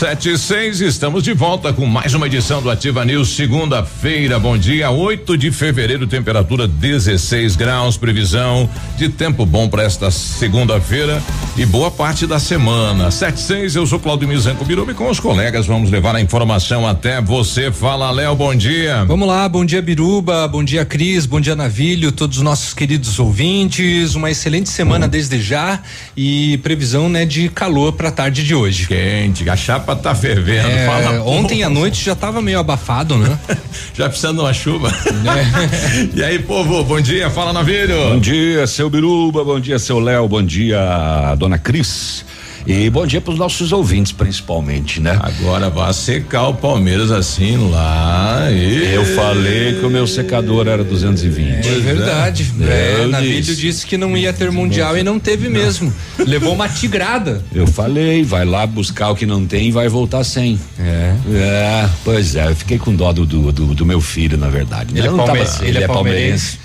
[0.00, 4.56] Sete e seis, estamos de volta com mais uma edição do Ativa News, segunda-feira, bom
[4.56, 8.66] dia, 8 de fevereiro, temperatura 16 graus, previsão
[8.96, 11.22] de tempo bom para esta segunda-feira
[11.54, 13.10] e boa parte da semana.
[13.10, 16.20] Sete e seis, eu sou Claudio Mizanco Biruba e com os colegas vamos levar a
[16.22, 17.70] informação até você.
[17.70, 19.04] Fala, Léo, bom dia.
[19.04, 23.18] Vamos lá, bom dia Biruba, bom dia Cris, bom dia Navilho, todos os nossos queridos
[23.18, 25.10] ouvintes, uma excelente semana uhum.
[25.10, 25.82] desde já
[26.16, 28.86] e previsão, né, de calor para a tarde de hoje.
[28.86, 30.68] Quente, a chapa chapa tá fervendo.
[30.68, 33.38] É, Fala, ontem à noite já tava meio abafado, né?
[33.94, 34.88] já precisando de uma chuva.
[34.88, 36.08] É.
[36.14, 37.96] e aí, povo, bom dia, fala Navírio.
[38.10, 42.24] Bom dia, seu Biruba, bom dia, seu Léo, bom dia, dona Cris.
[42.66, 45.18] E bom dia para os nossos ouvintes, principalmente, né?
[45.20, 48.48] Agora vai secar o Palmeiras assim lá.
[48.50, 48.94] E...
[48.94, 51.66] Eu falei que o meu secador era 220.
[51.66, 52.52] É, é verdade.
[52.60, 55.60] É, é, na vídeo disse que não ia ter mundial e não teve não.
[55.60, 55.92] mesmo.
[56.18, 57.42] Levou uma tigrada.
[57.54, 60.58] Eu falei, vai lá buscar o que não tem e vai voltar sem.
[60.78, 61.14] É.
[61.32, 64.96] É, pois é, eu fiquei com dó do, do, do, do meu filho, na verdade.
[64.96, 66.58] Ele, é, palmeirense, ele, ele é, é palmeirense.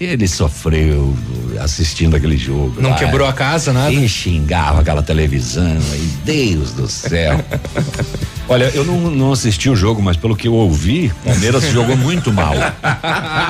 [0.00, 1.16] Ele sofreu
[1.60, 2.80] assistindo aquele jogo.
[2.80, 2.96] Não lá.
[2.96, 3.92] quebrou a casa, nada?
[3.92, 7.44] E xingava aquela televisão, aí, Deus do céu.
[8.48, 12.32] Olha, eu não, não assisti o jogo, mas pelo que eu ouvi, Palmeiras jogou muito
[12.32, 12.54] mal.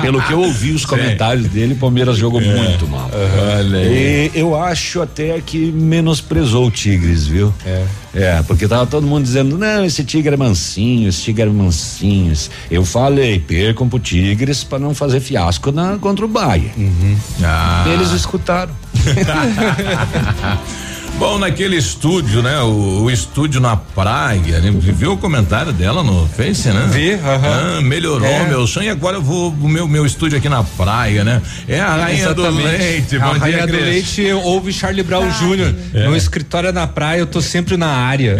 [0.02, 1.52] pelo que eu ouvi os comentários Sim.
[1.52, 2.44] dele, Palmeiras jogou é.
[2.44, 3.08] muito mal.
[3.56, 7.54] Olha e eu acho até que menosprezou o Tigres, viu?
[7.64, 7.84] É.
[8.18, 12.34] É, porque tava todo mundo dizendo, não, esse Tigre é mansinho, esse Tigre é mansinho.
[12.68, 16.72] Eu falei, percam pro Tigres para não fazer fiasco na, contra o Bahia.
[16.76, 17.16] Uhum.
[17.42, 17.84] Ah.
[17.86, 18.74] Eles escutaram.
[21.18, 22.60] Bom, naquele estúdio, né?
[22.60, 24.70] O, o estúdio na praia, né?
[24.70, 26.88] Viu o comentário dela no Face, né?
[26.92, 27.78] Vi, uh -huh.
[27.78, 28.46] ah, melhorou é.
[28.48, 31.42] meu sonho agora eu vou o meu, meu estúdio aqui na praia, né?
[31.66, 32.56] É a rainha Exatamente.
[32.56, 33.18] do leite.
[33.18, 33.78] Bom a dia, rainha Cris.
[33.78, 35.74] do leite ouve Charlie Brown ah, Jr.
[35.92, 36.06] É.
[36.06, 38.38] No escritório na praia, eu tô sempre na área.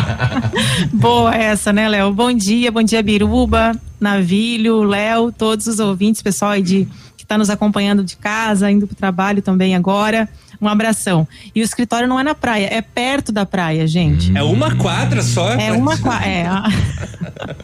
[0.92, 2.12] Boa essa, né, Léo?
[2.12, 6.86] Bom dia, bom dia, Biruba, Navilho, Léo, todos os ouvintes, pessoal aí de
[7.16, 10.28] que está nos acompanhando de casa, indo para o trabalho também agora.
[10.60, 11.26] Um abração.
[11.54, 14.36] E o escritório não é na praia, é perto da praia, gente.
[14.36, 15.52] É uma quadra só?
[15.52, 16.28] É uma quadra.
[16.28, 16.46] É.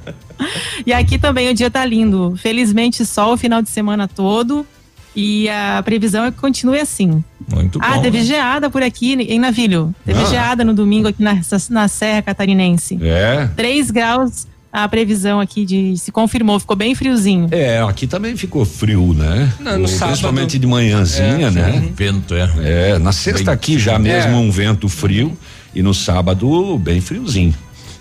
[0.87, 2.35] e aqui também o dia tá lindo.
[2.39, 4.67] Felizmente, sol o final de semana todo.
[5.15, 7.25] E a previsão é que continue assim.
[7.51, 7.99] Muito ah, bom.
[7.99, 8.25] Ah, teve né?
[8.25, 9.95] geada por aqui em Navilho.
[10.05, 10.27] Teve ah.
[10.27, 11.41] geada no domingo aqui na,
[11.71, 12.99] na Serra Catarinense.
[13.03, 13.49] É.
[13.57, 14.47] 3 graus
[14.85, 17.49] a previsão aqui de se confirmou, ficou bem friozinho.
[17.51, 19.51] É, aqui também ficou frio, né?
[19.59, 20.09] Não, no sábado.
[20.09, 21.89] Principalmente de manhãzinha, é, né?
[21.97, 22.51] Vento, é.
[22.63, 24.37] É, na sexta bem aqui já mesmo é.
[24.37, 25.37] um vento frio
[25.75, 27.55] e no sábado bem friozinho.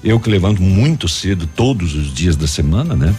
[0.04, 3.16] Eu que levanto muito cedo todos os dias da semana, né?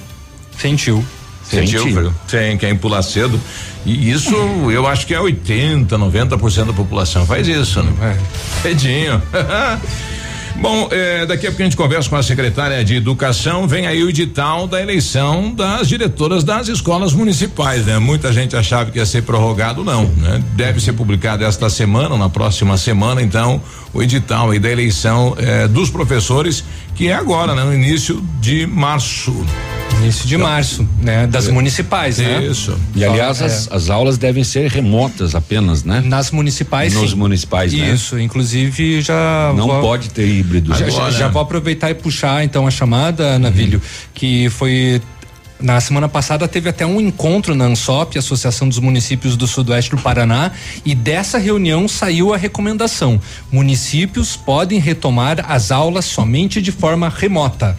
[0.59, 1.03] Sentiu.
[1.43, 2.15] Sentiu, Sentiu.
[2.29, 3.41] Tem, quem pular cedo.
[3.87, 4.35] E isso
[4.71, 7.93] eu acho que é 80, 90% da população faz isso, né?
[8.03, 8.63] É.
[8.63, 9.23] Cedinho.
[10.61, 13.69] Bom, é, daqui a pouco a gente conversa com a secretária de Educação.
[13.69, 17.99] Vem aí o edital da eleição das diretoras das escolas municipais, né?
[17.99, 20.43] Muita gente achava que ia ser prorrogado, não, né?
[20.55, 23.61] Deve ser publicado esta semana, na próxima semana, então,
[23.97, 26.63] o edital aí da eleição é, dos professores,
[26.95, 27.65] que é agora, né?
[27.65, 29.35] No início de março.
[30.01, 31.27] Início de então, março, né?
[31.27, 32.45] Das é, municipais, né?
[32.45, 32.79] Isso.
[32.95, 33.47] E aliás, é.
[33.47, 36.03] as, as, aulas devem ser remotas apenas, né?
[36.05, 37.17] Nas municipais, Nos sim.
[37.17, 37.93] municipais, né?
[37.93, 39.55] Isso, inclusive já.
[39.57, 40.75] Não vou, pode ter híbrido.
[40.75, 44.09] Já, já, já, vou aproveitar e puxar então a chamada, Navilho, uhum.
[44.13, 45.01] que foi
[45.67, 49.99] na semana passada teve até um encontro na ANSOP, Associação dos Municípios do Sudoeste do
[49.99, 50.53] Paraná,
[50.85, 53.21] e dessa reunião saiu a recomendação:
[53.51, 57.77] municípios podem retomar as aulas somente de forma remota.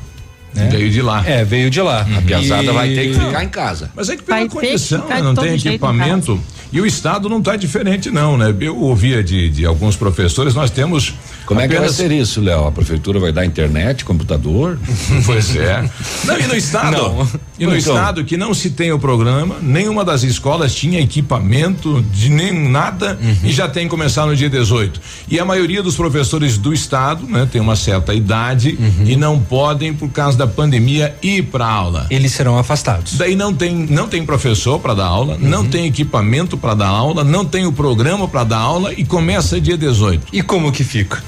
[0.53, 0.67] Né?
[0.69, 1.23] Veio de lá.
[1.25, 2.05] É, veio de lá.
[2.17, 3.89] A piazada vai ter que ficar em casa.
[3.95, 5.15] Mas é que pela Vai que condição, né?
[5.17, 6.41] de não tem equipamento.
[6.73, 8.53] E o Estado não está diferente, não, né?
[8.59, 11.13] Eu ouvia de, de alguns professores, nós temos.
[11.45, 12.65] Como é que vai apenas- ser isso, Léo?
[12.67, 14.77] A prefeitura vai dar internet, computador?
[15.25, 15.89] Pois é.
[16.25, 16.91] Não, e no estado?
[16.91, 17.29] Não.
[17.59, 17.93] E no Então.
[17.95, 23.17] estado que não se tem o programa, nenhuma das escolas tinha equipamento de nem nada
[23.43, 24.99] e já tem que começar no dia 18.
[25.29, 29.93] E a maioria dos professores do estado, né, tem uma certa idade e não podem
[29.93, 32.05] por causa da pandemia ir para aula.
[32.09, 33.13] Eles serão afastados.
[33.15, 37.23] Daí não tem não tem professor para dar aula, não tem equipamento para dar aula,
[37.23, 40.27] não tem o programa para dar aula e começa dia 18.
[40.31, 41.23] E como que fica?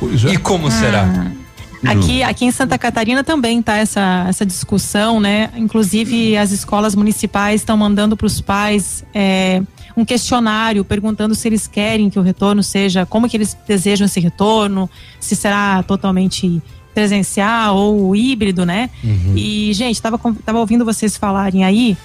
[0.00, 0.32] Pois é.
[0.32, 1.30] E como será?
[1.86, 5.50] Aqui, aqui em Santa Catarina também tá essa, essa discussão, né?
[5.56, 9.62] Inclusive as escolas municipais estão mandando para os pais é,
[9.96, 14.20] um questionário perguntando se eles querem que o retorno seja, como que eles desejam esse
[14.20, 14.90] retorno,
[15.20, 16.60] se será totalmente
[16.94, 18.90] presencial ou híbrido, né?
[19.36, 21.96] E gente, tava tava ouvindo vocês falarem aí,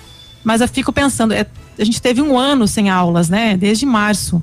[0.43, 1.45] mas eu fico pensando, é,
[1.79, 3.57] a gente teve um ano sem aulas, né?
[3.57, 4.41] Desde março.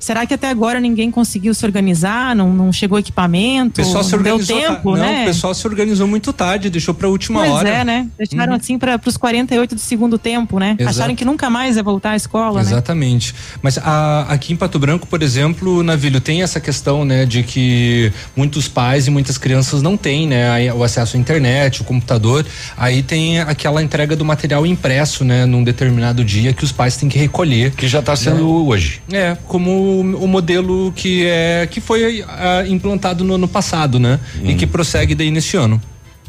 [0.00, 2.34] Será que até agora ninguém conseguiu se organizar?
[2.34, 3.74] Não, não chegou O equipamento?
[3.74, 4.60] pessoal se não deu organizou.
[4.62, 5.22] ta- tempo, não, né?
[5.22, 7.68] o pessoal se organizou muito tarde, deixou pra última Pois hora.
[7.68, 8.08] é, né?
[8.18, 10.74] Deixaram assim para os 48 do segundo tempo, né?
[10.78, 10.96] Exato.
[10.96, 12.66] Acharam que nunca mais ia voltar à escola, né?
[12.70, 13.34] Exatamente.
[13.62, 18.10] Mas a- aqui em Pato Branco, por exemplo, Navilho, tem essa questão, né, de que
[18.34, 22.46] muitos pais e muitas crianças não têm, né, o acesso à internet, o computador.
[22.74, 27.08] Aí tem aquela entrega do material impresso, né, num determinado dia que os pais têm
[27.08, 27.72] que recolher.
[27.72, 29.02] Que já está sendo hoje.
[29.12, 34.18] É, como o, o modelo que é que foi ah, implantado no ano passado, né?
[34.42, 35.80] E que prossegue daí nesse ano.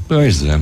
[0.07, 0.59] Pois é.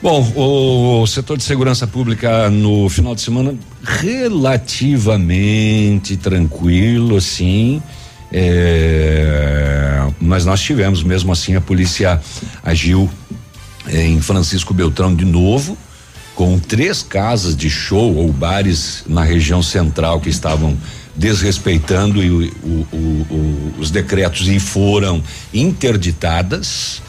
[0.00, 3.52] Bom, o setor de segurança pública no final de semana
[3.82, 7.82] relativamente tranquilo, assim.
[8.32, 12.20] é, mas nós tivemos, mesmo assim, a polícia
[12.62, 13.10] agiu
[13.88, 15.76] eh, em Francisco Beltrão de novo,
[16.34, 20.76] com três casas de show ou bares na região central que estavam
[21.18, 25.22] desrespeitando o- o- o- o- os decretos e foram
[25.52, 27.02] interditadas.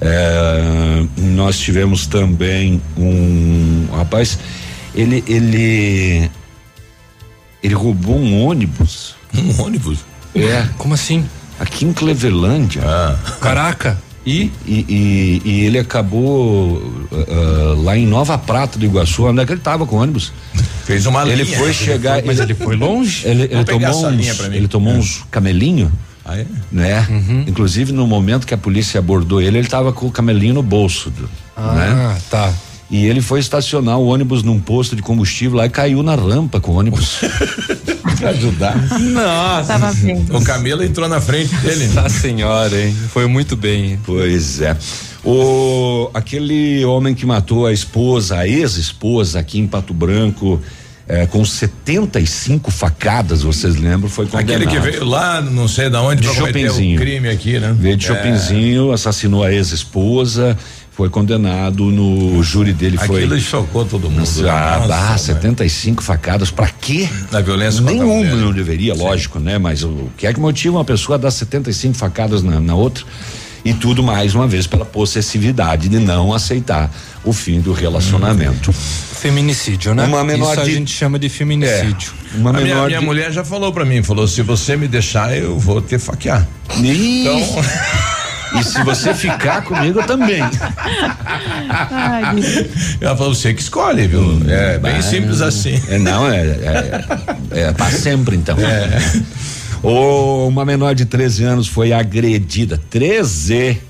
[0.00, 4.38] É, nós tivemos também um rapaz,
[4.94, 6.30] ele ele
[7.62, 9.16] ele roubou um ônibus.
[9.34, 9.98] Um ônibus.
[10.34, 11.24] É, Como assim?
[11.58, 12.82] aqui em Clevelândia.
[12.84, 14.00] Ah, Caraca.
[14.26, 16.82] E E, e- e ele acabou
[17.12, 20.32] ah, lá em Nova Prata do Iguaçu, onde é que ele tava com o ônibus?
[20.84, 21.56] fez uma Ele linha.
[21.58, 22.22] foi chegar.
[22.24, 23.26] mas ele foi longe?
[23.26, 24.96] Ele, ele tomou uns, ele tomou É.
[24.96, 25.90] uns camelinho,
[26.24, 26.46] Ah, é?
[26.72, 27.06] né?
[27.46, 31.10] Inclusive no momento que a polícia abordou ele, ele tava com o camelinho no bolso,
[31.10, 31.28] do- né?
[31.56, 32.52] Ah, tá.
[32.88, 36.60] E ele foi estacionar o ônibus num posto de combustível lá e caiu na rampa
[36.60, 37.18] com o ônibus.
[38.16, 38.76] Pra ajudar.
[39.00, 39.66] Nossa.
[39.78, 39.92] Tava.
[40.30, 41.88] O Camelo entrou na frente dele.
[41.88, 42.96] Nossa senhora, hein?
[43.12, 43.98] Foi muito bem.
[44.06, 44.76] Pois é.
[45.24, 50.60] O aquele homem que matou a esposa, a ex-esposa aqui em Pato Branco,
[51.08, 54.62] eh, com 75 facadas, vocês lembram, foi condenado.
[54.62, 56.96] Aquele que veio lá, não sei da onde, De pra cometer Chopinzinho.
[56.96, 57.74] o crime aqui, né?
[57.78, 58.08] Veio de É.
[58.08, 60.56] Chopinzinho, assassinou a ex-esposa,
[60.96, 64.26] foi condenado no júri dele foi Aquilo chocou todo mundo.
[64.48, 67.06] ah, Nossa, dá mas 75 facadas, pra quê?
[67.30, 69.58] Na violência a Nenhum não deveria, lógico, né?
[69.58, 73.04] Mas o que é que motiva uma pessoa a dar 75 facadas na, na outra?
[73.62, 76.88] E tudo mais uma vez pela possessividade de não aceitar
[77.24, 78.72] o fim do relacionamento.
[78.72, 80.04] Feminicídio, né?
[80.04, 82.12] Uma menor Isso a de- gente chama de feminicídio.
[82.36, 84.86] Uma A minha, menor minha de- mulher já falou pra mim, falou, se você me
[84.86, 86.46] deixar, eu vou te faquear.
[86.80, 87.64] Ih, Então,
[88.58, 90.42] E se você ficar comigo eu também.
[91.90, 92.66] Ai, Deus.
[93.00, 94.40] ela falou, você que escolhe, viu?
[94.48, 95.80] É bem simples assim.
[95.88, 96.40] É, não, é,
[97.52, 98.56] é, é pra sempre então.
[99.82, 103.80] Ô, uma menor de 13 anos foi agredida, 13,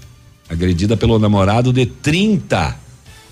[0.49, 2.75] agredida pelo namorado de 30.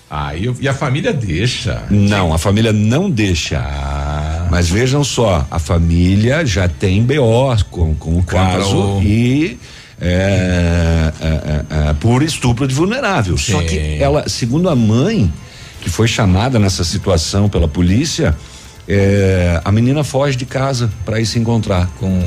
[0.09, 1.83] Aí eu- e a família deixa.
[1.89, 3.59] Não, a família não deixa.
[3.59, 9.57] Ah, Mas vejam só, a família já tem BO com, com o caso o- e
[9.99, 13.37] é, é, é, é, por estupro de vulnerável.
[13.37, 13.67] Só Sim.
[13.67, 15.31] que ela, segundo a mãe,
[15.81, 18.35] que foi chamada nessa situação pela polícia,
[18.87, 22.21] é, a menina foge de casa para ir se encontrar com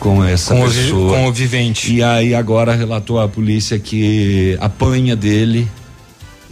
[0.00, 1.16] com essa Com o, pessoa.
[1.16, 1.94] com o vivente.
[1.94, 5.66] E aí agora relatou à polícia que apanha dele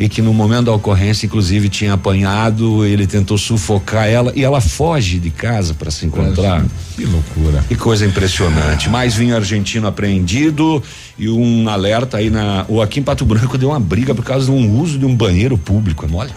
[0.03, 4.61] e que no momento da ocorrência, inclusive, tinha apanhado, ele tentou sufocar ela e ela
[4.61, 6.65] foge de casa para se encontrar.
[6.97, 7.65] que loucura.
[7.69, 8.91] Que coisa impressionante.
[8.91, 10.83] Mais vinho argentino apreendido
[11.17, 12.67] e um alerta aí na.
[12.69, 15.15] O aqui em Pato Branco deu uma briga por causa de um uso de um
[15.15, 16.33] banheiro público, é mole?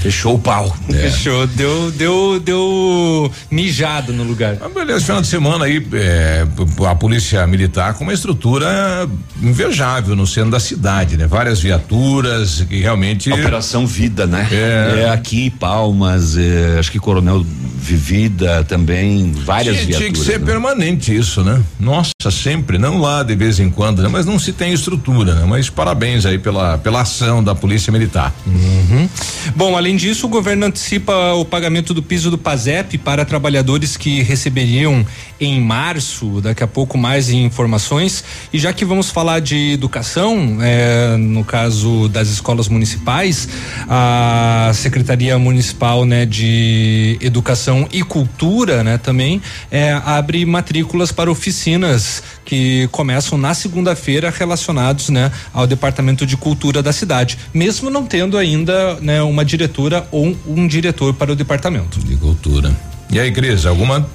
[0.00, 0.74] Fechou o pau.
[0.94, 1.10] É.
[1.10, 4.58] Fechou, deu, deu, deu mijado no lugar.
[4.60, 6.46] Ah, beleza, final de semana aí, é,
[6.88, 9.08] a polícia militar com uma estrutura
[9.42, 11.26] invejável no centro da cidade, né?
[11.26, 13.32] Várias viaturas que realmente.
[13.32, 14.46] Operação Vida, né?
[14.52, 17.44] É, é aqui, Palmas, é, acho que Coronel
[17.84, 19.98] Vivida também, várias tinha, viaturas.
[19.98, 20.46] Tinha que ser né?
[20.46, 21.62] permanente isso, né?
[21.78, 24.08] Nossa, sempre, não lá de vez em quando, né?
[24.08, 25.44] Mas não se tem estrutura, né?
[25.46, 28.34] Mas parabéns aí pela, pela ação da polícia militar.
[28.46, 29.06] Uhum.
[29.54, 34.22] Bom, além disso, o governo antecipa o pagamento do piso do PASEP para trabalhadores que
[34.22, 35.04] receberiam
[35.40, 36.40] em março.
[36.40, 38.24] Daqui a pouco mais informações.
[38.52, 43.48] E já que vamos falar de educação, é, no caso das escolas municipais,
[43.88, 49.40] a Secretaria Municipal né, de Educação e Cultura né, também
[49.70, 56.82] é, abre matrículas para oficinas que começam na segunda-feira relacionados né, ao Departamento de Cultura
[56.82, 61.98] da cidade, mesmo não tendo ainda né, uma diretora ou um diretor para o departamento.
[62.00, 62.74] De cultura.
[63.10, 64.06] E aí, Cris, alguma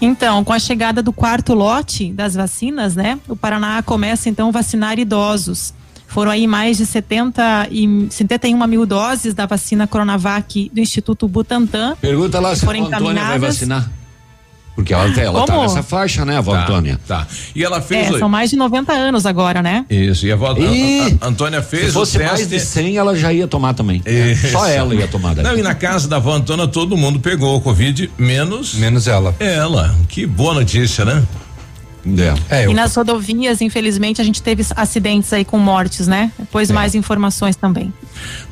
[0.00, 3.18] então, com a chegada do quarto lote das vacinas, né?
[3.26, 5.74] O Paraná começa então a vacinar idosos.
[6.06, 11.96] Foram aí mais de 70 e 71 mil doses da vacina Coronavac do Instituto Butantan.
[12.00, 13.90] Pergunta lá se a Antônia vai vacinar.
[14.78, 17.00] Porque ela, ela tá nessa faixa, né, a avó tá, Antônia?
[17.04, 17.26] Tá.
[17.52, 18.14] E ela fez.
[18.14, 19.84] É, são mais de 90 anos agora, né?
[19.90, 20.24] Isso.
[20.24, 21.18] E a avó e...
[21.20, 21.86] Antônia fez.
[21.86, 24.00] Se fosse mais de 100, ela já ia tomar também.
[24.06, 24.52] Isso.
[24.52, 25.34] Só ela ia tomar.
[25.34, 25.42] Daí.
[25.42, 28.74] Não, e na casa da avó Antônia todo mundo pegou o Covid, menos.
[28.74, 29.34] Menos ela.
[29.40, 29.96] Ela.
[30.08, 31.24] Que boa notícia, né?
[32.50, 32.62] É.
[32.62, 32.70] É.
[32.70, 36.32] E nas rodovias, infelizmente, a gente teve acidentes aí com mortes, né?
[36.38, 36.72] Depois é.
[36.72, 37.92] mais informações também.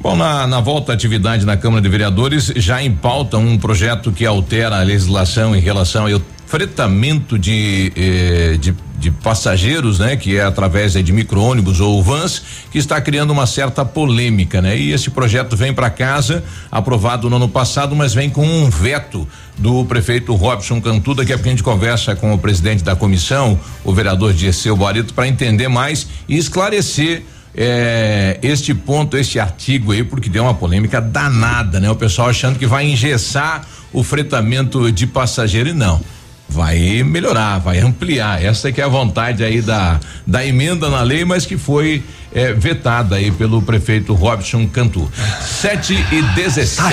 [0.00, 4.12] Bom, na, na volta à atividade na Câmara de Vereadores, já em pauta um projeto
[4.12, 10.16] que altera a legislação em relação ao fretamento de, eh, de, de, passageiros, né?
[10.16, 14.78] Que é através de micro-ônibus ou vans, que está criando uma certa polêmica, né?
[14.78, 19.26] E esse projeto vem para casa, aprovado no ano passado, mas vem com um veto
[19.58, 21.14] do prefeito Robson Cantu.
[21.14, 25.12] Daqui a pouco a gente conversa com o presidente da comissão, o vereador Dirceu Barito,
[25.12, 27.24] para entender mais e esclarecer
[27.56, 31.90] é, este ponto, este artigo aí, porque deu uma polêmica danada, né?
[31.90, 36.00] O pessoal achando que vai engessar o fretamento de passageiro e não
[36.48, 38.42] vai melhorar, vai ampliar.
[38.42, 42.52] Essa que é a vontade aí da, da emenda na lei, mas que foi é,
[42.52, 45.10] vetada aí pelo prefeito Robson Cantu.
[45.40, 46.92] 7 e 17.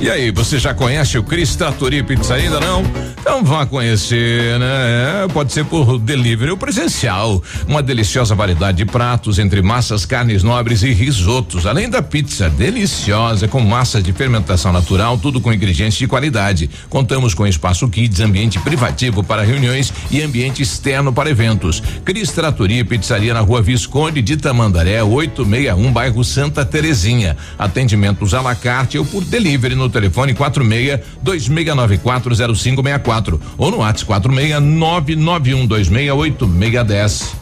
[0.00, 2.84] E aí, você já conhece o Cris Trattori Pizza ainda não?
[3.20, 5.24] Então vá conhecer, né?
[5.24, 7.42] É, pode ser por delivery ou presencial.
[7.66, 13.48] Uma deliciosa variedade de pratos entre massas, carnes nobres e risotos, além da pizza deliciosa
[13.48, 16.70] com massa de fermentação natural, tudo com ingredientes de qualidade.
[16.88, 21.82] Contamos com espaço kids, ambiente privativo para reuniões e ambiente externo para eventos.
[22.04, 27.36] Cris Trattori Pizzaria na Rua Visconde de Tamandaré, 861, bairro Santa Terezinha.
[27.58, 34.06] Atendimentos à la carte ou por delivery no telefone 46 2694 0564 ou no WhatsApp
[34.06, 37.32] 46 991268610.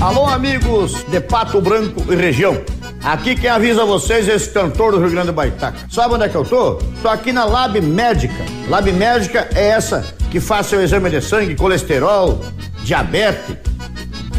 [0.00, 2.60] Alô, amigos de Pato Branco e região.
[3.04, 5.78] Aqui quem avisa vocês é esse cantor do Rio Grande do Baitaca.
[5.90, 6.74] Sabe onde é que eu tô?
[7.00, 8.44] Tô aqui na Lab Médica.
[8.68, 12.44] Lab Médica é essa que faz seu exame de sangue, colesterol,
[12.84, 13.56] diabetes.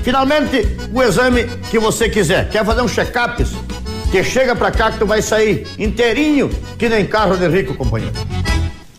[0.02, 2.50] Finalmente, o exame que você quiser.
[2.50, 3.46] Quer fazer um check-up?
[4.14, 8.14] Que chega pra cá que tu vai sair inteirinho que nem carro de rico, companheiro.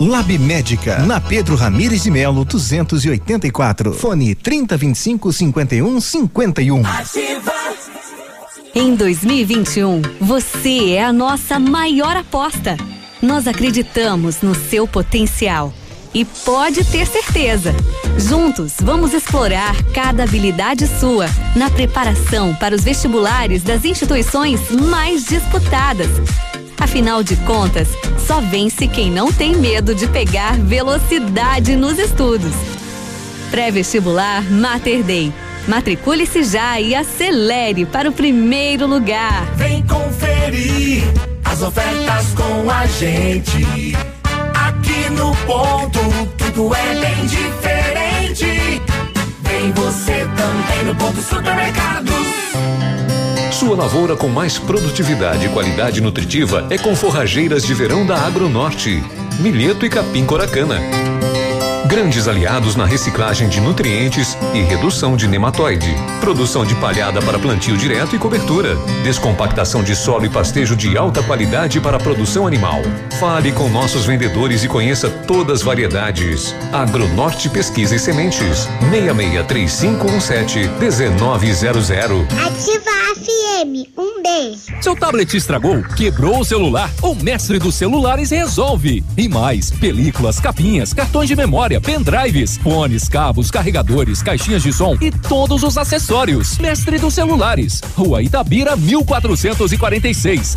[0.00, 3.94] Lab Médica, na Pedro Ramires de Melo, 284.
[3.94, 6.85] Fone 3025 5151.
[6.85, 7.52] Ativa.
[8.75, 12.76] Em 2021, você é a nossa maior aposta.
[13.23, 15.73] Nós acreditamos no seu potencial
[16.12, 17.73] e pode ter certeza.
[18.16, 26.09] Juntos, vamos explorar cada habilidade sua na preparação para os vestibulares das instituições mais disputadas.
[26.78, 27.88] Afinal de contas,
[28.26, 32.52] só vence quem não tem medo de pegar velocidade nos estudos.
[33.50, 35.33] Pré-vestibular Mater Day.
[35.66, 39.47] Matricule-se já e acelere para o primeiro lugar.
[39.56, 41.04] Vem conferir
[41.44, 43.94] as ofertas com a gente
[45.11, 46.00] no ponto,
[46.37, 47.94] tudo é bem diferente.
[48.37, 52.12] Vem você também no ponto supermercados.
[53.53, 59.00] Sua lavoura com mais produtividade e qualidade nutritiva é com forrageiras de verão da Agronorte.
[59.38, 60.81] Milheto e capim coracana.
[61.87, 65.95] Grandes aliados na reciclagem de nutrientes e redução de nematóide.
[66.19, 68.75] Produção de palhada para plantio direto e cobertura.
[69.03, 72.81] Descompactação de solo e pastejo de alta qualidade para a produção animal.
[73.21, 76.55] Fale com nossos vendedores e conheça todas as variedades.
[76.73, 78.67] Agronorte Pesquisa e Sementes.
[78.91, 81.91] 663517 1900.
[82.33, 83.88] Ativa a FM.
[83.97, 84.75] Um beijo.
[84.83, 85.83] Seu tablet estragou?
[85.97, 86.91] Quebrou o celular?
[87.00, 89.05] O mestre dos celulares resolve.
[89.17, 95.11] E mais, películas, capinhas, cartões de memória, pendrives, fones, cabos, carregadores, caixinhas de som e
[95.11, 96.59] todos os acessórios.
[96.59, 97.81] Mestre dos celulares.
[97.97, 100.57] Rua Itabira, 1446.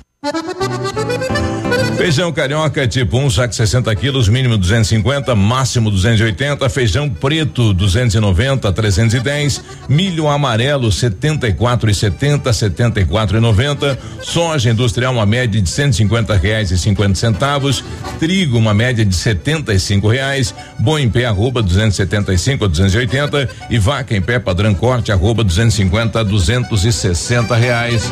[1.97, 6.69] Feijão carioca tipo 1, um, saco 60 quilos, mínimo 250, máximo 280.
[6.69, 9.63] Feijão preto 290 a 310.
[9.89, 13.97] Milho amarelo 74 e 70, 74 e 90.
[14.21, 17.83] Soja industrial uma média de 150 reais e 50 centavos.
[18.19, 20.53] Trigo uma média de 75 reais.
[20.77, 26.19] Boi em pé arroba 275 a 280 e vaca em pé padrão corte arroba 250
[26.19, 28.11] a 260 reais.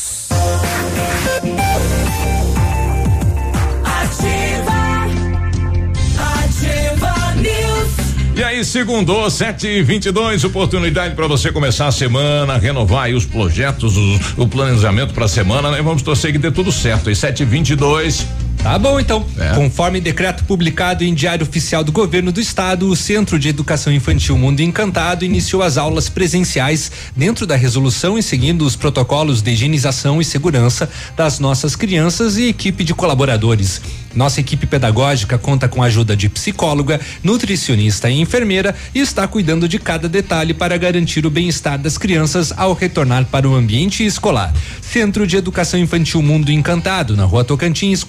[8.41, 13.23] E aí, segundo, 7 e 22 oportunidade para você começar a semana, renovar aí os
[13.23, 15.79] projetos, o, o planejamento para a semana, né?
[15.81, 17.11] Vamos torcer que dê tudo certo.
[17.11, 18.25] E 7 e 22
[18.63, 19.25] Tá bom, então.
[19.39, 19.55] É.
[19.55, 24.37] Conforme decreto publicado em Diário Oficial do Governo do Estado, o Centro de Educação Infantil
[24.37, 30.21] Mundo Encantado iniciou as aulas presenciais dentro da resolução e seguindo os protocolos de higienização
[30.21, 33.81] e segurança das nossas crianças e equipe de colaboradores.
[34.13, 39.67] Nossa equipe pedagógica conta com a ajuda de psicóloga, nutricionista e enfermeira e está cuidando
[39.67, 44.53] de cada detalhe para garantir o bem-estar das crianças ao retornar para o ambiente escolar.
[44.81, 48.03] Centro de Educação Infantil Mundo Encantado, na Rua Tocantins,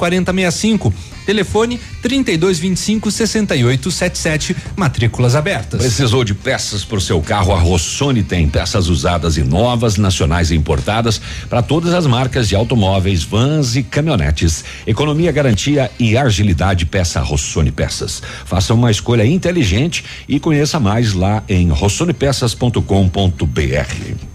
[0.50, 0.92] 4065.
[1.24, 5.81] Telefone 3225 6877, matrículas abertas.
[5.81, 7.52] Precisou de peças para o seu carro?
[7.52, 12.57] A Rossoni tem peças usadas e novas, nacionais e importadas para todas as marcas de
[12.57, 14.64] automóveis, vans e caminhonetes.
[14.87, 16.87] Economia, garantia e agilidade.
[16.87, 18.22] Peça Rossoni Peças.
[18.44, 24.32] Faça uma escolha inteligente e conheça mais lá em rossonepeças.com.br.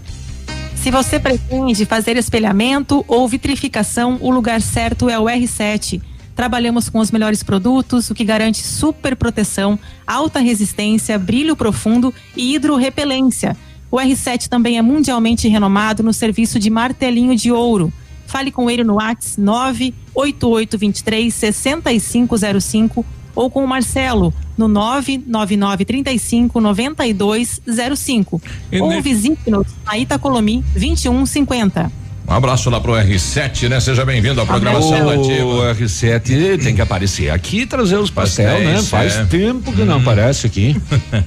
[0.82, 6.00] Se você pretende fazer espelhamento ou vitrificação, o lugar certo é o R7.
[6.36, 12.54] Trabalhamos com os melhores produtos, o que garante super proteção, alta resistência, brilho profundo e
[12.54, 13.56] hidrorrepelência.
[13.90, 17.92] O R7 também é mundialmente renomado no serviço de martelinho de ouro.
[18.26, 23.04] Fale com ele no WhatsApp 98823 6505
[23.38, 28.42] ou com o Marcelo no 99935 9205
[28.80, 32.07] ou visite-nos na Itacolomi 2150.
[32.28, 33.80] Um abraço lá pro R7, né?
[33.80, 35.46] Seja bem-vindo à programação Ativa.
[35.46, 38.82] O R7 tem que aparecer aqui e trazer os pastéis, né?
[38.82, 39.24] Faz é.
[39.24, 39.86] tempo que hum.
[39.86, 40.76] não aparece aqui.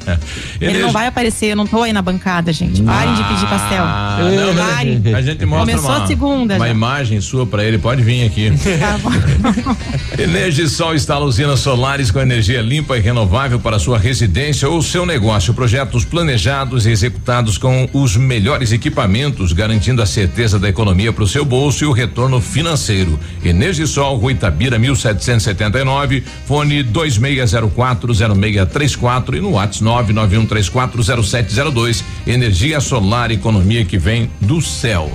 [0.62, 2.84] Ele, Ele não vai aparecer, eu não tô aí na bancada, gente.
[2.84, 3.84] Parem ah, de pedir pastel.
[3.84, 5.02] Não, Parem.
[5.16, 8.52] A gente mostra Começou uma, a segunda, uma imagem sua para ele, pode vir aqui.
[8.80, 15.04] Tá Energisol instala usinas solares com energia limpa e renovável para sua residência ou seu
[15.04, 15.52] negócio.
[15.52, 21.24] Projetos planejados e executados com os melhores equipamentos, garantindo a certeza da economia economia para
[21.24, 23.18] o seu bolso e o retorno financeiro.
[23.44, 32.04] Energisol, Rui Itabira, 1779, fone 26040634 e no WhatsApp 991340702.
[32.28, 35.10] Energia solar, economia que vem do céu.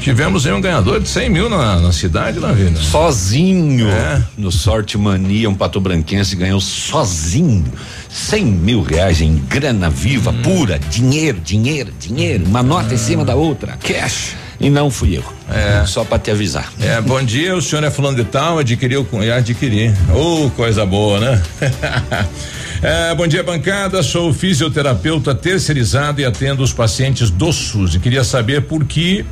[0.00, 2.78] Tivemos aí um ganhador de 100 mil na, na cidade, na vida.
[2.80, 3.88] Sozinho.
[3.88, 4.22] É.
[4.38, 7.64] No Sorte Mania, um patobranquense ganhou sozinho
[8.08, 10.42] 100 mil reais em grana viva, Hum.
[10.42, 13.76] pura, dinheiro, dinheiro, dinheiro, uma nota em cima da outra.
[13.82, 14.36] Cash.
[14.60, 15.24] E não fui eu.
[15.52, 15.84] É.
[15.86, 16.72] Só pra te avisar.
[16.80, 19.92] É, bom dia, o senhor é fulano de tal, adquiriu, com- adquiri.
[20.14, 21.42] Ô, coisa boa, né?
[22.82, 24.02] É, bom dia, bancada.
[24.02, 27.94] Sou fisioterapeuta terceirizado e atendo os pacientes do SUS.
[27.94, 29.24] E queria saber por que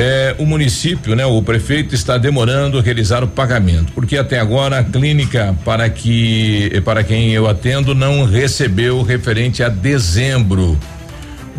[0.00, 4.78] é, o município, né, o prefeito está demorando a realizar o pagamento, porque até agora
[4.78, 10.78] a clínica para que para quem eu atendo não recebeu referente a dezembro.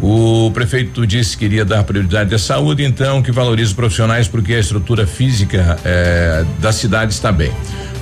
[0.02, 4.54] O prefeito disse que iria dar prioridade à saúde, então que valorize os profissionais porque
[4.54, 7.52] a estrutura física eh, da cidade está bem.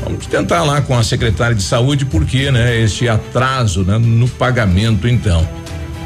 [0.04, 5.08] Vamos tentar lá com a secretária de saúde porque, né, este atraso né, no pagamento,
[5.08, 5.50] então.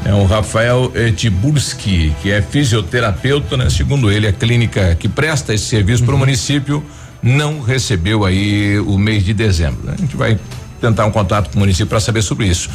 [0.04, 3.70] É o Rafael Tiburski, que é fisioterapeuta, né?
[3.70, 6.84] Segundo ele, a clínica que presta esse serviço para o município
[7.22, 9.86] não recebeu aí o mês de dezembro.
[9.86, 9.94] né?
[9.96, 10.38] A gente vai
[10.80, 12.68] tentar um contato com o município para saber sobre isso.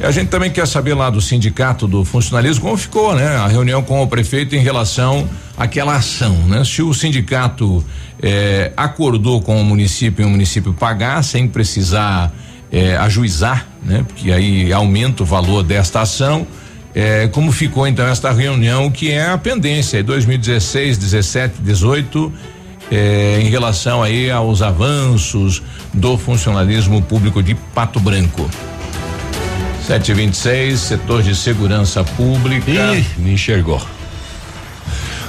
[0.00, 3.36] E A gente também quer saber lá do sindicato do funcionalismo como ficou, né?
[3.36, 6.64] A reunião com o prefeito em relação àquela ação, né?
[6.64, 7.84] Se o sindicato
[8.20, 12.32] eh, acordou com o município e o município pagar sem precisar
[12.72, 14.04] eh, ajuizar, né?
[14.08, 16.46] Porque aí aumenta o valor desta ação.
[16.94, 22.32] Eh, como ficou então esta reunião que é a pendência em 2016, 17, 18
[22.90, 25.62] eh, em relação aí aos avanços
[25.94, 28.48] do funcionalismo público de Pato Branco.
[29.86, 32.70] 726, setor de segurança pública.
[32.70, 33.80] Ih, me enxergou.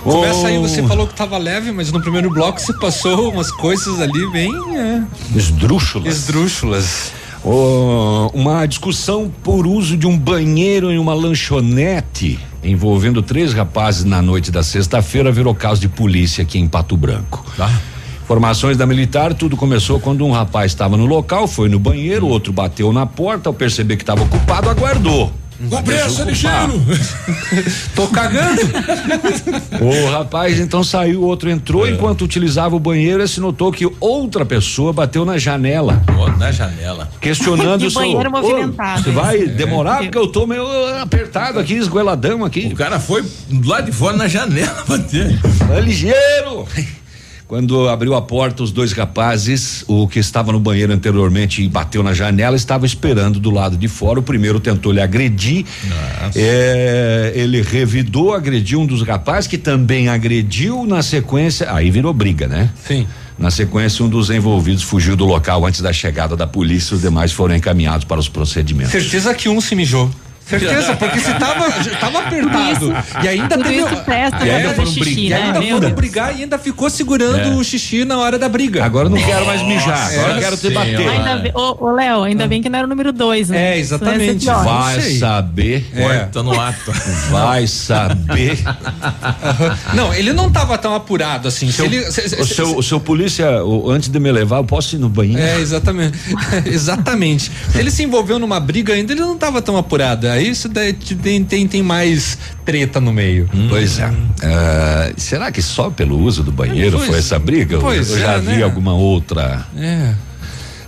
[0.04, 4.02] Começa aí, você falou que tava leve, mas no primeiro bloco você passou umas coisas
[4.02, 5.02] ali bem é,
[5.34, 6.14] Esdrúxulas.
[6.14, 7.14] esdrúxulas.
[7.46, 14.50] Uma discussão por uso de um banheiro em uma lanchonete envolvendo três rapazes na noite
[14.50, 17.46] da sexta-feira virou caso de polícia aqui em Pato Branco.
[18.24, 22.54] Informações da militar, tudo começou quando um rapaz estava no local, foi no banheiro, outro
[22.54, 25.32] bateu na porta, ao perceber que estava ocupado, aguardou.
[25.70, 26.70] Com pressa, Desocupar.
[26.70, 26.84] ligeiro!
[27.96, 28.62] Tô cagando.
[29.82, 33.90] O rapaz então saiu, o outro entrou, enquanto utilizava o banheiro, e se notou que
[34.00, 36.02] outra pessoa bateu na janela.
[36.38, 37.10] Na janela.
[37.22, 39.46] Questionando o seu- banheiro movimentado, Você vai É.
[39.46, 40.66] demorar porque eu tô meio
[41.02, 42.70] apertado aqui, esgoeladão aqui.
[42.74, 43.24] O cara foi
[43.66, 45.40] lá de fora na janela bater.
[45.76, 46.68] É ligeiro.
[47.54, 52.02] Quando abriu a porta, os dois rapazes, o que estava no banheiro anteriormente e bateu
[52.02, 54.20] na janela, estava esperando do lado de fora.
[54.20, 55.64] O primeiro tentou lhe agredir.
[56.36, 61.72] É, ele revidou, agrediu um dos rapazes, que também agrediu na sequência.
[61.72, 62.72] Aí virou briga, né?
[62.88, 63.06] Sim.
[63.38, 66.96] Na sequência, um dos envolvidos fugiu do local antes da chegada da polícia.
[66.96, 68.94] Os demais foram encaminhados para os procedimentos.
[68.94, 70.10] Certeza que um se mijou.
[70.48, 72.94] Certeza, porque se tava, tava apertado.
[73.24, 73.76] E ainda Tudo teve.
[73.82, 75.40] isso presta e ainda fazer foram xixi, brigar.
[75.40, 75.58] E né?
[75.60, 77.48] ainda foram brigar e ainda ficou segurando É.
[77.56, 78.84] o xixi na hora da briga.
[78.84, 81.08] Agora eu não quero mais mijar, agora eu quero te bater.
[81.08, 83.76] Ainda ô, Léo, ainda bem que não era o número dois, né?
[83.76, 84.46] É, exatamente.
[84.46, 85.86] Vai saber.
[85.96, 86.92] Corta no ato.
[87.30, 88.60] Vai saber.
[89.94, 91.72] Não, ele não tava tão apurado assim.
[91.72, 94.58] Se ele, se- se- O se- seu, o seu polícia, o- antes de me levar,
[94.58, 95.42] eu posso ir no banheiro?
[95.42, 96.18] É, exatamente.
[96.66, 97.52] exatamente.
[97.72, 100.28] Se ele se envolveu numa briga ainda, ele não tava tão apurado.
[100.34, 103.50] Aí isso daí tem, tem, tem mais treta no meio.
[103.70, 104.12] Pois é.
[104.42, 107.78] Ah, será que só pelo uso do banheiro Pois- foi essa briga?
[107.80, 108.64] pois eu já é, vi né?
[108.64, 109.66] alguma outra.
[109.78, 110.14] É.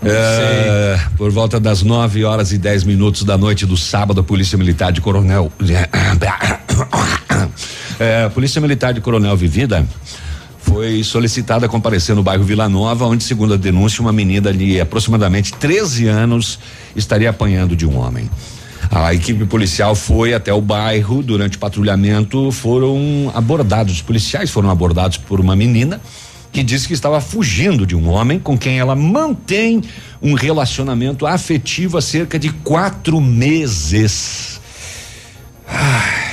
[0.04, 4.58] É, por volta das 9 horas e 10 minutos da noite do sábado, a Polícia
[4.58, 5.52] Militar de Coronel.
[7.98, 9.88] É, a Polícia Militar de Coronel Vivida
[10.60, 14.82] foi solicitada a comparecer no bairro Vila Nova, onde, segundo a denúncia, uma menina de
[14.82, 16.60] aproximadamente 13 anos
[16.94, 18.30] estaria apanhando de um homem.
[18.92, 24.70] A equipe policial foi até o bairro durante o patrulhamento, foram abordados, os policiais foram
[24.70, 26.00] abordados por uma menina
[26.52, 29.82] que disse que estava fugindo de um homem com quem ela mantém
[30.22, 34.62] um relacionamento afetivo há cerca de quatro meses.
[35.68, 36.26] Ai.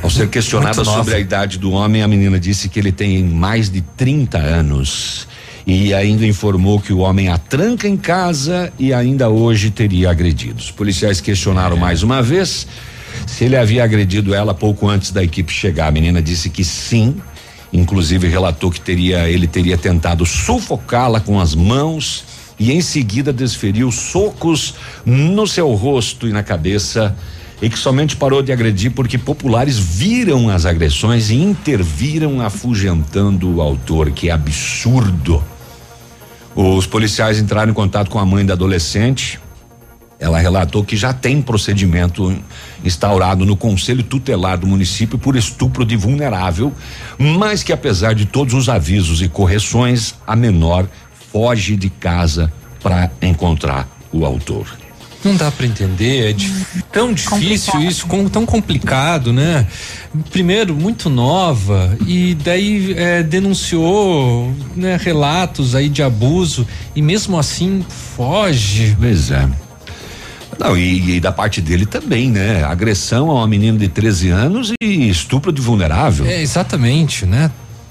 [0.00, 3.68] Ao ser questionada sobre a idade do homem, a menina disse que ele tem mais
[3.68, 5.26] de 30 anos.
[5.70, 10.60] E ainda informou que o homem a tranca em casa e ainda hoje teria agredido.
[10.60, 12.66] Os policiais questionaram mais uma vez
[13.26, 15.88] se ele havia agredido ela pouco antes da equipe chegar.
[15.88, 17.16] A menina disse que sim,
[17.70, 22.24] inclusive relatou que teria ele teria tentado sufocá-la com as mãos
[22.58, 27.14] e em seguida desferiu socos no seu rosto e na cabeça
[27.60, 33.60] e que somente parou de agredir porque populares viram as agressões e interviram afugentando o
[33.60, 35.44] autor, que é absurdo.
[36.54, 39.40] Os policiais entraram em contato com a mãe da adolescente
[40.18, 42.36] Ela relatou que já tem procedimento
[42.84, 46.72] instaurado no Conselho Tutelar do município por estupro de vulnerável,
[47.18, 50.88] mas que apesar de todos os avisos e correções, a menor
[51.32, 54.77] foge de casa para encontrar o autor.
[55.24, 57.82] Não dá para entender, é dif- tão difícil Complicado.
[57.84, 59.66] isso, com- tão complicado, né?
[60.30, 67.84] Primeiro, muito nova e daí é, denunciou né, relatos aí de abuso e mesmo assim
[68.16, 68.96] foge.
[68.98, 69.48] Pois é.
[70.58, 72.64] Não, e, e da parte dele também, né?
[72.64, 76.26] Agressão a uma menina de 13 anos e estupro de vulnerável.
[76.26, 77.50] É, exatamente, né?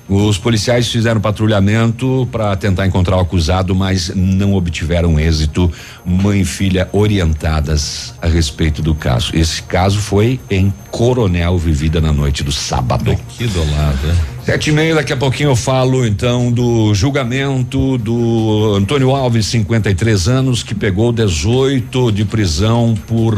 [0.09, 5.71] Os policiais fizeram patrulhamento para tentar encontrar o acusado, mas não obtiveram êxito.
[6.05, 9.35] Mãe e filha orientadas a respeito do caso.
[9.35, 13.17] Esse caso foi em Coronel, vivida na noite do sábado.
[13.29, 18.75] Que do lado, Sete e meia, daqui a pouquinho eu falo então do julgamento do
[18.77, 23.37] Antônio Alves, 53 anos, que pegou 18 de prisão por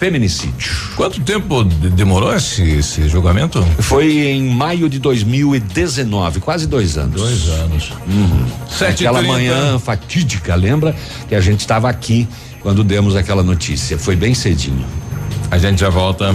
[0.00, 0.72] feminicídio.
[0.96, 3.62] Quanto tempo de- demorou esse, esse julgamento?
[3.80, 7.20] Foi em maio de 2019, quase dois anos.
[7.20, 7.92] Dois anos.
[8.08, 8.46] Uhum.
[8.68, 10.96] Sete Aquela manhã fatídica, lembra?
[11.28, 12.26] Que a gente estava aqui
[12.62, 13.98] quando demos aquela notícia.
[13.98, 14.86] Foi bem cedinho.
[15.50, 16.34] A gente já volta.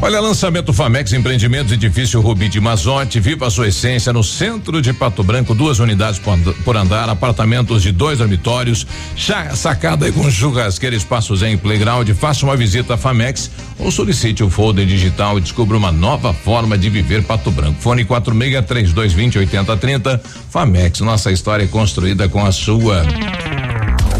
[0.00, 4.92] Olha, lançamento Famex Empreendimentos, edifício Rubi de Mazote, viva a sua essência no centro de
[4.92, 8.86] Pato Branco, duas unidades por and- por andar, apartamentos de dois dormitórios,
[9.56, 14.86] sacada com churrasqueira, espaços em playground, faça uma visita à Famex ou solicite o folder
[14.86, 17.80] digital e descubra uma nova forma de viver Pato Branco.
[17.80, 20.22] Fone 46 3220 8030.
[20.48, 23.02] Famex, nossa história é construída com a sua.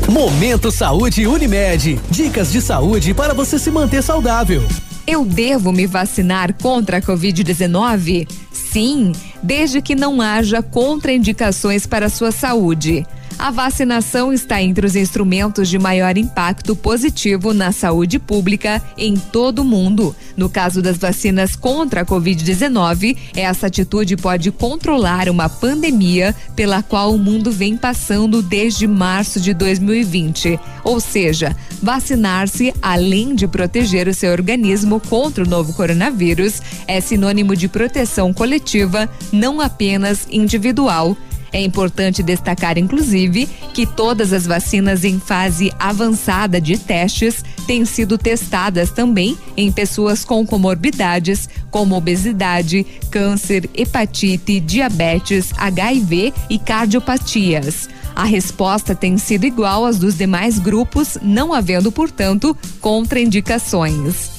[0.08, 2.00] Momento Saúde Unimed.
[2.10, 4.66] Dicas de saúde para você se manter saudável.
[5.10, 8.28] Eu devo me vacinar contra a Covid-19?
[8.52, 13.06] Sim, desde que não haja contraindicações para a sua saúde.
[13.38, 19.61] A vacinação está entre os instrumentos de maior impacto positivo na saúde pública em todo
[19.61, 20.14] o mundo.
[20.37, 27.14] No caso das vacinas contra a Covid-19, essa atitude pode controlar uma pandemia pela qual
[27.14, 30.59] o mundo vem passando desde março de 2020.
[30.83, 37.55] Ou seja, vacinar-se, além de proteger o seu organismo contra o novo coronavírus, é sinônimo
[37.55, 41.16] de proteção coletiva, não apenas individual.
[41.52, 48.18] É importante destacar, inclusive, que todas as vacinas em fase avançada de testes têm sido
[48.18, 57.88] testadas também em pessoas com comorbidades, como obesidade, câncer, hepatite, diabetes, HIV e cardiopatias.
[58.14, 64.38] A resposta tem sido igual às dos demais grupos, não havendo, portanto, contraindicações.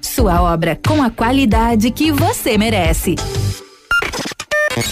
[0.00, 3.16] Sua obra com a qualidade que você merece.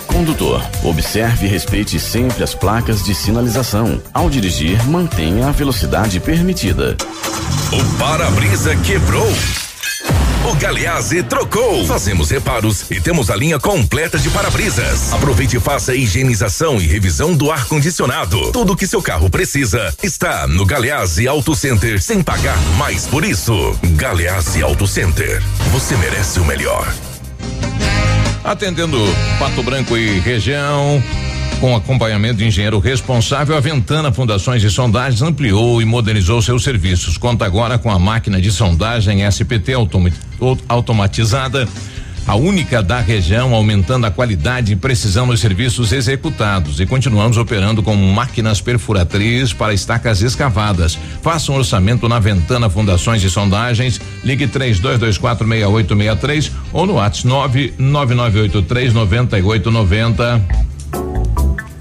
[0.07, 4.01] Condutor, observe e respeite sempre as placas de sinalização.
[4.13, 6.95] Ao dirigir, mantenha a velocidade permitida.
[7.73, 9.27] O para-brisa quebrou.
[10.47, 11.84] O Galeazzi trocou.
[11.88, 15.12] Fazemos reparos e temos a linha completa de para-brisas.
[15.12, 18.51] Aproveite e faça a higienização e revisão do ar-condicionado.
[18.51, 23.25] Tudo o que seu carro precisa está no Galeazzi Auto Center sem pagar mais por
[23.25, 23.75] isso.
[23.95, 25.41] Galeazzi Auto Center.
[25.71, 26.88] Você merece o melhor.
[28.43, 28.99] Atendendo
[29.39, 31.01] Pato Branco e região,
[31.59, 37.17] com acompanhamento de engenheiro responsável, a Ventana Fundações e Sondagens ampliou e modernizou seus serviços.
[37.17, 41.67] Conta agora com a máquina de sondagem SPT automa- au- automatizada,
[42.27, 46.79] a única da região, aumentando a qualidade e precisão dos serviços executados.
[46.79, 50.97] E continuamos operando com máquinas perfuratriz para estacas escavadas.
[51.21, 53.99] Faça um orçamento na Ventana Fundações e Sondagens.
[54.23, 60.41] Ligue 32246863 ou no WhatsApp 999839890.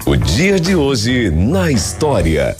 [0.07, 2.55] O dia de hoje na história.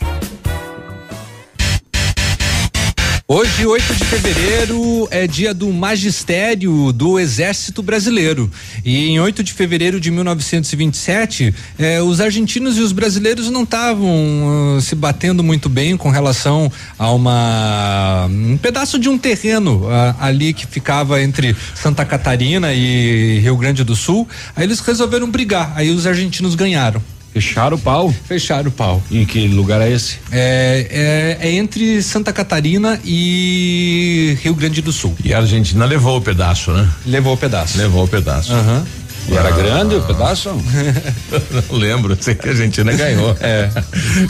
[3.27, 8.49] Hoje, 8 de fevereiro, é dia do magistério do Exército Brasileiro.
[8.83, 14.77] E em 8 de fevereiro de 1927, eh, os argentinos e os brasileiros não estavam
[14.77, 20.15] ah, se batendo muito bem com relação a uma um pedaço de um terreno ah,
[20.19, 24.27] ali que ficava entre Santa Catarina e Rio Grande do Sul.
[24.55, 25.73] Aí eles resolveram brigar.
[25.75, 27.03] Aí os argentinos ganharam.
[27.35, 28.15] Fecharam o pau?
[28.25, 29.03] Fecharam o pau.
[29.11, 30.19] E que lugar é esse?
[30.31, 35.13] É, é, é entre Santa Catarina e Rio Grande do Sul.
[35.21, 36.89] E a Argentina levou o pedaço, né?
[37.05, 37.77] Levou o pedaço.
[37.77, 38.53] Levou o pedaço.
[38.53, 38.85] Aham.
[39.27, 40.49] E era grande o pedaço?
[41.69, 43.35] Não lembro, sei que a Argentina ganhou.
[43.41, 43.69] É.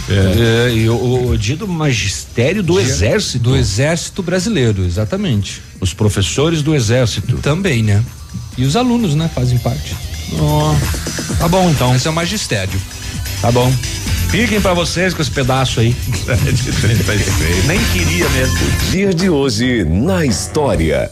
[0.10, 3.44] É, e o, o dia do magistério do Dia exército.
[3.44, 5.62] Do exército brasileiro, exatamente.
[5.80, 7.38] Os professores do exército.
[7.38, 8.04] Também, né?
[8.58, 9.30] E os alunos, né?
[9.36, 9.96] Fazem parte.
[11.40, 11.96] Tá bom então.
[11.96, 12.80] Esse é o magistério.
[13.42, 13.72] Tá bom.
[14.30, 15.96] Fiquem pra vocês com esse pedaço aí.
[16.52, 17.66] de 36.
[17.66, 18.58] Nem queria mesmo.
[18.92, 21.12] Dia de hoje na história.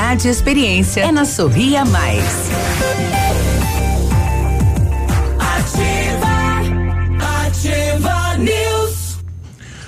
[0.00, 1.02] e experiência.
[1.02, 2.24] É na Sorria Mais.
[5.38, 6.26] Ativa,
[7.46, 9.18] ativa News.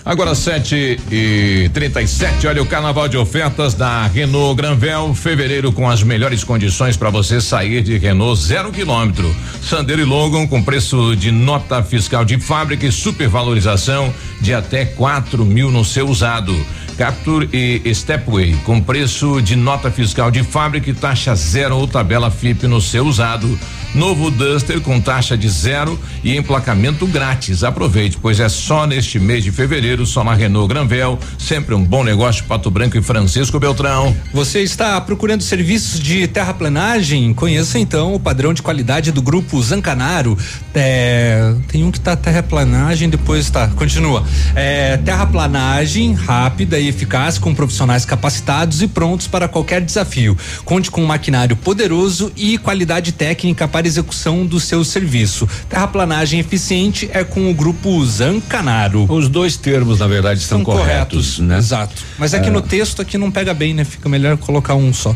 [0.05, 6.03] Agora 7 e 37 olha o carnaval de ofertas da Renault Granvel, fevereiro com as
[6.03, 9.35] melhores condições para você sair de Renault zero quilômetro.
[9.63, 15.45] Sandero e Logan com preço de nota fiscal de fábrica e supervalorização de até 4
[15.45, 16.55] mil no seu usado.
[16.97, 22.31] Capture e Stepway com preço de nota fiscal de fábrica e taxa zero ou tabela
[22.31, 23.59] FIP no seu usado.
[23.95, 27.63] Novo Duster com taxa de zero e emplacamento grátis.
[27.63, 31.19] Aproveite, pois é só neste mês de fevereiro, só na Renault Granvel.
[31.39, 34.17] Sempre um bom negócio, Pato Branco e Francisco Beltrão.
[34.33, 37.35] Você está procurando serviços de terraplanagem?
[37.35, 40.39] Conheça então o padrão de qualidade do grupo Zancanaro.
[40.75, 43.69] É, tem um que tá terraplanagem, depois tá.
[43.69, 44.25] Continua.
[44.55, 50.35] É, terraplanagem rápida e eficaz com profissionais capacitados e prontos para qualquer desafio.
[50.65, 55.49] Conte com um maquinário poderoso e qualidade técnica para execução do seu serviço.
[55.69, 59.07] Terraplanagem eficiente é com o grupo Zancanaro.
[59.13, 61.59] Os dois termos, na verdade, estão corretos, né?
[61.59, 62.03] Exato.
[62.19, 62.53] Mas é que Ah.
[62.53, 63.85] no texto aqui não pega bem, né?
[63.85, 65.15] Fica melhor colocar um só.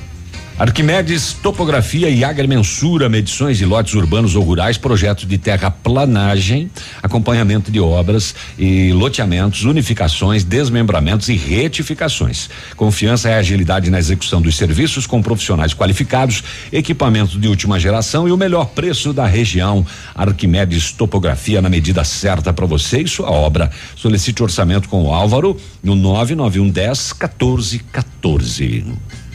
[0.59, 6.71] Arquimedes, topografia e agrimensura, medições de lotes urbanos ou rurais, projetos de terraplanagem,
[7.03, 12.49] acompanhamento de obras e loteamentos, unificações, desmembramentos e retificações.
[12.75, 16.43] Confiança e agilidade na execução dos serviços com profissionais qualificados,
[16.73, 19.85] equipamentos de última geração e o melhor preço da região.
[20.15, 23.71] Arquimedes Topografia na medida certa para você e sua obra.
[23.95, 29.26] Solicite orçamento com o Álvaro no 99110 1414.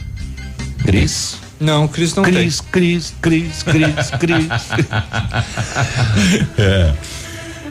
[0.84, 1.36] Cris?
[1.60, 4.46] Não, Cris não Cris, Cris, Cris, Cris, Cris.
[6.58, 6.92] é.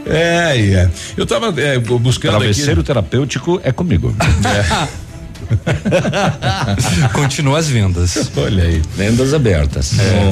[0.05, 0.89] É, é.
[1.15, 2.87] Eu tava é, buscando Travesseiro aqui.
[2.87, 4.15] terapêutico é comigo.
[7.13, 8.31] Continua as vendas.
[8.35, 8.81] Olha aí.
[8.95, 9.93] Vendas abertas.
[9.99, 10.31] É.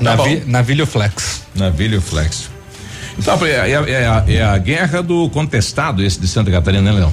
[0.00, 1.42] Navi, Navilho Flex.
[1.54, 2.50] Navilho Flex.
[3.18, 6.92] Então, é, é- é a, é a guerra do contestado esse de Santa Catarina, né,
[6.98, 7.12] Leão?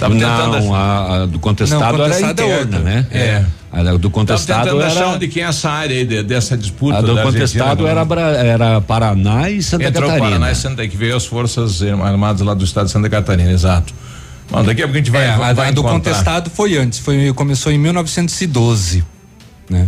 [0.00, 2.78] Tava tentando não, a, a do contestado, Não, era contestado é interna, outra.
[2.80, 3.06] né?
[3.12, 3.44] É.
[3.70, 4.90] A do Tava contestado tentando era.
[4.90, 6.98] achar onde que é essa área aí de- dessa disputa.
[6.98, 8.04] A do da contestado Argentina, era, né?
[8.06, 10.28] Bra- era Paraná e Santa Entrou Catarina.
[10.30, 13.94] Paraná e Santa que veio as forças armadas lá do estado de Santa Catarina, exato.
[14.50, 16.76] Bom, daqui a pouco a gente vai, É, vai, a, vai a do contestado foi
[16.76, 19.04] antes, foi, começou em 1912,
[19.68, 19.86] né?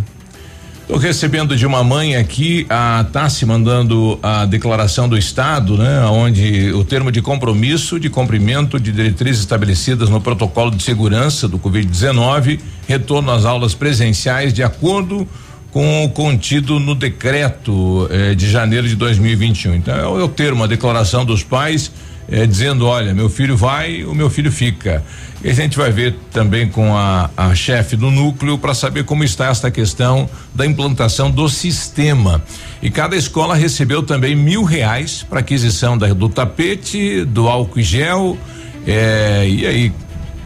[0.92, 6.04] Estou recebendo de uma mãe aqui, a Tassi mandando a declaração do Estado, né?
[6.04, 11.58] Onde o termo de compromisso de cumprimento de diretrizes estabelecidas no protocolo de segurança do
[11.58, 15.26] Covid-19, retorno às aulas presenciais de acordo
[15.70, 19.76] com o contido no decreto eh, de janeiro de 2021.
[19.76, 21.90] Então é é o termo, a declaração dos pais
[22.32, 25.04] eh, dizendo, olha, meu filho vai, o meu filho fica.
[25.44, 29.22] E a gente vai ver também com a, a chefe do núcleo para saber como
[29.22, 32.42] está esta questão da implantação do sistema.
[32.80, 37.82] E cada escola recebeu também mil reais para aquisição da, do tapete, do álcool e
[37.82, 38.38] gel.
[38.86, 39.92] eh, e aí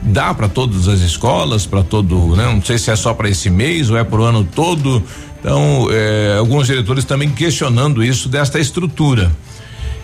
[0.03, 2.53] dá para todas as escolas, para todo, né?
[2.53, 5.03] Não sei se é só para esse mês ou é para o ano todo.
[5.39, 9.31] Então, eh, alguns diretores também questionando isso desta estrutura.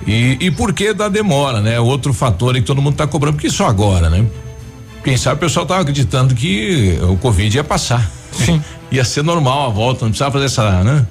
[0.06, 1.78] E, e por que da demora, né?
[1.78, 4.26] Outro fator aí que todo mundo está cobrando, porque só agora, né?
[5.04, 8.08] Quem sabe o pessoal tava acreditando que o Covid ia passar.
[8.32, 8.62] Sim.
[8.90, 11.06] ia ser normal a volta, não precisava fazer essa, né?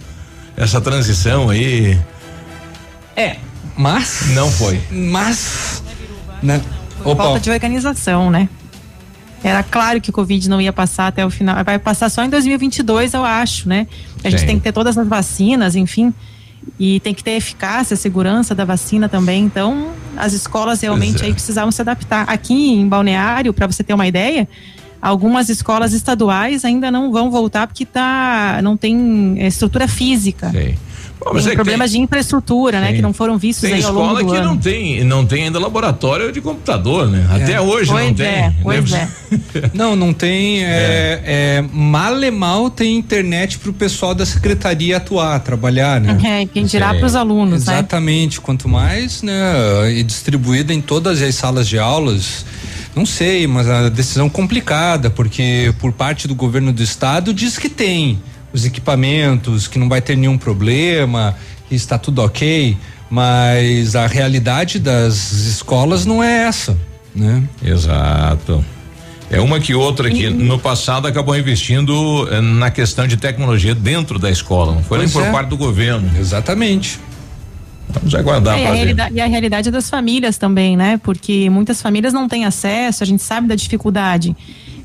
[0.56, 2.00] Essa transição aí.
[3.16, 3.38] É,
[3.76, 4.28] mas.
[4.34, 4.82] Não foi.
[4.92, 5.84] Mas.
[6.42, 6.62] Né?
[7.04, 8.48] Opa, Falta de organização, né?
[9.44, 11.64] Era claro que o Covid não ia passar até o final.
[11.64, 13.88] Vai passar só em 2022, eu acho, né?
[14.24, 14.46] A gente Sim.
[14.46, 16.14] tem que ter todas as vacinas, enfim.
[16.80, 19.44] E tem que ter eficácia, segurança da vacina também.
[19.44, 21.28] Então, as escolas realmente é.
[21.28, 22.24] aí precisavam se adaptar.
[22.28, 24.48] Aqui em Balneário, para você ter uma ideia,
[25.02, 30.50] algumas escolas estaduais ainda não vão voltar porque tá, não tem eh, estrutura física.
[30.52, 30.78] Sei.
[31.24, 32.90] Bom, Tem é problemas de infraestrutura, né?
[32.90, 32.96] Sim.
[32.96, 34.50] Que não foram vistos Tem aí ao longo escola do que ano.
[34.50, 37.28] não tem, não tem ainda laboratório de computador, né?
[37.30, 38.26] Até hoje Pois não tem.
[38.26, 39.12] é, pois né?
[39.74, 40.64] Não, não tem.
[40.64, 46.42] É, é, mal e mal tem internet para o pessoal da secretaria atuar, trabalhar, né?
[46.42, 47.74] É, quem dirá para os alunos, né?
[47.76, 48.42] Exatamente.
[48.42, 49.34] Quanto mais, né,
[49.94, 52.46] e distribuída em todas as salas de aulas.
[52.94, 57.70] Não sei, mas a decisão complicada, porque por parte do governo do estado diz que
[57.70, 58.20] tem
[58.54, 61.36] os equipamentos, que não vai ter nenhum problema,
[61.70, 62.78] que está tudo ok,
[63.10, 66.78] mas a realidade das escolas não é essa,
[67.16, 67.44] né?
[67.64, 68.64] Exato.
[69.30, 74.20] É uma que outra que no passado acabou investindo eh, na questão de tecnologia dentro
[74.20, 75.32] da escola, não foi Pois nem por é.
[75.32, 76.12] parte do governo.
[76.20, 77.00] Exatamente.
[77.94, 81.00] Vamos aguardar É, e, a realidade, e a realidade das famílias também, né?
[81.02, 84.36] Porque muitas famílias não têm acesso, a gente sabe da dificuldade.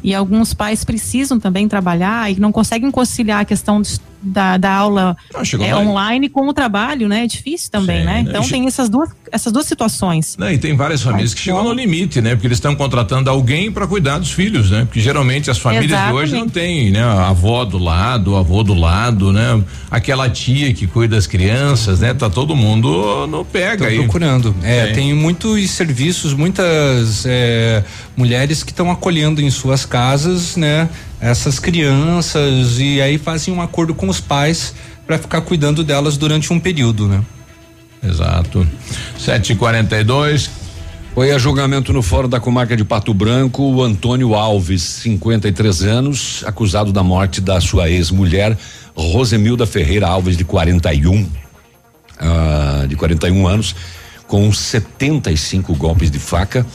[0.06, 3.82] E alguns pais precisam também trabalhar e não conseguem conciliar a questão
[4.22, 7.24] da, da aula Ah, é, online com o trabalho, né?
[7.24, 8.22] É difícil também, Sim, né?
[8.22, 8.24] né?
[8.28, 10.36] Então tem essas duas, essas duas situações.
[10.38, 12.30] Não, e tem várias famílias que chegam no limite, né?
[12.30, 14.84] Porque eles estão contratando alguém para cuidar dos filhos, né?
[14.84, 17.02] Porque geralmente as famílias de hoje não têm, né?
[17.02, 19.62] A avó do lado, o avô do lado, né?
[19.90, 22.12] Aquela tia que cuida das crianças, né?
[22.14, 23.98] Tá todo mundo no pega Tô aí.
[23.98, 24.54] procurando.
[24.62, 24.92] É, Sim.
[24.94, 27.84] tem muitos serviços, muitas é,
[28.16, 30.88] mulheres que estão acolhendo em suas casas, né?
[31.20, 34.74] Essas crianças e aí fazem um acordo com os pais
[35.06, 37.22] para ficar cuidando delas durante um período, né?
[38.02, 38.66] Exato.
[39.18, 40.50] 7h42.
[41.14, 46.44] Foi a julgamento no Fórum da Comarca de Pato Branco o Antônio Alves, 53 anos,
[46.44, 48.54] acusado da morte da sua ex-mulher,
[48.94, 51.26] Rosemilda Ferreira Alves, de 41,
[52.20, 53.74] ah, de 41 anos,
[54.26, 56.66] com 75 golpes de faca.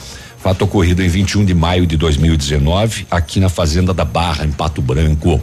[0.42, 4.82] Fato ocorrido em 21 de maio de 2019, aqui na Fazenda da Barra, em Pato
[4.82, 5.40] Branco.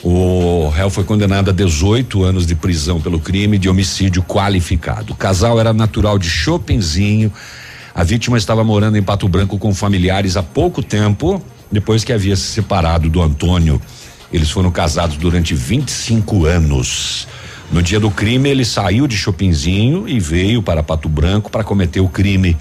[0.00, 5.12] O réu foi condenado a 18 anos de prisão pelo crime de homicídio qualificado.
[5.12, 7.32] O casal era natural de Chopinzinho.
[7.92, 12.36] A vítima estava morando em Pato Branco com familiares há pouco tempo, depois que havia
[12.36, 13.82] se separado do Antônio.
[14.32, 17.26] Eles foram casados durante 25 anos.
[17.72, 21.98] No dia do crime, ele saiu de Chopinzinho e veio para Pato Branco para cometer
[21.98, 22.56] o crime.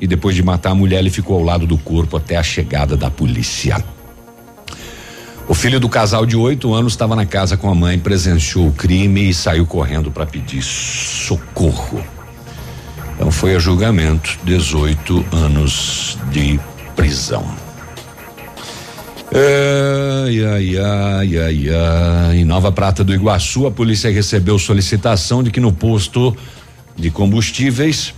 [0.00, 2.96] E depois de matar a mulher, ele ficou ao lado do corpo até a chegada
[2.96, 3.82] da polícia.
[5.48, 8.72] O filho do casal de oito anos estava na casa com a mãe, presenciou o
[8.72, 12.04] crime e saiu correndo para pedir socorro.
[13.14, 16.58] Então foi a julgamento, 18 anos de
[16.96, 17.46] prisão.
[19.32, 22.36] Ai, ai, ai, ai, ai.
[22.38, 26.36] Em Nova Prata do Iguaçu, a polícia recebeu solicitação de que no posto
[26.96, 28.12] de combustíveis,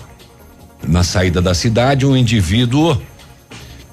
[0.87, 3.01] na saída da cidade, um indivíduo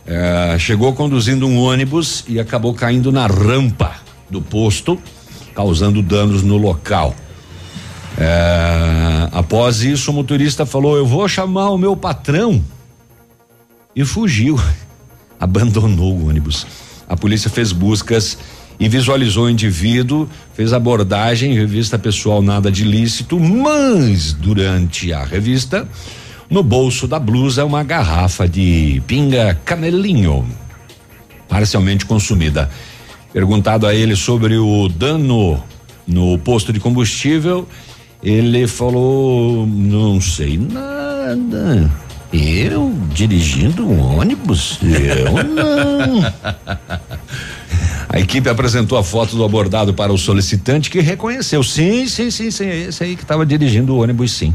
[0.05, 3.95] eh, chegou conduzindo um ônibus e acabou caindo na rampa
[4.29, 4.99] do posto,
[5.53, 7.15] causando danos no local.
[8.17, 12.63] Eh, após isso, o motorista falou: Eu vou chamar o meu patrão.
[13.95, 14.59] E fugiu.
[15.39, 16.65] abandonou o ônibus.
[17.07, 18.38] A polícia fez buscas
[18.79, 25.88] e visualizou o indivíduo, fez abordagem, revista pessoal nada de ilícito, mas durante a revista,
[26.50, 30.46] no bolso da blusa, uma garrafa de pinga canelinho,
[31.50, 32.70] parcialmente consumida.
[33.34, 35.62] Perguntado a ele sobre o dano
[36.08, 37.68] no posto de combustível,
[38.24, 41.91] ele falou: Não sei nada.
[42.32, 44.80] Eu dirigindo um ônibus?
[44.82, 46.24] Eu não.
[48.08, 51.62] A equipe apresentou a foto do abordado para o solicitante que reconheceu.
[51.64, 52.70] Sim, sim, sim, sim.
[52.70, 54.54] Esse aí que estava dirigindo o ônibus, sim.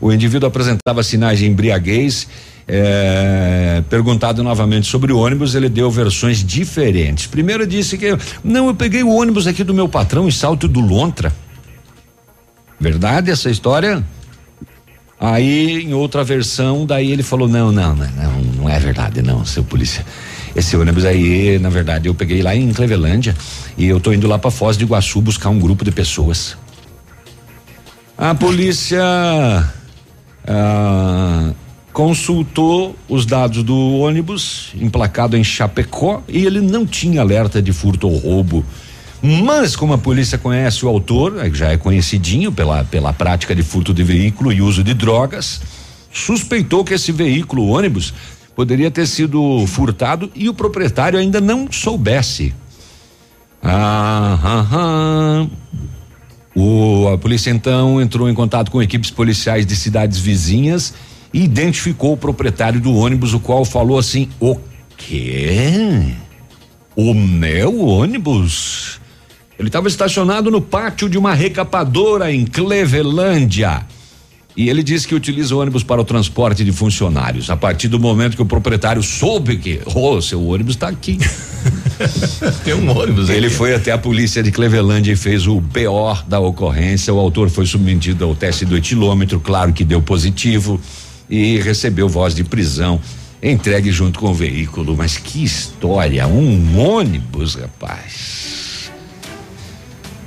[0.00, 2.26] O indivíduo apresentava sinais de embriaguez.
[2.66, 7.26] É, perguntado novamente sobre o ônibus, ele deu versões diferentes.
[7.26, 10.80] Primeiro disse que não, eu peguei o ônibus aqui do meu patrão em Salto do
[10.80, 11.30] Lontra.
[12.80, 14.02] Verdade essa história?
[15.20, 19.44] Aí, em outra versão, daí ele falou: não, não, não, não, não é verdade, não,
[19.44, 20.04] seu polícia.
[20.54, 23.34] Esse ônibus aí, na verdade, eu peguei lá em Clevelândia
[23.76, 26.56] e eu tô indo lá para Foz do Iguaçu buscar um grupo de pessoas.
[28.16, 29.02] A polícia
[30.46, 31.52] ah,
[31.92, 38.08] consultou os dados do ônibus emplacado em Chapecó e ele não tinha alerta de furto
[38.08, 38.64] ou roubo.
[39.22, 43.62] Mas como a polícia conhece o autor, é já é conhecidinho pela pela prática de
[43.62, 45.62] furto de veículo e uso de drogas,
[46.12, 48.12] suspeitou que esse veículo, ônibus,
[48.54, 52.54] poderia ter sido furtado e o proprietário ainda não soubesse.
[53.62, 55.46] Ah, ah, ah.
[56.54, 60.94] O, a polícia então entrou em contato com equipes policiais de cidades vizinhas
[61.32, 64.56] e identificou o proprietário do ônibus, o qual falou assim: O
[64.96, 66.14] quê?
[66.94, 69.00] O meu ônibus?
[69.58, 73.84] Ele estava estacionado no pátio de uma recapadora em Clevelândia.
[74.56, 77.50] E ele disse que utiliza o ônibus para o transporte de funcionários.
[77.50, 81.18] A partir do momento que o proprietário soube que, oh, seu ônibus está aqui.
[82.64, 83.54] Tem um ônibus Ele aqui.
[83.54, 87.12] foi até a polícia de Cleveland e fez o BO da ocorrência.
[87.12, 90.80] O autor foi submetido ao teste do etilômetro, claro que deu positivo
[91.28, 93.00] e recebeu voz de prisão.
[93.42, 94.96] Entregue junto com o veículo.
[94.96, 96.26] Mas que história!
[96.26, 98.90] Um ônibus, rapaz.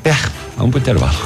[0.03, 0.13] É,
[0.55, 1.17] vamos pro intervalo.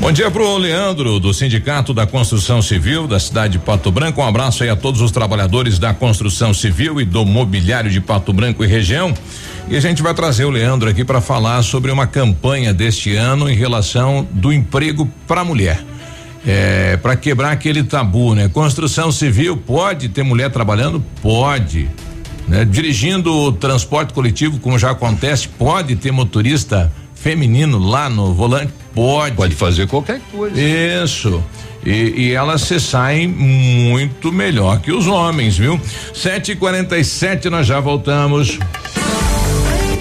[0.00, 4.20] Bom dia pro Leandro, do Sindicato da Construção Civil da cidade de Pato Branco.
[4.20, 8.32] Um abraço aí a todos os trabalhadores da construção civil e do mobiliário de Pato
[8.32, 9.14] Branco e região.
[9.70, 13.50] E a gente vai trazer o Leandro aqui para falar sobre uma campanha deste ano
[13.50, 15.84] em relação do emprego para mulher.
[16.46, 18.48] É, para quebrar aquele tabu, né?
[18.48, 21.04] Construção civil pode ter mulher trabalhando?
[21.20, 21.90] Pode.
[22.46, 22.64] Né?
[22.64, 28.72] Dirigindo o transporte coletivo, como já acontece, pode ter motorista feminino lá no volante?
[28.94, 29.36] Pode.
[29.36, 30.58] Pode fazer qualquer coisa.
[30.58, 31.44] Isso.
[31.84, 35.78] E, e, elas se saem muito melhor que os homens, viu?
[36.14, 38.58] 7h47, nós já voltamos.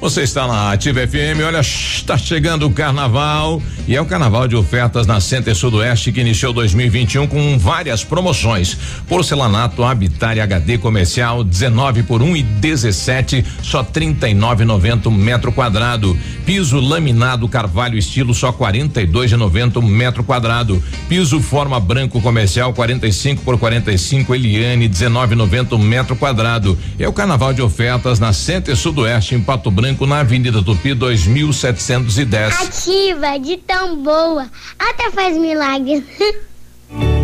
[0.00, 4.54] Você está na Ativa FM, olha, está chegando o carnaval e é o carnaval de
[4.54, 8.76] ofertas na Center Sudoeste que iniciou 2021 com várias promoções.
[9.08, 16.18] Porcelanato Habitat HD comercial 19 por 1 um e 17, só 39,90 metro quadrado.
[16.44, 20.82] Piso laminado Carvalho estilo só 42,90 metro quadrado.
[21.08, 26.78] Piso forma branco comercial 45 por 45 Eliane 19,90 metro quadrado.
[26.98, 32.60] É o carnaval de ofertas na Center Sudoeste em Pato Branco na Avenida Tupi 2710.
[32.60, 36.02] Ativa de tão boa, até faz milagres.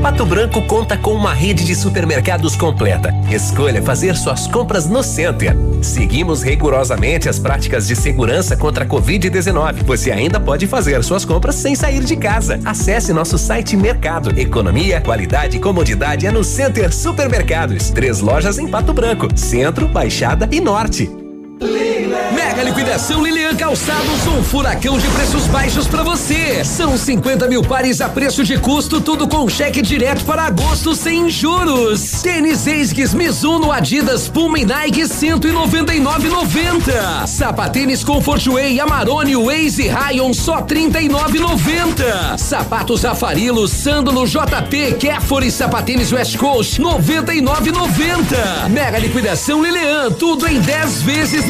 [0.03, 3.13] Pato Branco conta com uma rede de supermercados completa.
[3.31, 5.55] Escolha fazer suas compras no Center.
[5.83, 9.85] Seguimos rigorosamente as práticas de segurança contra a Covid-19.
[9.85, 12.59] Você ainda pode fazer suas compras sem sair de casa.
[12.65, 14.39] Acesse nosso site Mercado.
[14.41, 17.91] Economia, qualidade e comodidade é no Center Supermercados.
[17.91, 21.20] Três lojas em Pato Branco: Centro, Baixada e Norte.
[21.61, 26.65] Mega liquidação Lilian Calçados, um furacão de preços baixos para você.
[26.65, 31.29] São 50 mil pares a preço de custo, tudo com cheque direto para agosto sem
[31.29, 32.23] juros.
[32.23, 37.27] Tênis Esgues, Mizuno, Adidas, Puma e Nike 199,90.
[37.27, 42.39] Sapatênis Comfort Way, Amarone, Waze, Rayon só 39,90.
[42.39, 48.71] Sapatos Afarilo, Sândalo, JP, Kéfora e Sapatênis West Coast 99,90.
[48.71, 51.50] Mega liquidação Lilian, tudo em 10 vezes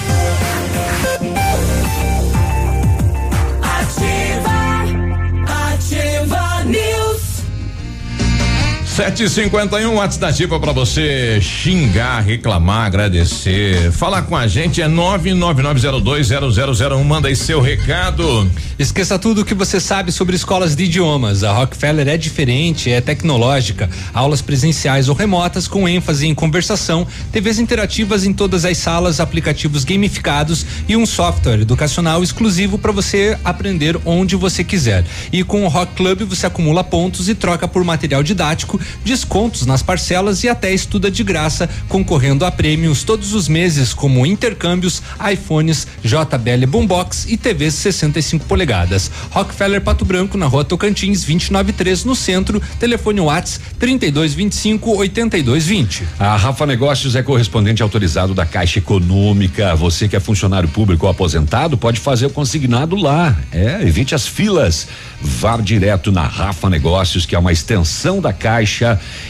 [8.91, 13.89] 751 WhatsApp da Ativa pra você xingar, reclamar, agradecer.
[13.93, 17.01] Falar com a gente é 999020001.
[17.01, 18.51] Manda aí seu recado.
[18.77, 21.41] Esqueça tudo o que você sabe sobre escolas de idiomas.
[21.41, 23.89] A Rockefeller é diferente, é tecnológica.
[24.13, 29.85] Aulas presenciais ou remotas com ênfase em conversação, TVs interativas em todas as salas, aplicativos
[29.85, 35.05] gamificados e um software educacional exclusivo para você aprender onde você quiser.
[35.31, 39.81] E com o Rock Club você acumula pontos e troca por material didático, descontos nas
[39.83, 45.01] parcelas e até estuda de graça, concorrendo a prêmios todos os meses, como intercâmbios,
[45.31, 49.11] iPhones, JBL Boombox e TVs 65 polegadas.
[49.29, 52.61] Rockefeller Pato Branco, na rua Tocantins, 293, no centro.
[52.79, 56.03] Telefone Whats 3225 8220.
[56.19, 59.75] A Rafa Negócios é correspondente autorizado da Caixa Econômica.
[59.75, 63.35] Você que é funcionário público ou aposentado pode fazer o consignado lá.
[63.51, 64.87] É, evite as filas.
[65.21, 68.70] Vá direto na Rafa Negócios, que é uma extensão da Caixa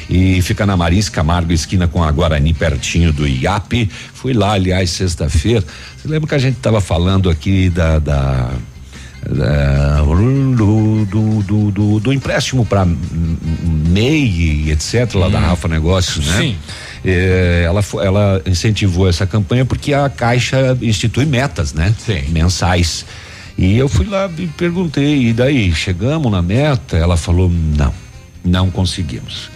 [0.09, 3.89] e fica na Marins Camargo, esquina com a Guarani, pertinho do IAP.
[4.13, 5.63] Fui lá, aliás, sexta-feira.
[5.97, 8.51] Você lembra que a gente estava falando aqui da, da
[10.55, 16.37] do, do, do, do, do empréstimo para MEI etc lá da Rafa Negócios, né?
[16.37, 16.57] Sim.
[17.03, 21.95] É, ela, ela incentivou essa campanha porque a Caixa institui metas, né?
[22.05, 22.23] Sim.
[22.29, 23.05] Mensais.
[23.57, 26.97] E eu fui lá e perguntei, e daí, chegamos na meta?
[26.97, 27.93] Ela falou, não,
[28.43, 29.49] não conseguimos.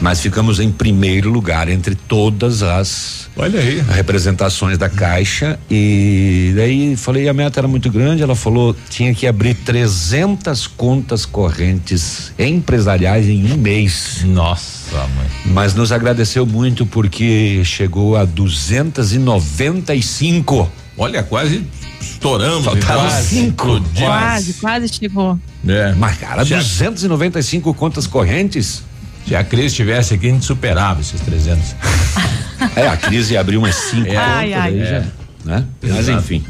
[0.00, 3.80] Mas ficamos em primeiro lugar entre todas as Olha aí.
[3.90, 9.26] representações da Caixa e daí falei a meta era muito grande, ela falou tinha que
[9.26, 14.22] abrir 300 contas correntes empresariais em um mês.
[14.24, 15.26] Nossa, mãe.
[15.46, 20.68] Mas nos agradeceu muito porque chegou a 295.
[20.98, 21.64] Olha, quase
[22.00, 22.64] estouramos.
[22.64, 23.22] Faltaram então.
[23.22, 23.80] cinco.
[23.98, 25.38] Quase, quase chegou.
[25.66, 25.92] É.
[25.96, 28.82] Mas cara, a- 295 contas correntes.
[29.26, 31.74] Se a Cris estivesse aqui, a gente superava esses 300.
[32.76, 34.14] É, a crise abriu umas cinco É.
[34.14, 34.68] contas Ai, ai.
[34.70, 35.04] aí já, É.
[35.44, 35.64] né?
[35.82, 36.44] Mas enfim.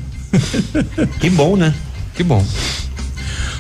[1.18, 1.72] que bom, né?
[2.14, 2.44] Que bom.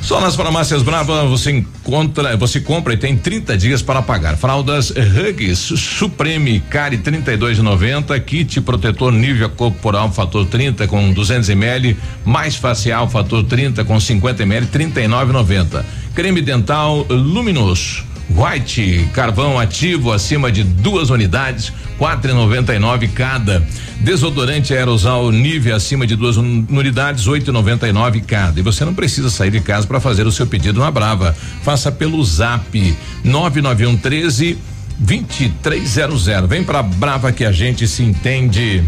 [0.02, 4.36] Só nas farmácias Brava você encontra, você compra e tem 30 dias para pagar.
[4.36, 12.56] Fraldas Hugs Supreme Care 32,90, kit protetor nível corporal fator 30 com 200 ml, mais
[12.56, 15.84] facial fator 30 com 50 ml 39,90.
[16.14, 23.08] Creme dental Luminous White, carvão ativo acima de duas unidades, quatro e noventa e nove
[23.08, 23.66] cada.
[24.00, 28.58] Desodorante aerosol nível acima de duas unidades, oito e noventa e nove cada.
[28.58, 31.36] E você não precisa sair de casa para fazer o seu pedido na Brava.
[31.62, 34.58] Faça pelo Zap nove nove um treze
[34.98, 36.46] vinte e três zero zero.
[36.46, 38.82] Vem pra Brava que a gente se entende.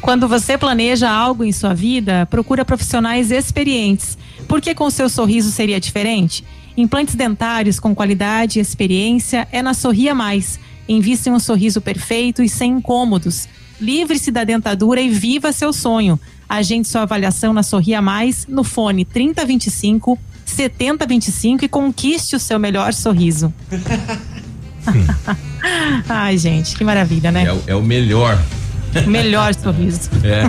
[0.00, 4.18] Quando você planeja algo em sua vida, procura profissionais experientes.
[4.46, 6.44] Porque com seu sorriso seria diferente?
[6.76, 10.58] Implantes dentários com qualidade e experiência é na Sorria Mais.
[10.88, 13.48] Invista em um sorriso perfeito e sem incômodos.
[13.80, 16.18] Livre-se da dentadura e viva seu sonho.
[16.48, 22.92] Agende sua avaliação na Sorria Mais no fone 3025 7025 e conquiste o seu melhor
[22.92, 23.52] sorriso.
[26.08, 27.44] Ai, gente, que maravilha, né?
[27.44, 28.38] É, o- é o melhor.
[29.06, 30.10] O melhor sorriso.
[30.24, 30.46] É.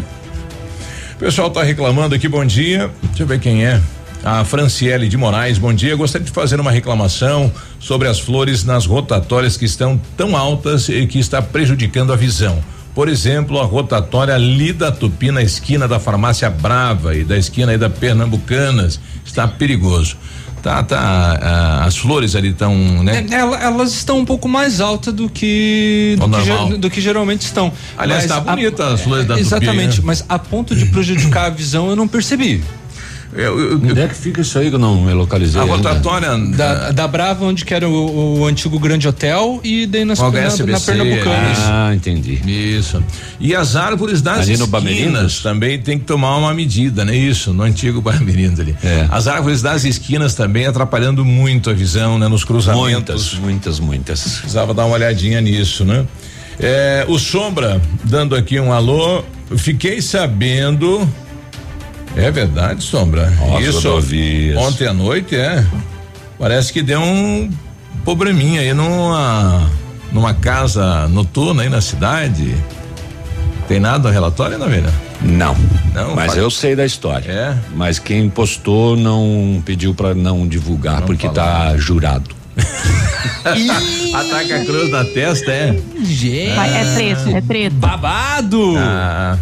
[1.16, 2.92] O pessoal tá reclamando aqui, bom dia.
[3.04, 3.82] Deixa eu ver quem é.
[4.26, 5.96] A Franciele de Moraes, bom dia.
[5.96, 11.06] Gostaria de fazer uma reclamação sobre as flores nas rotatórias que estão tão altas e
[11.06, 12.58] que está prejudicando a visão.
[12.96, 17.74] Por exemplo, a rotatória ali da Tupi na esquina da farmácia Brava e da esquina
[17.74, 20.18] aí da Pernambucanas está perigoso.
[20.64, 21.84] Tá, tá.
[21.86, 22.74] as flores ali estão,
[23.04, 23.24] né?
[23.30, 26.28] É, ela- elas estão um pouco mais altas do que do
[26.72, 27.72] que, do que geralmente estão.
[27.96, 30.04] Aliás, Mas tá a- bonita as flores da Tupi, Exatamente, né?
[30.04, 32.64] mas a ponto de prejudicar a visão eu não percebi.
[33.38, 35.60] Onde é que fica isso aí que eu não me localizei?
[35.60, 35.76] A ainda?
[35.76, 40.20] rotatória Da, da Brava, onde que era o, o antigo grande hotel, e daí nas,
[40.20, 41.58] na, na HSBC, Pernambucanas.
[41.60, 42.42] Ah, entendi.
[42.46, 43.04] Isso.
[43.40, 47.16] E as árvores das Ali no esquinas também tem que tomar uma medida, né?
[47.16, 48.76] Isso, no antigo Bamerindos ali.
[48.84, 49.08] É.
[49.12, 52.28] As árvores das esquinas também atrapalhando muito a visão, né?
[52.28, 53.34] Nos cruzamentos.
[53.34, 54.22] Muitas, muitas, muitas.
[54.40, 56.06] Precisava dar uma olhadinha nisso, né?
[56.60, 59.24] É, o Sombra, dando aqui um alô,
[59.58, 61.08] fiquei sabendo.
[62.16, 63.30] É verdade, Sombra?
[63.32, 63.88] Nossa, Isso.
[63.90, 64.58] rodovias.
[64.58, 65.66] Ontem à noite, é.
[66.40, 67.50] Parece que deu um
[68.04, 69.70] probleminha aí numa,
[70.12, 72.56] numa casa noturna aí na cidade.
[73.68, 74.92] Tem nada no relatório, Naveira?
[75.22, 75.56] Não.
[75.94, 77.32] Não, Mas faz- eu sei da história.
[77.32, 77.58] É.
[77.76, 82.30] Mas quem postou não pediu pra não divulgar, porque tá jurado.
[84.14, 85.72] Ataca a cruz na testa, é?
[86.56, 87.76] Vai, é treta, é treta.
[87.76, 88.76] Babado!
[88.78, 89.38] Ah.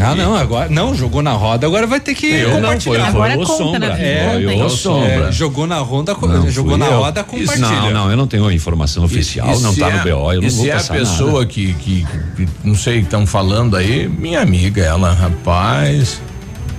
[0.00, 0.68] Ah, não, agora.
[0.68, 2.26] Não, jogou na roda, agora vai ter que.
[2.26, 2.92] Eu não, compartilhar.
[2.92, 3.78] foi- foi Agora o conta, Sombra.
[3.96, 3.96] né?
[4.00, 4.68] É, Foi o?
[4.70, 5.28] Sombra.
[5.28, 6.98] É, jogou na ronda, Não, jogou na eu.
[7.00, 7.58] roda, compartilha.
[7.68, 10.40] Não, não, eu não tenho informação oficial, E não se tá é- no BO, eu
[10.40, 11.46] e não se vou é a passar pessoa nada.
[11.46, 16.20] que, que, que não sei, estão falando aí, minha amiga, ela, rapaz,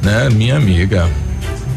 [0.02, 0.30] né?
[0.30, 1.10] Minha amiga.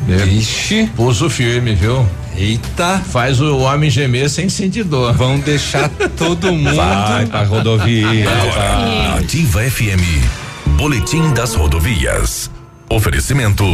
[0.08, 0.90] É, Ixi.
[0.96, 2.06] Pulso firme, viu?
[2.36, 2.98] Eita.
[3.10, 5.12] Faz o homem gemer sem sentir dor.
[5.12, 6.74] Vão deixar todo mundo.
[6.76, 8.06] Vai pra rodovia.
[8.28, 9.18] vai.
[9.18, 10.41] Ativa FM.
[10.82, 12.50] Boletim das rodovias.
[12.90, 13.64] Oferecimento: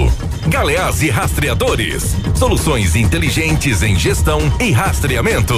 [0.47, 2.15] Galeás e Rastreadores.
[2.37, 5.55] Soluções inteligentes em gestão e rastreamento.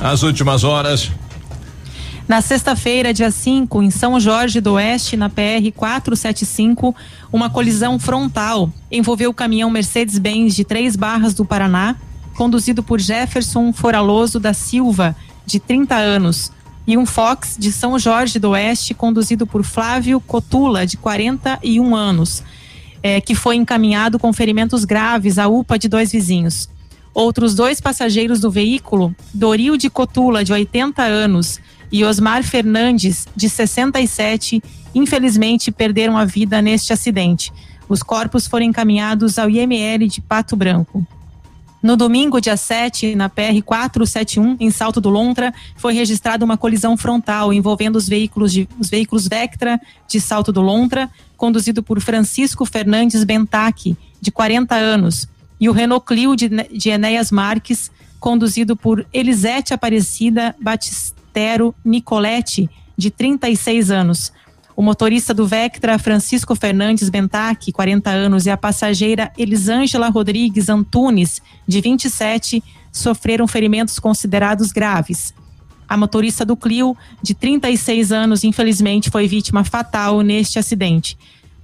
[0.00, 1.12] As últimas horas.
[2.26, 6.96] Na sexta-feira, dia 5, em São Jorge do Oeste, na PR 475,
[7.30, 11.96] uma colisão frontal envolveu o caminhão Mercedes-Benz de Três Barras do Paraná,
[12.34, 15.14] conduzido por Jefferson Foraloso da Silva,
[15.44, 16.50] de 30 anos,
[16.86, 22.42] e um Fox de São Jorge do Oeste, conduzido por Flávio Cotula, de 41 anos,
[23.02, 26.68] eh, que foi encaminhado com ferimentos graves à UPA de dois vizinhos.
[27.14, 31.60] Outros dois passageiros do veículo, Doril de Cotula, de 80 anos,
[31.90, 34.62] e Osmar Fernandes, de 67,
[34.94, 37.52] infelizmente perderam a vida neste acidente.
[37.86, 41.06] Os corpos foram encaminhados ao IML de Pato Branco.
[41.82, 46.96] No domingo, dia 7, na PR 471, em Salto do Lontra, foi registrada uma colisão
[46.96, 52.64] frontal envolvendo os veículos, de, os veículos Vectra de Salto do Lontra, conduzido por Francisco
[52.64, 55.28] Fernandes Bentaque, de 40 anos,
[55.58, 63.10] e o Renault Clio de, de Enéas Marques, conduzido por Elisete Aparecida Batistero Nicoletti, de
[63.10, 64.32] 36 anos.
[64.74, 71.42] O motorista do Vectra, Francisco Fernandes Bentaque, 40 anos, e a passageira Elisângela Rodrigues Antunes,
[71.66, 75.34] de 27, sofreram ferimentos considerados graves.
[75.88, 81.18] A motorista do Clio, de 36 anos, infelizmente foi vítima fatal neste acidente.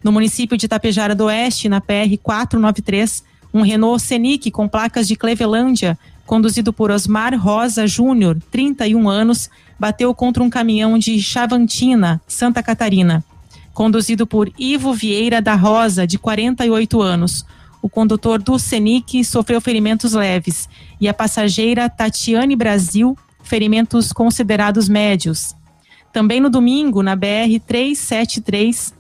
[0.04, 5.16] No município de Tapejara do Oeste, na PR 493, um Renault Scenic com placas de
[5.16, 9.48] Clevelândia, conduzido por Osmar Rosa Júnior, 31 anos,
[9.78, 13.24] bateu contra um caminhão de Chavantina, Santa Catarina.
[13.72, 17.46] Conduzido por Ivo Vieira da Rosa, de 48 anos.
[17.80, 20.68] o condutor do Senic sofreu ferimentos leves
[21.00, 25.54] e a passageira Tatiane Brasil, ferimentos considerados médios.
[26.12, 28.92] Também no domingo, na BR 373,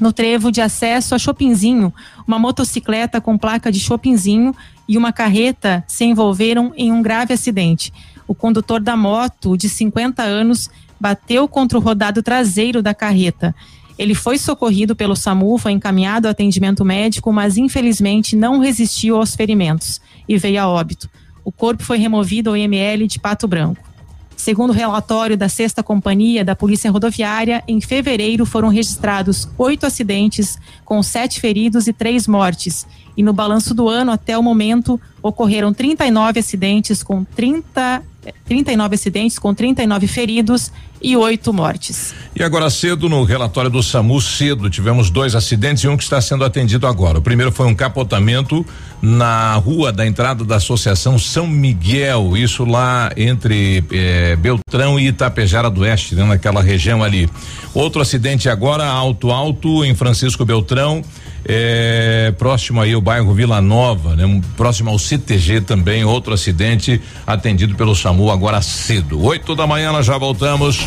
[0.00, 1.92] no trevo de acesso a Chopinzinho,
[2.26, 4.54] uma motocicleta com placa de Chopinzinho
[4.88, 7.92] e uma carreta se envolveram em um grave acidente.
[8.28, 10.68] O condutor da moto, de 50 anos,
[11.00, 13.54] bateu contra o rodado traseiro da carreta.
[13.98, 19.34] Ele foi socorrido pelo SAMU, foi encaminhado ao atendimento médico, mas infelizmente não resistiu aos
[19.34, 21.10] ferimentos e veio a óbito.
[21.44, 23.88] O corpo foi removido ao IML de Pato Branco.
[24.36, 30.56] Segundo o relatório da Sexta Companhia da Polícia Rodoviária, em fevereiro foram registrados oito acidentes,
[30.84, 32.86] com sete feridos e três mortes.
[33.16, 38.00] E no balanço do ano, até o momento, ocorreram 39 acidentes com 30
[38.44, 42.12] 39 acidentes com 39 feridos e oito mortes.
[42.34, 46.20] E agora cedo no relatório do SAMU cedo tivemos dois acidentes e um que está
[46.20, 47.18] sendo atendido agora.
[47.18, 48.66] O primeiro foi um capotamento
[49.00, 55.70] na rua da entrada da Associação São Miguel, isso lá entre eh, Beltrão e Itapejara
[55.70, 57.28] do Oeste, né, naquela região ali.
[57.72, 61.02] Outro acidente agora alto alto em Francisco Beltrão
[61.44, 64.40] é, próximo aí o bairro Vila Nova, né?
[64.56, 69.22] Próximo ao CTG também, outro acidente atendido pelo SAMU agora cedo.
[69.22, 70.86] Oito da manhã nós já voltamos.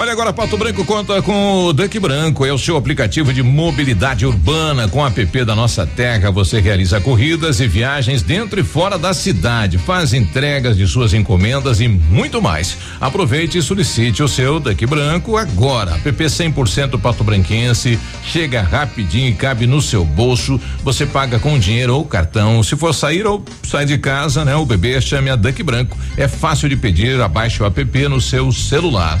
[0.00, 4.24] Olha agora, Pato Branco conta com o Duck Branco, é o seu aplicativo de mobilidade
[4.24, 6.30] urbana com app da nossa terra.
[6.30, 11.82] Você realiza corridas e viagens dentro e fora da cidade, faz entregas de suas encomendas
[11.82, 12.78] e muito mais.
[12.98, 16.00] Aproveite e solicite o seu Duck Branco agora.
[16.02, 20.58] App 100% Pato Branquense, chega rapidinho e cabe no seu bolso.
[20.82, 22.62] Você paga com dinheiro ou cartão.
[22.62, 24.56] Se for sair ou sair de casa, né?
[24.56, 25.98] O bebê chame a Duck Branco.
[26.16, 29.20] É fácil de pedir, abaixe o app no seu celular.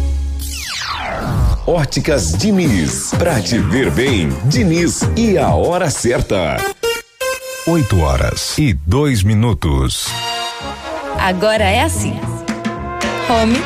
[1.65, 3.11] Óticas Diniz.
[3.17, 6.57] Pra te ver bem, Diniz e a hora certa.
[7.67, 10.07] 8 horas e dois minutos.
[11.19, 12.19] Agora é assim:
[13.29, 13.61] home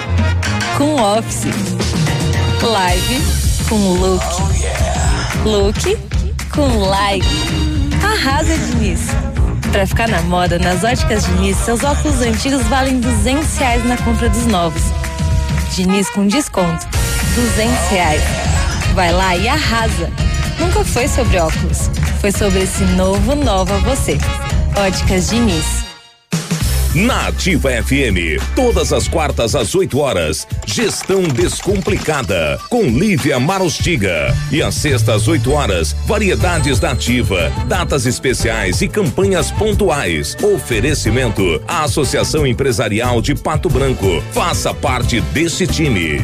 [0.78, 1.46] com office,
[2.62, 3.22] live
[3.70, 4.26] com look,
[5.46, 5.98] look
[6.54, 7.26] com live.
[8.04, 9.00] Arrasa, Diniz.
[9.72, 14.30] Pra ficar na moda, nas óticas Diniz, seus óculos antigos valem 200 reais na compra
[14.30, 14.82] dos novos.
[15.74, 17.05] Diniz com desconto.
[17.34, 18.22] 200 reais.
[18.94, 20.10] Vai lá e arrasa.
[20.60, 21.90] Nunca foi sobre óculos.
[22.22, 24.18] Foi sobre esse novo Nova Você.
[24.78, 25.86] Óticas Diniz.
[26.96, 34.34] Na Ativa FM, todas as quartas às 8 horas, Gestão Descomplicada, com Lívia Marostiga.
[34.50, 40.38] E às sextas às 8 horas, variedades da Ativa, datas especiais e campanhas pontuais.
[40.42, 44.24] Oferecimento à Associação Empresarial de Pato Branco.
[44.32, 46.24] Faça parte desse time.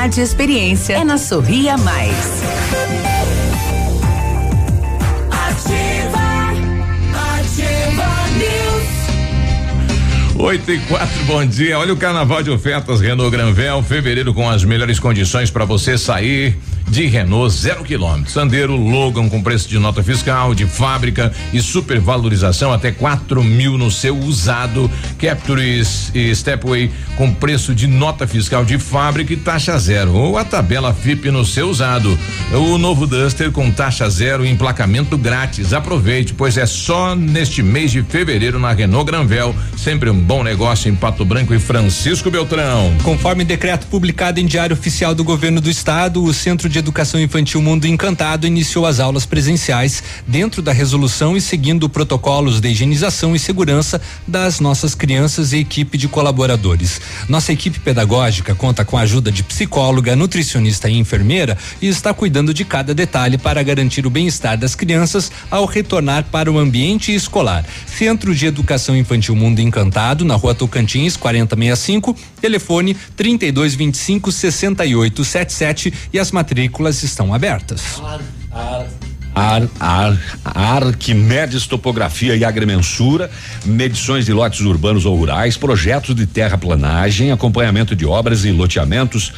[0.00, 0.94] e experiência.
[0.94, 2.42] É na Sorria Mais.
[10.38, 11.78] Oito e quatro, bom dia.
[11.78, 16.56] Olha o carnaval de ofertas Renault Granvel, fevereiro com as melhores condições para você sair
[16.90, 18.32] de Renault zero quilômetros.
[18.32, 23.90] Sandero Logan com preço de nota fiscal, de fábrica e supervalorização até quatro mil no
[23.90, 24.90] seu usado.
[25.18, 25.82] Capture
[26.14, 30.12] e Stepway com preço de nota fiscal de fábrica e taxa zero.
[30.12, 32.18] Ou a tabela FIP no seu usado.
[32.52, 35.72] O novo Duster com taxa zero e emplacamento grátis.
[35.72, 39.54] Aproveite, pois é só neste mês de fevereiro na Renault Granvel.
[39.76, 42.92] Sempre um bom negócio em Pato Branco e Francisco Beltrão.
[43.04, 47.60] Conforme decreto publicado em Diário Oficial do Governo do Estado, o Centro de Educação Infantil
[47.60, 53.38] Mundo Encantado iniciou as aulas presenciais dentro da resolução e seguindo protocolos de higienização e
[53.38, 57.00] segurança das nossas crianças e equipe de colaboradores.
[57.28, 62.54] Nossa equipe pedagógica conta com a ajuda de psicóloga, nutricionista e enfermeira e está cuidando
[62.54, 67.64] de cada detalhe para garantir o bem-estar das crianças ao retornar para o ambiente escolar.
[67.86, 76.32] Centro de Educação Infantil Mundo Encantado, na rua Tocantins, 4065, telefone 3225 6877 e as
[76.32, 76.69] matrículas
[77.02, 78.00] estão abertas.
[79.34, 83.30] Ar, ar, Arquimedes Topografia e Agrimensura,
[83.64, 89.32] medições de lotes urbanos ou rurais, projetos de terraplanagem, acompanhamento de obras e loteamentos,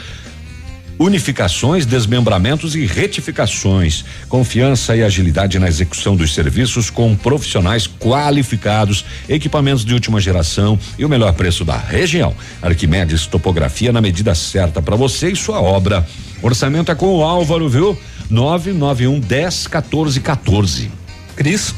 [0.99, 4.05] unificações, desmembramentos e retificações.
[4.29, 11.05] Confiança e agilidade na execução dos serviços com profissionais qualificados, equipamentos de última geração e
[11.05, 12.35] o melhor preço da região.
[12.61, 16.07] Arquimedes Topografia na medida certa para você e sua obra.
[16.43, 17.99] Orçamento é com o Álvaro, viu?
[18.31, 20.91] 991 10 14 14.
[21.37, 21.75] Cris?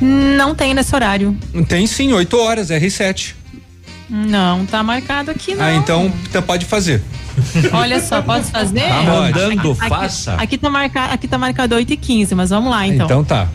[0.00, 1.36] Não tem nesse horário.
[1.68, 3.39] Tem sim, 8 horas, R7.
[4.10, 5.64] Não, tá marcado aqui não.
[5.64, 7.00] Ah, então, então pode fazer.
[7.72, 8.88] Olha só, posso fazer?
[8.88, 10.34] Tá mandando, aqui, faça.
[10.34, 13.06] Aqui, aqui tá marcado, aqui tá marcado 8 e 15 mas vamos lá então.
[13.06, 13.48] Então tá.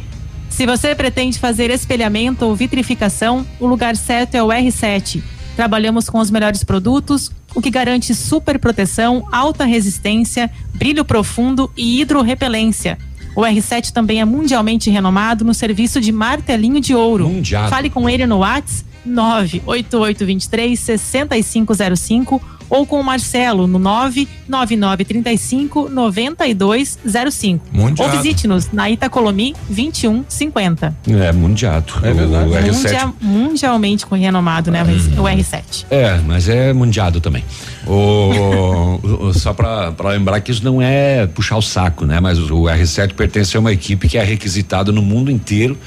[0.50, 5.22] Se você pretende fazer espelhamento ou vitrificação, o lugar certo é o R7.
[5.58, 12.00] Trabalhamos com os melhores produtos, o que garante super proteção, alta resistência, brilho profundo e
[12.00, 12.98] hidrorrepelência.
[13.36, 17.28] O R7 também é mundialmente renomado no serviço de martelinho de ouro.
[17.28, 17.68] Mundial.
[17.68, 27.64] Fale com ele no WhatsApp 98823 6505 ou com o Marcelo no 99935 9205.
[27.72, 28.10] Mundial.
[28.10, 30.96] Ou visite-nos na Itacolomi 2150.
[31.08, 31.94] É, mundiado.
[32.02, 32.50] É verdade.
[32.50, 34.82] O R7 Mundia- mundialmente renomado, né?
[34.84, 35.86] O R7.
[35.92, 37.44] É, mas é mundiado também.
[37.86, 42.20] O, o- só para lembrar que isso não é puxar o saco, né?
[42.20, 45.78] Mas o R7 pertence a uma equipe que é requisitada no mundo inteiro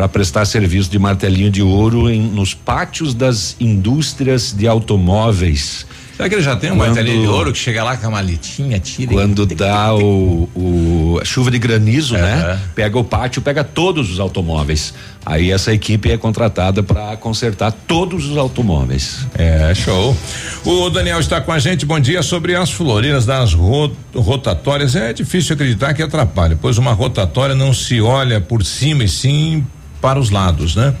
[0.00, 5.84] para prestar serviço de martelinho de ouro em, nos pátios das indústrias de automóveis.
[6.16, 8.78] Será que ele já tem um martelinho de ouro que chega lá com a maletinha,
[8.78, 9.12] tira?
[9.12, 12.58] Quando dá o, o a chuva de granizo, É, né?
[12.62, 12.68] é.
[12.74, 14.94] Pega o pátio, pega todos os automóveis.
[15.24, 19.26] Aí essa equipe é contratada para consertar todos os automóveis.
[19.34, 20.16] É, show.
[20.64, 21.84] O Daniel está com a gente.
[21.84, 22.22] Bom dia.
[22.22, 27.72] Sobre as floreiras das ro- rotatórias, é difícil acreditar que atrapalha, pois uma rotatória não
[27.74, 29.64] se olha por cima e sim
[30.00, 30.94] para os lados, né?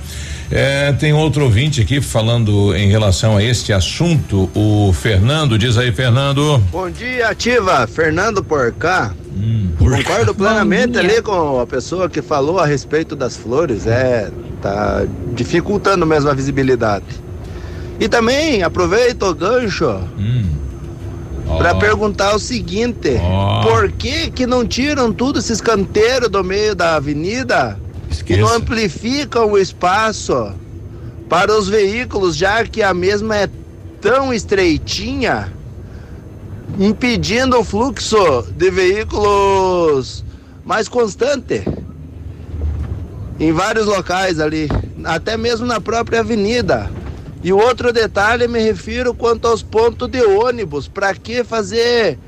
[0.50, 4.50] É, tem outro ouvinte aqui falando em relação a este assunto.
[4.52, 6.58] O Fernando diz aí, Fernando.
[6.72, 7.86] Bom dia, ativa.
[7.86, 9.14] Fernando Porcá.
[9.78, 13.86] Concordo plenamente ali com a pessoa que falou a respeito das flores.
[13.86, 14.28] É,
[14.60, 17.04] tá dificultando mesmo a visibilidade.
[18.00, 20.00] E também aproveito o gancho
[21.58, 23.62] para perguntar o seguinte: Ó.
[23.62, 27.78] por que que não tiram tudo esses canteiros do meio da avenida
[28.24, 30.52] que não amplificam o espaço
[31.28, 33.48] para os veículos, já que a mesma é
[34.00, 35.52] tão estreitinha,
[36.78, 40.24] impedindo o fluxo de veículos
[40.64, 41.64] mais constante
[43.38, 44.68] em vários locais ali,
[45.02, 46.90] até mesmo na própria avenida.
[47.42, 50.86] E outro detalhe me refiro quanto aos pontos de ônibus.
[50.86, 52.18] Para que fazer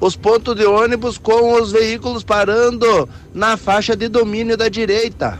[0.00, 5.38] os pontos de ônibus com os veículos parando na faixa de domínio da direita?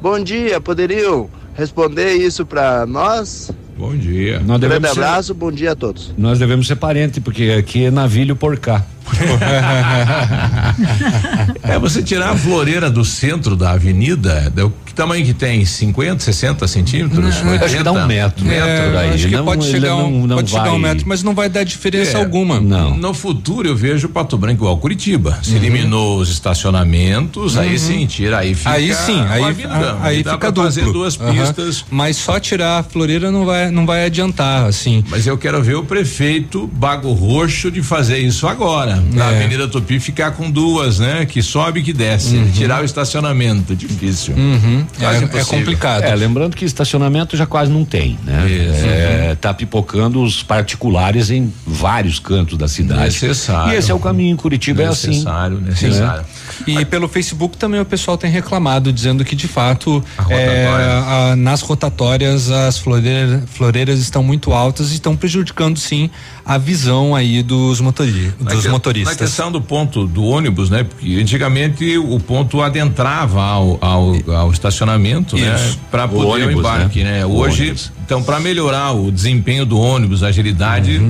[0.00, 3.50] Bom dia, poderiam responder isso para nós?
[3.78, 4.38] Bom dia.
[4.40, 6.12] Nós Grande devemos ser- abraço, bom dia a todos.
[6.16, 8.84] Nós devemos ser parente, porque aqui é navilho por cá.
[11.62, 15.64] É você tirar a floreira do centro da avenida, da- que tamanho que tem?
[15.64, 17.42] 50, 60 centímetros?
[17.42, 17.64] Não, 80?
[17.64, 18.50] acho que dá um metro.
[18.50, 22.18] É, acho que pode chegar, um, pode chegar um metro, mas não vai dar diferença
[22.18, 22.60] É, alguma.
[22.60, 25.38] No futuro eu vejo Pato Branco igual Curitiba.
[25.42, 25.56] Se Uhum.
[25.56, 27.78] eliminou os estacionamentos, aí Uhum.
[27.78, 28.70] sim, tira, aí fica.
[28.70, 29.96] aí sim, aí, avenida.
[30.02, 31.00] aí Dá fica pra fazer duplo.
[31.00, 31.84] duas pistas.
[31.90, 35.04] Mas só tirar a floreira não vai, não vai adiantar, assim.
[35.08, 38.95] Mas eu quero ver o prefeito Bago Roxo de fazer isso agora.
[39.12, 39.36] Na É.
[39.36, 41.26] Avenida Tupi ficar com duas, né?
[41.26, 42.38] Que sobe e que desce.
[42.54, 44.34] Tirar o estacionamento, difícil.
[44.34, 44.84] Uhum.
[44.98, 46.02] Quase É- é complicado.
[46.04, 48.44] É, lembrando que estacionamento já quase não tem, né?
[48.48, 53.00] É, tá pipocando os particulares em vários cantos da cidade.
[53.04, 53.72] Necessário.
[53.72, 55.08] E esse é o caminho em Curitiba, é assim.
[55.08, 55.68] Necessário, Né?
[55.70, 56.24] necessário.
[56.66, 60.42] E pelo Facebook também o pessoal tem reclamado, dizendo que de fato rotatória.
[60.42, 66.10] é, a- nas rotatórias as floreiras, floreiras estão muito altas e estão prejudicando sim
[66.46, 69.16] a visão aí dos, motori Na dos que- motoristas.
[69.16, 70.84] Na questão do ponto do ônibus, né?
[70.84, 75.54] Porque antigamente o ponto adentrava ao, ao, ao estacionamento, né?
[75.56, 75.78] Isso.
[75.90, 77.18] Para O poder o, ônibus, embarque, né?
[77.18, 77.26] né?
[77.26, 77.74] O Hoje,
[78.04, 81.00] então, para melhorar o desempenho do ônibus, a agilidade,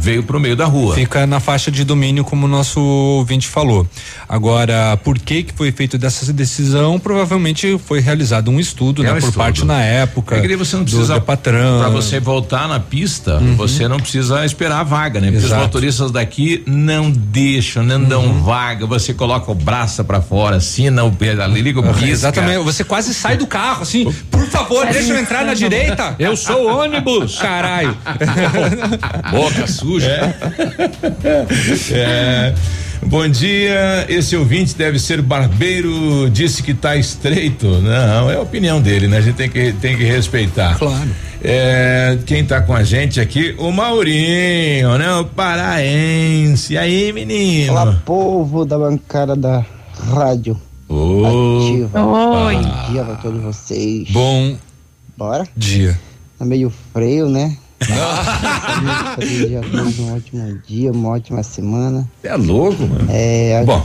[0.00, 0.94] veio pro meio da rua.
[0.94, 3.86] Fica na faixa de domínio, como o nosso ouvinte falou.
[4.28, 6.98] Agora, por que que foi feito dessa decisão?
[6.98, 9.36] Provavelmente foi realizado um estudo, É né, um por estudo.
[9.36, 10.36] parte na época.
[10.36, 11.80] É que você não do precisa patrão.
[11.80, 13.56] Para você voltar na pista, Uhum.
[13.56, 15.26] você não precisa esperar a vaga, né?
[15.28, 15.62] Porque os Exato.
[15.62, 18.42] motoristas daqui não deixam, não dão Uhum.
[18.42, 18.86] vaga.
[18.86, 22.08] Você coloca o braço para fora, assina o pé, liga o Uhum, pisca.
[22.10, 26.14] Exatamente, você quase sai do carro, assim, por favor, deixa eu entrar na direita.
[26.18, 27.38] Eu sou ônibus.
[27.38, 27.96] Caralho.
[29.30, 30.34] Boca suja.
[31.92, 32.54] É.
[33.06, 37.66] Bom dia, esse ouvinte deve ser barbeiro, disse que tá estreito.
[37.80, 39.18] Não, é a opinião dele, né?
[39.18, 40.76] A gente tem que, tem que respeitar.
[40.76, 41.08] Claro.
[41.42, 45.14] É, quem tá com a gente aqui, o Maurinho, né?
[45.14, 46.74] O paraense.
[46.74, 47.72] E aí, menino?
[47.72, 49.64] Olá, povo da bancada da
[50.12, 50.60] rádio.
[50.90, 52.04] Ativa.
[52.04, 52.54] Oi.
[52.56, 54.10] Bom dia pra todos vocês.
[54.10, 54.56] Bom
[55.16, 55.46] Bora?
[55.56, 55.98] dia.
[56.38, 57.56] Tá meio freio, né?
[59.18, 62.08] Desejo a todos um ótimo dia, uma ótima semana.
[62.22, 63.06] É louco, mano.
[63.10, 63.84] É, a, Bom,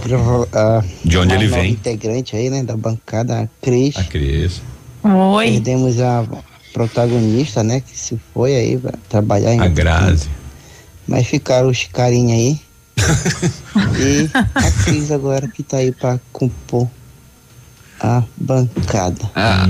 [0.51, 1.71] a, de onde uma ele vem?
[1.71, 3.95] integrante aí, né, da bancada, a Cris.
[3.97, 4.61] A Cris.
[5.03, 5.51] Oi.
[5.51, 6.25] Perdemos a
[6.73, 10.29] protagonista, né, que se foi aí pra trabalhar em A Grazi.
[11.07, 12.59] Mas ficaram os carinha aí.
[13.99, 16.87] e a Cris agora que tá aí pra compor
[18.03, 19.15] a bancada.
[19.33, 19.65] Ah,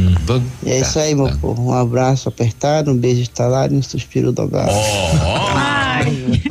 [0.66, 1.70] E é isso aí, meu povo.
[1.70, 4.72] Um abraço apertado, um beijo estalado e um suspiro dobrado.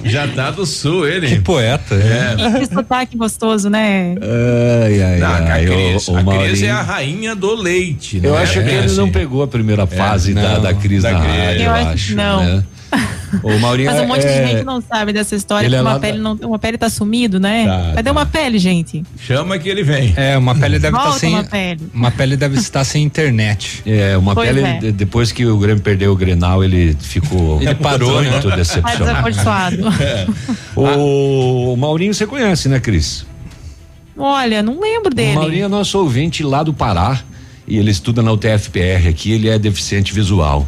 [0.05, 1.27] Já tá do sul, ele.
[1.29, 1.95] Que poeta.
[1.95, 2.59] É.
[2.61, 4.15] Que sotaque gostoso, né?
[4.85, 5.67] Ai, ai, Não, a ai.
[5.67, 8.29] Cris, o, o a Cris Maurinho- é a rainha do leite, né?
[8.29, 9.13] Eu acho que É, ele não assim.
[9.13, 11.35] pegou a primeira fase da, não, da Cris da na Cris.
[11.37, 12.15] rádio, Eu eu acho que acho.
[12.17, 12.45] não.
[12.45, 12.65] Né?
[13.43, 15.83] O Maurinho Mas um monte é, de gente não sabe dessa história, Ele que é
[15.83, 17.65] uma pele, da- não, uma pele tá sumido, né?
[17.67, 19.03] Tá, Cadê uma pele, gente?
[19.19, 20.13] Chama que ele vem.
[20.17, 21.33] É, uma pele deve estar Volta sem.
[21.35, 21.81] uma pele.
[21.95, 23.83] Uma pele deve estar sem internet.
[23.93, 24.79] É, uma Pois pele, é.
[24.79, 28.31] de- depois que o Grêmio perdeu o Grenal, ele ficou Ele parou, né?
[28.31, 29.05] muito Tá decepcionado.
[29.05, 29.77] desaforçado.
[30.77, 33.27] O Maurinho você conhece, né, Cris?
[34.17, 35.35] Olha, não lembro O dele.
[35.35, 37.21] Maurinho é nosso ouvinte lá do Pará
[37.67, 40.67] e ele estuda na UTFPR aqui, ele é deficiente visual.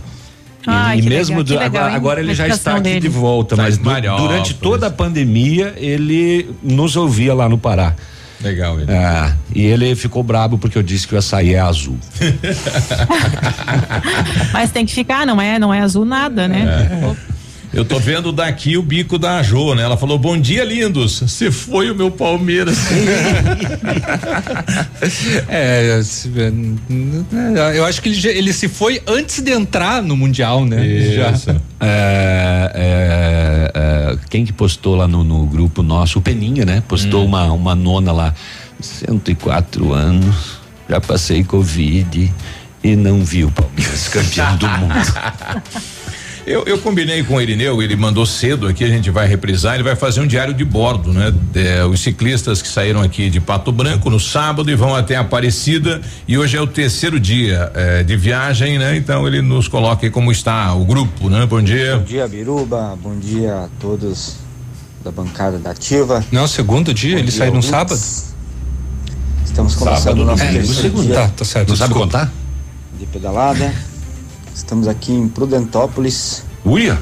[0.67, 3.01] E- Ai, e, mesmo legal, legal, agora, agora ele já está aqui dele.
[3.01, 4.29] de volta, Tá mas Mariópolis.
[4.31, 7.95] durante toda a pandemia ele nos ouvia lá no Pará.
[8.41, 8.93] Legal, ele.
[8.93, 11.99] Ah, e ele ficou brabo porque eu disse que o açaí é azul.
[14.53, 15.59] Mas tem que ficar, não é?
[15.59, 16.89] Não é azul nada, né?
[17.03, 17.34] É.
[17.75, 19.83] Eu tô vendo daqui o bico da Jo, né?
[19.83, 21.21] Ela falou: Bom dia, lindos.
[21.21, 22.79] Você foi o meu Palmeiras.
[25.49, 30.65] É, é, eu acho que ele, já- ele se foi antes de entrar no Mundial,
[30.65, 30.85] né?
[30.87, 31.51] Isso.
[31.81, 36.19] É, é, é, quem que postou lá no, no grupo nosso?
[36.19, 36.83] O Peninha, né?
[36.89, 38.35] Postou uma, uma nona lá.
[38.81, 40.59] 104 anos,
[40.89, 42.33] já passei Covid
[42.83, 44.95] e não vi o Palmeiras campeão do mundo.
[46.47, 49.83] Eu, eu combinei com o Irineu, ele mandou cedo aqui, a gente vai reprisar, ele
[49.83, 51.33] vai fazer um diário de bordo, né?
[51.55, 56.03] É, os ciclistas que saíram aqui de Pato Branco no sábado e vão até Aparecida
[56.29, 58.95] e hoje é o terceiro dia é, de viagem, né?
[58.95, 61.47] Então ele nos coloca aí como está o grupo, né?
[61.47, 61.97] Bom dia.
[61.97, 62.99] Bom dia, Biruba.
[63.03, 64.37] Bom dia a todos
[65.03, 66.23] da bancada da Ativa.
[66.31, 67.99] Não, é segundo dia, Bom ele dia, saiu no sábado?
[69.47, 71.07] Estamos começando Sábado, o nosso é, terceiro segundo.
[71.07, 72.31] dia Tá, tá certo, Não sabe contar?
[72.99, 73.94] De pedalada.
[74.55, 76.45] Estamos aqui em Prudentópolis.
[76.65, 76.97] Uia!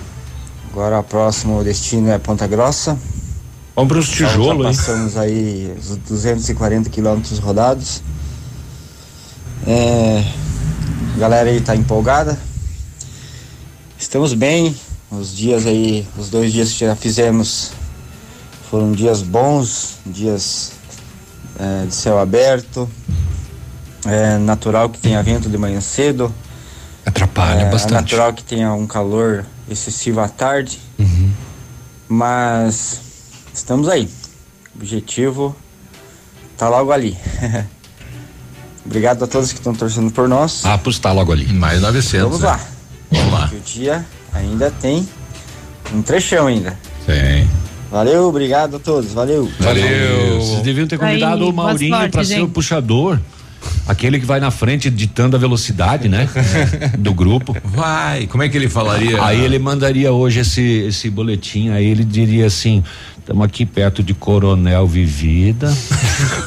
[0.71, 2.99] Agora o próximo destino é Ponta Grossa.
[3.77, 4.75] Vamos para os Já tijolos, hein?
[4.75, 8.03] Passamos aí os 240 quilômetros rodados.
[9.67, 10.25] É,
[11.15, 12.39] a galera aí tá empolgada.
[13.99, 14.75] Estamos bem.
[15.11, 17.73] Os dias aí, os dois dias que já fizemos
[18.71, 20.73] foram dias bons, dias
[21.61, 22.89] é, de céu aberto.
[24.07, 26.35] É natural que tenha vento de manhã cedo.
[27.05, 27.93] Atrapalha é, bastante.
[27.93, 30.79] É natural que tenha um calor excessivo à tarde.
[32.09, 33.01] Mas
[33.55, 34.09] estamos aí.
[34.75, 35.57] O objetivo
[36.57, 37.17] tá logo ali.
[38.85, 40.65] Obrigado a todos que estão torcendo por nós.
[40.65, 41.51] Ah, pois tá logo ali.
[41.53, 42.23] Mais 900.
[42.23, 42.47] Vamos né?
[42.47, 42.61] lá.
[43.11, 43.49] Vamos lá.
[43.49, 45.09] Que o dia ainda tem
[45.95, 46.79] um trechão ainda.
[47.07, 47.49] Sim.
[47.91, 49.13] Valeu, obrigado a todos.
[49.13, 49.51] Valeu.
[49.59, 53.19] Vocês deviam ter convidado Aí, o Maurinho para ser o puxador.
[53.87, 56.29] Aquele que vai na frente ditando a velocidade, né?
[56.99, 57.57] Do grupo.
[57.65, 59.23] Vai, como é que ele falaria?
[59.23, 62.83] Aí ele mandaria hoje esse, esse boletim, aí ele diria assim:
[63.19, 65.73] estamos aqui perto de Coronel Vivida.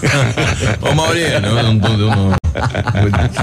[0.81, 2.44] Ô Maurinho, não, não, não, não, não.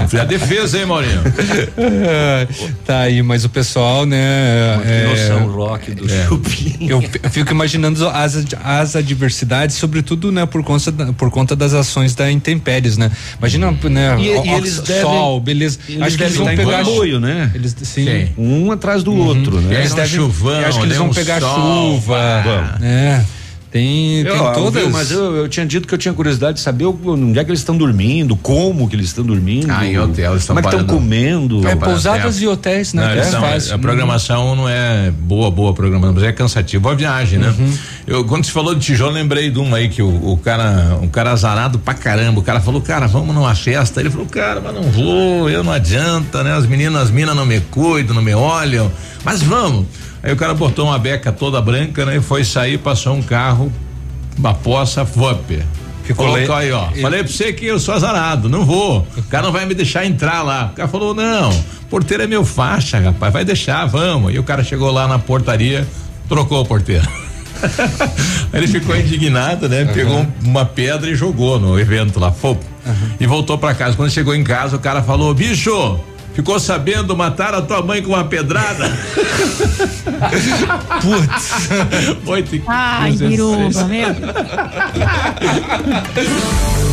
[0.07, 1.21] Foi a defesa, hein, Maurinho?
[2.85, 4.79] tá aí, mas o pessoal, né?
[4.83, 6.87] que noção rock do Chupim.
[6.87, 12.31] Eu, fico imaginando as, as adversidades, sobretudo, né, por conta, por conta das ações da
[12.31, 13.11] intempéries, né?
[13.37, 14.17] Imagina, né?
[14.19, 15.79] E- ó- e eles devem- sol, beleza.
[15.87, 17.51] eles Acho que eles vão pegar comboio, né?
[17.53, 18.05] Eles, sim.
[18.05, 18.29] Sim.
[18.37, 19.79] Um atrás do outro, né?
[19.79, 22.41] Eles devem, chuvão, acho que eles né, vão um pegar sol, chuva.
[22.43, 22.77] pá.
[22.81, 23.21] É.
[23.73, 24.83] Tem, Eu, tem ó, todas.
[24.83, 27.43] viu, mas eu, eu tinha dito que eu tinha curiosidade de saber o- onde é
[27.43, 29.71] que eles estão dormindo, como que eles estão dormindo.
[29.71, 31.67] Ah, em hotel, eles estão Como é que estão comendo.
[31.67, 33.01] É, pousadas e hotéis, né?
[33.03, 33.73] Não, é são- fácil.
[33.73, 36.83] a programação não é boa, boa programação, mas é cansativo.
[36.83, 37.51] Boa viagem, né?
[37.57, 37.73] Uhum.
[38.05, 41.07] Eu, quando você falou de tijolo, lembrei de uma aí que o, o cara, um
[41.07, 42.41] cara azarado pra caramba.
[42.41, 43.99] O cara falou, cara, vamos numa festa.
[44.01, 46.53] Ele falou, cara, mas não vou, eu não adianta, né?
[46.53, 48.91] As meninas, as minas não me cuidam, não me olham,
[49.25, 49.87] mas vamos.
[50.23, 52.15] Aí o cara botou uma beca toda branca, né?
[52.17, 53.71] E foi sair, passou um carro,
[54.37, 55.61] uma poça, VUP.
[56.03, 56.87] Ficou Colocou aí, ó.
[56.91, 59.07] Ele- Falei pra você que eu sou azarado, não vou.
[59.17, 60.69] O cara não vai me deixar entrar lá.
[60.73, 61.49] O cara falou, não,
[61.89, 64.33] porteiro é meu faixa, rapaz, vai deixar, vamos.
[64.33, 65.87] E o cara chegou lá na portaria,
[66.27, 67.07] trocou o porteiro.
[68.51, 69.85] Aí ele ficou indignado, né?
[69.93, 72.57] Pegou um- uma pedra e jogou no evento lá, fô.
[73.19, 73.95] E voltou pra casa.
[73.95, 75.97] Quando chegou em casa, o cara falou: bicho,
[76.33, 78.91] ficou sabendo matar a tua mãe com uma pedrada?
[81.01, 81.69] Putz.
[82.27, 83.29] Oito e Ai, 16.
[83.29, 84.07] Biruba, meu.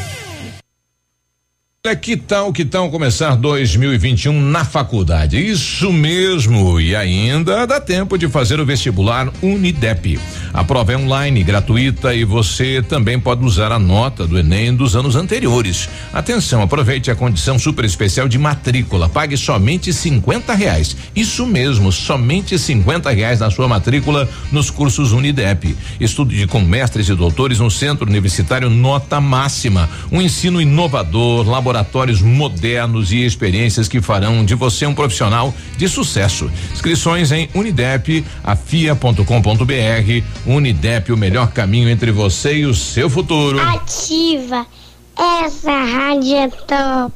[1.83, 5.43] Olha, que tal, que tal começar 2021 na faculdade?
[5.43, 10.19] Isso mesmo, e ainda dá tempo de fazer o vestibular Unidep.
[10.53, 14.95] A prova é online, gratuita e você também pode usar a nota do Enem dos
[14.95, 15.89] anos anteriores.
[16.13, 19.09] Atenção, aproveite a condição super especial de matrícula.
[19.09, 20.95] Pague somente 50 reais.
[21.15, 25.75] Isso mesmo, somente 50 reais na sua matrícula nos cursos Unidep.
[25.99, 29.89] Estude com mestres e doutores no Centro Universitário Nota Máxima.
[30.11, 36.51] Um ensino inovador, laboratórios modernos e experiências que farão de você um profissional de sucesso.
[36.73, 39.23] Inscrições em Unidep, afia.com.br.
[40.45, 43.59] Unidep, o melhor caminho entre você e o seu futuro.
[43.59, 44.65] Ativa.
[45.17, 47.13] Essa rádio é top.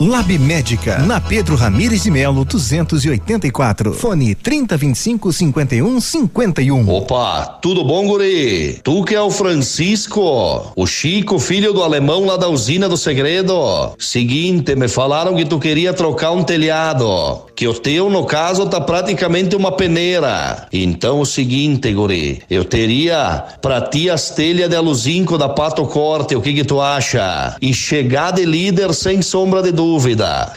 [0.00, 3.92] Lab Médica, na Pedro Ramires de Melo, 284.
[3.94, 6.88] Fone 3025 51 51.
[6.88, 8.78] Opa, tudo bom, guri?
[8.84, 13.92] Tu que é o Francisco, o Chico, filho do alemão lá da usina do segredo.
[13.98, 18.80] Seguinte, me falaram que tu queria trocar um telhado, que o teu, no caso, tá
[18.80, 20.68] praticamente uma peneira.
[20.72, 26.36] Então, o seguinte, guri, eu teria pra ti as telhas de aluzinco da Pato Corte,
[26.36, 27.56] o que que tu acha?
[27.60, 29.87] E chegar de líder sem sombra de dúvida.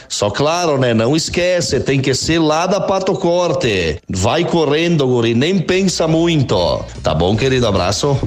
[0.08, 0.92] Só claro, né?
[0.92, 3.98] Não esquece, tem que ser lá da Pato Corte.
[4.08, 6.84] Vai correndo, guri, nem pensa muito.
[7.02, 7.66] Tá bom, querido?
[7.66, 8.18] Abraço.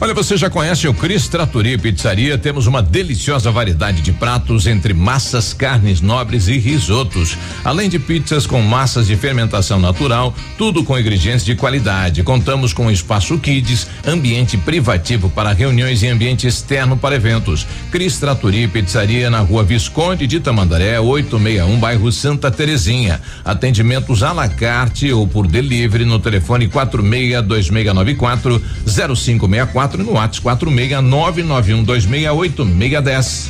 [0.00, 2.38] Olha, você já conhece o Cris Trattori Pizzaria?
[2.38, 8.46] Temos uma deliciosa variedade de pratos entre massas, carnes nobres e risotos, além de pizzas
[8.46, 12.22] com massas de fermentação natural, tudo com ingredientes de qualidade.
[12.22, 17.66] Contamos com espaço kids, ambiente privativo para reuniões e ambiente externo para eventos.
[17.90, 23.20] Cris Trattori Pizzaria na Rua Visconde de Tamandaré, 861, bairro Santa Terezinha.
[23.44, 30.46] Atendimentos à la carte ou por delivery no telefone 46 2694 0564 e no WhatsApp
[30.48, 33.48] 46991268610.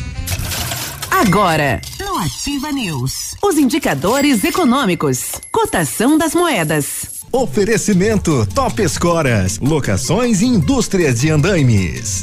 [1.10, 7.18] Agora, no Ativa News, os indicadores econômicos, cotação das moedas.
[7.32, 12.22] Oferecimento Top Escoras, locações e indústrias de andaimes.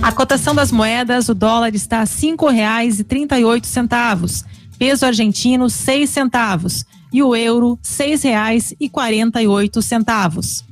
[0.00, 4.44] A cotação das moedas, o dólar está a cinco reais e trinta e oito centavos,
[4.78, 10.71] peso argentino seis centavos e o euro R$ 6,48.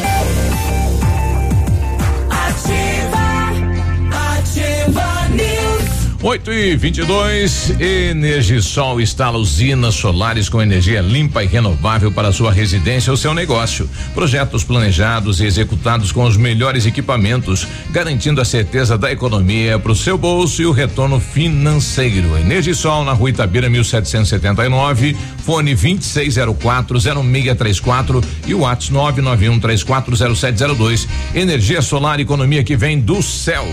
[6.23, 13.09] 8 e 22 Energisol instala usinas solares com energia limpa e renovável para sua residência
[13.09, 13.89] ou seu negócio.
[14.13, 19.95] Projetos planejados e executados com os melhores equipamentos, garantindo a certeza da economia para o
[19.95, 22.37] seu bolso e o retorno financeiro.
[22.37, 31.07] Energisol na rua Itabira 1779, fone 26040634 e o WhatsApp 991340702.
[31.33, 33.67] Energia solar, economia que vem do céu.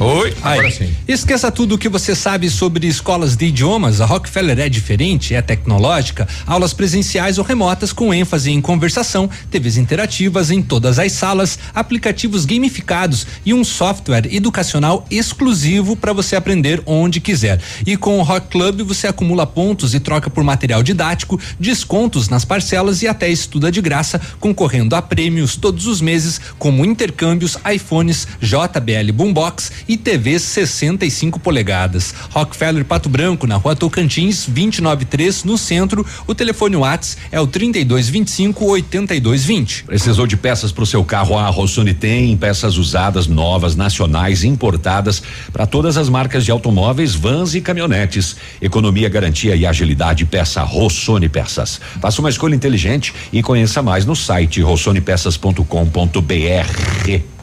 [0.00, 0.72] Oi, agora Aí.
[0.72, 0.89] sim.
[1.06, 4.00] Esqueça tudo o que você sabe sobre escolas de idiomas.
[4.00, 6.28] A Rockefeller é diferente, é tecnológica.
[6.46, 12.44] Aulas presenciais ou remotas com ênfase em conversação, TVs interativas em todas as salas, aplicativos
[12.44, 17.60] gamificados e um software educacional exclusivo para você aprender onde quiser.
[17.86, 22.44] E com o Rock Club você acumula pontos e troca por material didático, descontos nas
[22.44, 28.26] parcelas e até estuda de graça, concorrendo a prêmios todos os meses, como intercâmbios, iPhones,
[28.40, 30.42] JBL Boombox e TVs
[30.80, 32.14] 65 polegadas.
[32.30, 36.06] Rockefeller Pato Branco, na rua Tocantins, 293, no centro.
[36.26, 39.84] O telefone Whats é o 3225 8220.
[39.84, 41.36] Precisou de peças para o seu carro?
[41.36, 47.54] A Rossoni tem peças usadas, novas, nacionais, importadas para todas as marcas de automóveis, vans
[47.54, 48.36] e caminhonetes.
[48.60, 50.24] Economia, garantia e agilidade.
[50.24, 51.80] Peça Rossoni Peças.
[52.00, 57.39] Faça uma escolha inteligente e conheça mais no site rossonepeças.com.br.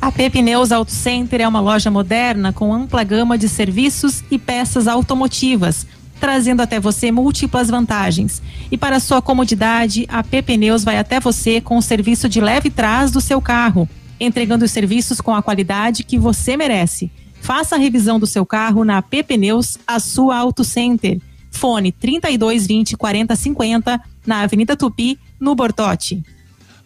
[0.00, 4.38] A P Pneus Auto Center é uma loja moderna com ampla gama de serviços e
[4.38, 5.86] peças automotivas,
[6.20, 8.40] trazendo até você múltiplas vantagens.
[8.70, 12.70] E para sua comodidade, a P Pneus vai até você com o serviço de leve
[12.70, 13.88] trás do seu carro,
[14.20, 17.10] entregando os serviços com a qualidade que você merece.
[17.40, 21.20] Faça a revisão do seu carro na P Pneus, a sua Auto Center.
[21.50, 26.22] Fone 3220 4050 na Avenida Tupi, no Bortote.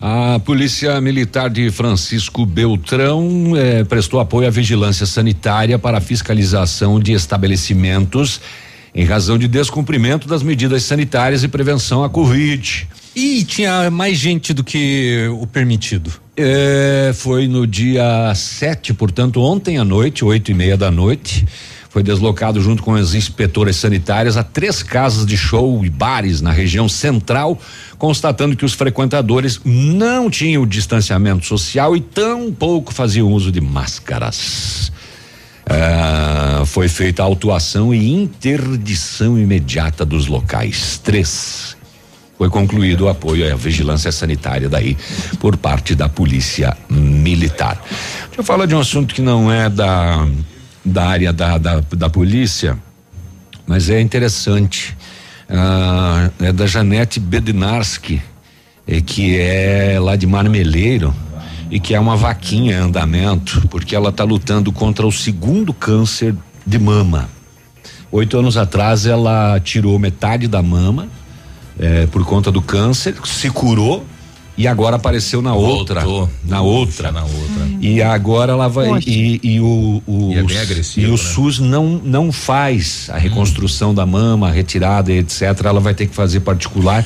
[0.04, 6.98] A Polícia Militar de Francisco Beltrão eh, prestou apoio à vigilância sanitária para a fiscalização
[6.98, 8.40] de estabelecimentos
[8.92, 12.88] em razão de descumprimento das medidas sanitárias e prevenção à Covid.
[13.14, 16.12] E tinha mais gente do que o permitido.
[16.36, 21.46] É, foi no dia 7, portanto, ontem à noite, oito e meia da noite.
[21.92, 26.50] Foi deslocado junto com as inspetoras sanitárias a três casas de show e bares na
[26.50, 27.60] região central,
[27.98, 34.90] constatando que os frequentadores não tinham distanciamento social e tampouco faziam uso de máscaras.
[35.68, 40.98] Ah, foi feita autuação e interdição imediata dos locais.
[41.04, 41.76] Três.
[42.38, 44.96] Foi concluído o apoio à vigilância sanitária daí
[45.38, 47.78] por parte da polícia militar.
[48.28, 50.26] Deixa eu falar de um assunto que não é da
[50.84, 52.78] da área da, da, da polícia,
[53.66, 54.96] mas é interessante.
[55.48, 58.22] Ah, é da Janete Bednarski,
[58.86, 61.14] é, que é lá de Marmeleiro
[61.70, 66.34] e que é uma vaquinha em andamento, porque ela está lutando contra o segundo câncer
[66.66, 67.28] de mama.
[68.10, 71.08] Oito anos atrás ela tirou metade da mama
[71.78, 74.04] eh, por conta do câncer, se curou
[74.56, 76.02] e agora apareceu na outra,
[76.44, 77.68] na outra, na outra.
[77.80, 81.16] E agora ela vai e, e o, o E é e o né?
[81.16, 85.42] SUS não não faz a reconstrução da mama, a retirada, etc.
[85.64, 87.04] Ela vai ter que fazer particular.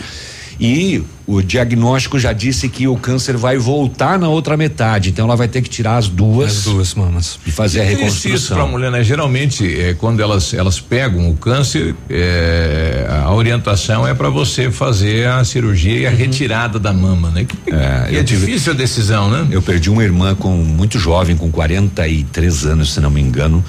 [0.59, 5.37] E o diagnóstico já disse que o câncer vai voltar na outra metade, então ela
[5.37, 6.59] vai ter que tirar as duas.
[6.59, 7.39] As duas mamas.
[7.47, 8.57] E fazer a Triste isso reconstrução.
[8.57, 9.03] pra mulher, né?
[9.05, 15.27] Geralmente, é, quando elas, elas pegam o câncer, é, a orientação é para você fazer
[15.28, 17.45] a cirurgia e a retirada da mama, né?
[17.45, 19.47] Que, É, e é tive- difícil a decisão, né?
[19.51, 23.65] Eu perdi uma irmã com muito jovem, com 43 anos, se não me engano,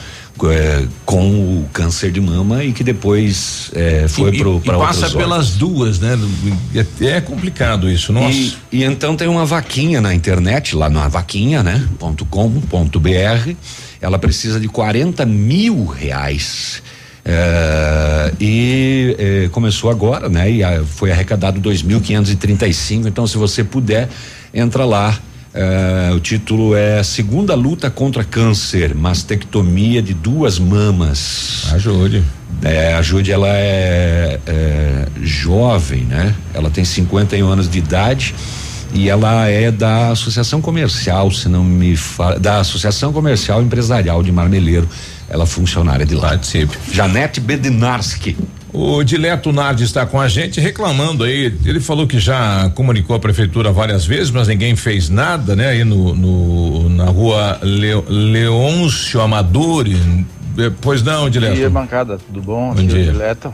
[0.46, 4.32] é, com o câncer de mama e que depois é, foi
[4.64, 6.18] para passa pelas duas, né?
[6.76, 8.36] É, é complicado isso, nossa.
[8.36, 11.88] E, e então tem uma vaquinha na internet, lá na vaquinha, né?
[12.00, 13.56] Ponto com, ponto br.
[14.00, 16.82] Ela precisa de 40 mil reais.
[17.30, 20.50] É, e é, começou agora, né?
[20.50, 23.06] E ah, foi arrecadado 2.535.
[23.06, 24.08] Então, se você puder,
[24.54, 25.18] entra lá.
[25.60, 31.68] É, o título é Segunda Luta contra Câncer, Mastectomia de Duas Mamas.
[31.74, 32.24] Ajude.
[32.62, 36.36] É, ajude, ela é, é jovem, né?
[36.54, 38.36] Ela tem 51 anos de idade
[38.94, 44.32] e ela é da Associação Comercial, se não me fala, da Associação Comercial Empresarial de
[44.32, 44.88] Marmeleiro.
[45.28, 46.30] Ela é funcionária de lá.
[46.30, 46.78] Participe.
[46.94, 48.38] Janete Bednarski.
[48.80, 51.52] O Dileto Nardi está com a gente reclamando aí.
[51.66, 55.70] Ele falou que já comunicou a prefeitura várias vezes, mas ninguém fez nada, né?
[55.70, 59.98] Aí no, no- na rua Leo, Leôncio Amadori.
[60.60, 61.70] Eh, Pois não, Bom dia, Dileto.
[61.72, 62.68] bancada, tudo bom?
[62.68, 63.12] Bom Aqui é o dia.
[63.12, 63.54] Dileto.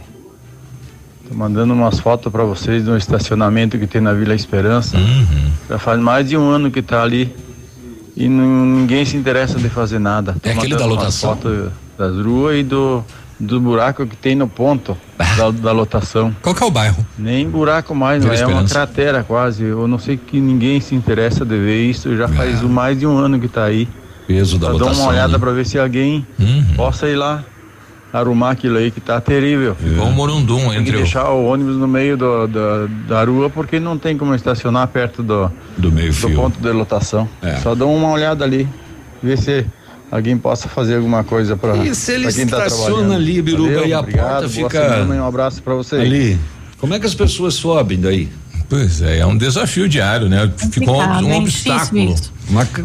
[1.29, 4.97] Tô mandando umas fotos para vocês do estacionamento que tem na Vila Esperança.
[4.97, 5.51] Uhum.
[5.69, 7.33] Já faz mais de um ano que tá ali
[8.15, 10.35] e não- ninguém se interessa de fazer nada.
[10.41, 11.29] Tô É aquele da lotação?
[11.29, 13.03] fotos das ruas e do,
[13.39, 14.97] do buraco que tem no ponto
[15.37, 16.35] da, da lotação.
[16.41, 17.05] Qual que é o bairro?
[17.17, 19.63] Nem buraco mais, não, é uma cratera quase.
[19.63, 22.15] Eu não sei que ninguém se interessa de ver isso.
[22.15, 23.87] Já faz mais de um ano que tá aí.
[24.27, 25.03] Peso da Só lotação.
[25.03, 25.39] uma olhada né?
[25.39, 26.63] para ver se alguém Uhum.
[26.75, 27.43] possa ir lá
[28.13, 29.75] arrumar aquilo aí que tá terrível.
[29.83, 33.49] Igual o Morundum, Tem que entre deixar o ônibus no meio do, da, da rua
[33.49, 37.27] porque não tem como estacionar perto do, do meio do ponto de lotação.
[37.41, 37.55] É.
[37.57, 38.67] Só dá uma olhada ali,
[39.21, 39.65] ver se
[40.13, 43.13] alguém possa fazer alguma coisa para E se ele pra quem tá estaciona trabalhando.
[43.15, 46.01] ali, Biruba, Valeu, e a obrigado, porta fica semana um abraço para vocês.
[46.01, 46.37] ali.
[46.77, 48.29] Como é que as pessoas sobem daí?
[48.69, 50.49] Pois é, é um desafio diário, né?
[50.71, 52.13] Ficou um, um é difícil obstáculo.
[52.13, 52.33] isso.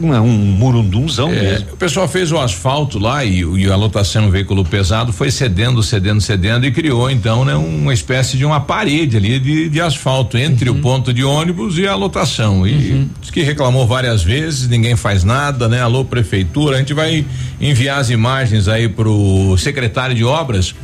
[0.00, 1.72] Uma, um murundunzão É, mesmo.
[1.72, 5.82] o pessoal fez o asfalto lá e, e a lotação no veículo pesado foi cedendo,
[5.82, 10.36] cedendo, cedendo e criou então né, uma espécie de uma parede ali de, de asfalto
[10.38, 10.76] entre Uhum.
[10.78, 12.66] o ponto de ônibus e a lotação.
[12.66, 15.80] E diz que reclamou várias vezes, ninguém faz nada, né?
[15.82, 17.24] Alô, prefeitura, a gente vai
[17.60, 20.74] enviar as imagens aí pro secretário de obras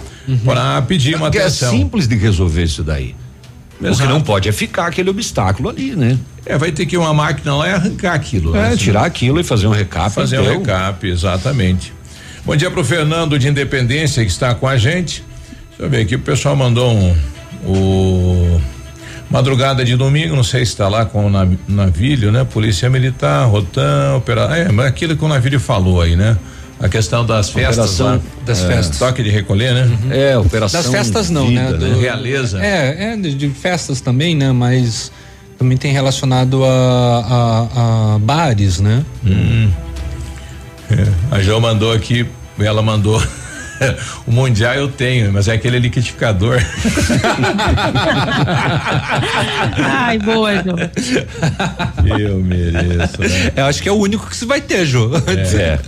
[0.45, 1.71] para pedir uma Porque é atenção.
[1.71, 3.15] simples de resolver isso daí.
[3.81, 4.09] O que Exato.
[4.09, 6.19] não pode é ficar aquele obstáculo ali, né?
[6.47, 8.55] É, vai ter que ir uma máquina lá e arrancar aquilo.
[8.57, 8.77] É, né?
[8.77, 10.15] tirar aquilo e fazer um recap.
[10.15, 10.55] Fazer então.
[10.55, 11.93] um recap, exatamente.
[12.45, 15.25] Bom dia pro Fernando de Independência que está com a gente.
[15.71, 17.17] Deixa eu ver aqui, o pessoal mandou um.
[17.67, 18.61] O
[19.31, 22.45] madrugada de domingo, não sei se está lá com o nav- navilho, né?
[22.45, 26.37] Polícia Militar, Rotan, opera, é, mas aquilo que o navilho falou aí, né?
[26.81, 28.99] A questão das festas Operação lá, das é, festas.
[28.99, 29.99] Toque de recolher, né?
[30.11, 30.83] É, operação.
[30.83, 31.73] Das festas não, vida, né?
[31.79, 32.61] Do- Realeza.
[32.65, 34.51] É, é de, de festas também, né?
[34.53, 35.11] Mas
[35.57, 39.05] também tem relacionado a, a- a bares, né?
[39.25, 39.71] Hum.
[40.91, 42.27] É, a Jo mandou aqui,
[42.59, 43.23] ela mandou.
[44.27, 46.59] o Mundial eu tenho, mas é aquele liquidificador.
[49.77, 50.77] Ai, boa, Jô.
[52.19, 53.53] eu mereço, né?
[53.57, 55.11] Eu acho que é o único que se vai ter, Jô.
[55.17, 55.79] É.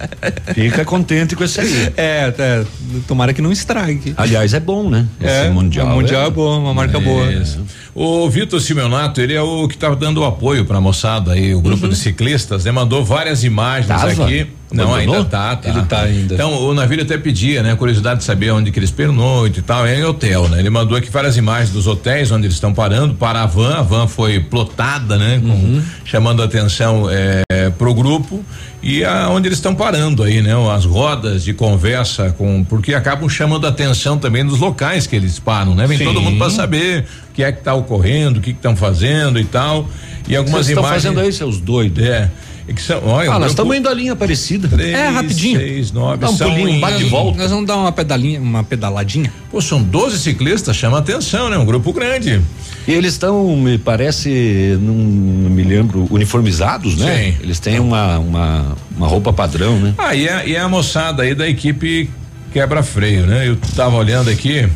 [0.55, 1.93] Fica contente com esse aí.
[1.97, 2.65] É, é,
[3.07, 4.15] tomara que não estrague.
[4.17, 5.07] Aliás, é bom, né?
[5.21, 5.87] É, Esse mundial.
[5.87, 7.31] o mundial é, bom, uma marca boa.
[7.33, 7.65] Isso.
[7.95, 11.61] O Vitor Simeonato, ele é o que estava dando apoio para a moçada aí, o
[11.63, 12.71] grupo de ciclistas, né?
[12.71, 14.25] Mandou várias imagens Tava?
[14.25, 14.47] aqui.
[14.73, 15.69] Não, ainda tá, tá.
[15.69, 16.35] Ele tá ainda.
[16.35, 17.77] Então, o navio até pedia, né?
[17.77, 20.59] Curiosidade de saber onde que eles pernoitam e tal, é em hotel, né?
[20.59, 23.83] Ele mandou aqui várias imagens dos hotéis onde eles estão parando para a van, a
[23.83, 25.41] van foi plotada, né?
[25.41, 25.83] Com- Uhum.
[26.05, 28.45] chamando atenção é, pro grupo
[28.83, 30.53] e a, onde eles estão parando aí, né?
[30.75, 35.39] As rodas de conversa com, porque acabam chamando a atenção também dos locais que eles
[35.39, 35.87] param, né?
[35.87, 36.05] Vem Sim.
[36.05, 39.45] todo mundo para saber o que é que tá ocorrendo, o que estão fazendo e
[39.45, 39.89] tal.
[40.29, 41.03] E algumas Vocês estão imagens.
[41.05, 42.03] fazendo aí, seus doidos.
[42.05, 42.29] É.
[42.75, 44.69] que são, olha, Ah, um nós estamos indo à linha parecida.
[44.69, 45.59] Três, É, rapidinho.
[45.61, 47.39] Seis, nove, Dá um pulinho, bate e volta.
[47.39, 49.33] Nós vamos dar uma pedalinha, uma pedaladinha.
[49.51, 51.57] Pô, são 12 ciclistas, chama atenção, né?
[51.57, 52.41] Um grupo grande.
[52.89, 57.33] E eles estão, me parece, não, não me lembro, uniformizados, né?
[57.33, 57.37] Sim.
[57.43, 59.95] Eles têm uma, uma, uma roupa padrão, né?
[59.99, 62.09] Ah, e é, e é a moçada aí da equipe
[62.53, 63.49] quebra-freio, né?
[63.49, 64.67] Eu tava olhando aqui.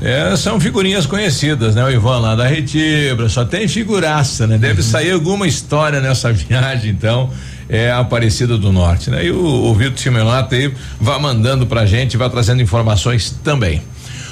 [0.00, 1.84] É, são figurinhas conhecidas, né?
[1.84, 4.58] O Ivan lá da Retibra, só tem figuraça, né?
[4.58, 7.30] Deve sair alguma história nessa viagem, então.
[7.68, 9.24] É a Aparecida do Norte, né?
[9.24, 13.82] E o, o Vitor Simeonato aí vai mandando pra gente, vai trazendo informações também.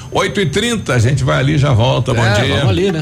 [0.09, 2.13] 8 e 30 a gente vai ali e já volta.
[2.13, 2.55] Bom é, dia.
[2.55, 3.01] Vamos ali, né?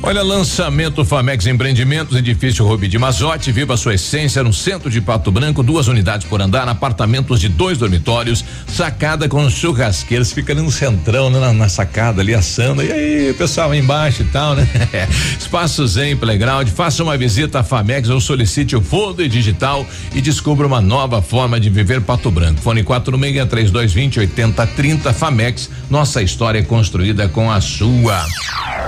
[0.00, 5.30] Olha, lançamento Famex Empreendimentos, edifício Rubi de Mazote, viva sua essência no centro de Pato
[5.30, 10.70] Branco, duas unidades por andar, apartamentos de dois dormitórios, sacada com churrasqueiras, fica ali no
[10.70, 14.66] centrão, né, na, na sacada ali assando, e aí, pessoal, embaixo e tal, né?
[15.38, 19.84] Espaço Zen Playground, faça uma visita à Famex ou solicite o Folder Digital
[20.14, 22.60] e descubra uma nova forma de viver Pato Branco.
[22.60, 28.24] Fone 46 3220 8030 Famex, nossa história é construída com a sua.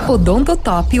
[0.07, 1.00] Odontotop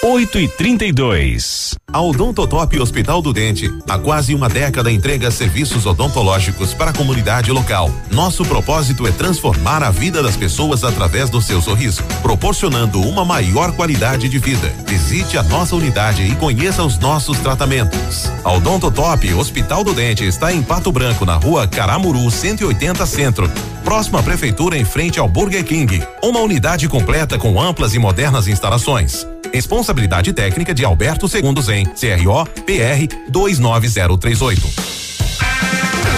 [0.00, 6.72] 8 e 32 A Odontotop Hospital do Dente, há quase uma década entrega serviços odontológicos
[6.72, 7.90] para a comunidade local.
[8.08, 13.72] Nosso propósito é transformar a vida das pessoas através do seu sorriso, proporcionando uma maior
[13.72, 14.72] qualidade de vida.
[14.86, 18.30] Visite a nossa unidade e conheça os nossos tratamentos.
[18.44, 23.50] A Odontotop Hospital do Dente está em Pato Branco, na rua Caramuru 180 Centro,
[23.88, 26.02] próximo à prefeitura em frente ao Burger King.
[26.22, 29.26] Uma unidade completa com amplas e modernas instalações.
[29.50, 34.60] Responsabilidade técnica de Alberto Segundo Zen, CRO PR 29038.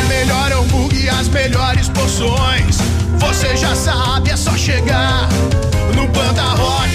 [0.03, 2.79] O melhor hambúrguer e as melhores porções.
[3.19, 5.29] Você já sabe, é só chegar
[5.95, 6.91] no Panda Rock.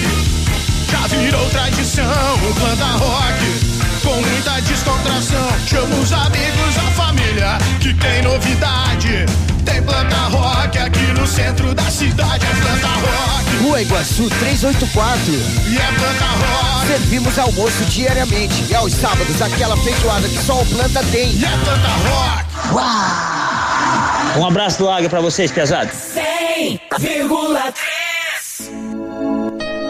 [0.90, 4.04] Já virou tradição o Panda Rock.
[4.04, 9.24] Com muita descontração, chama os amigos, a família, que tem novidade.
[9.66, 13.56] Tem Planta Rock aqui no centro da cidade, é Planta Rock.
[13.56, 15.32] O Rua Iguaçu 384.
[15.68, 16.86] E é planta rock.
[16.86, 21.30] Servimos almoço diariamente e aos sábados aquela feijoada que só o planta tem.
[21.32, 22.44] E é planta rock.
[22.74, 24.40] Uau!
[24.40, 25.94] Um abraço do Águia pra vocês, pesados.
[26.14, 28.70] 100,3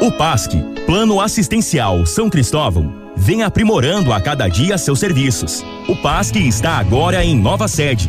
[0.00, 0.52] O PASC,
[0.86, 5.64] Plano Assistencial São Cristóvão, vem aprimorando a cada dia seus serviços.
[5.88, 8.08] O PASC está agora em nova sede,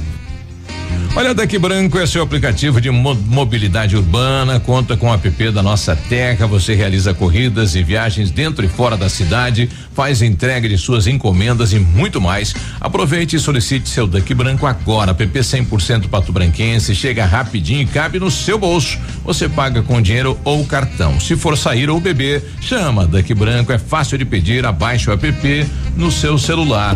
[1.13, 5.61] Olha, Daqui Branco é seu aplicativo de mo mobilidade urbana, conta com o app da
[5.61, 10.77] Nossa Terra, você realiza corridas e viagens dentro e fora da cidade, faz entrega de
[10.77, 12.55] suas encomendas e muito mais.
[12.79, 18.17] Aproveite e solicite seu Daqui Branco agora, app 100% pato branquense, chega rapidinho e cabe
[18.17, 18.97] no seu bolso.
[19.25, 21.19] Você paga com dinheiro ou cartão.
[21.19, 25.67] Se for sair ou beber, chama Daqui Branco, é fácil de pedir, abaixe o app
[25.97, 26.95] no seu celular.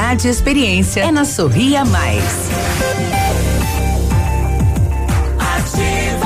[0.01, 2.49] e experiência é na Sorria Mais.
[5.39, 6.25] Ativa,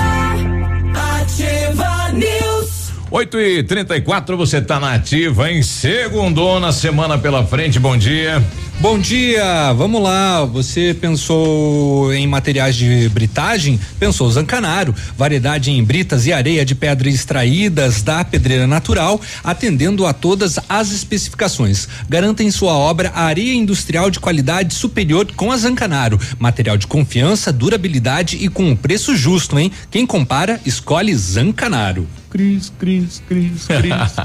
[1.22, 2.94] ativa News.
[3.12, 7.78] 8 e 34 você tá na ativa em segundona semana pela frente.
[7.78, 8.42] Bom dia.
[8.80, 10.44] Bom dia, vamos lá.
[10.44, 13.80] Você pensou em materiais de britagem?
[13.98, 20.14] Pensou Zancanaro, variedade em britas e areia de pedra extraídas da pedreira natural, atendendo a
[20.14, 21.88] todas as especificações.
[22.10, 26.20] Garanta em sua obra a areia industrial de qualidade superior com a Zancanaro.
[26.38, 29.72] Material de confiança, durabilidade e com um preço justo, hein?
[29.90, 32.06] Quem compara, escolhe Zancanaro.
[32.36, 34.16] Cris, Cris, Cris, Cris, Cris,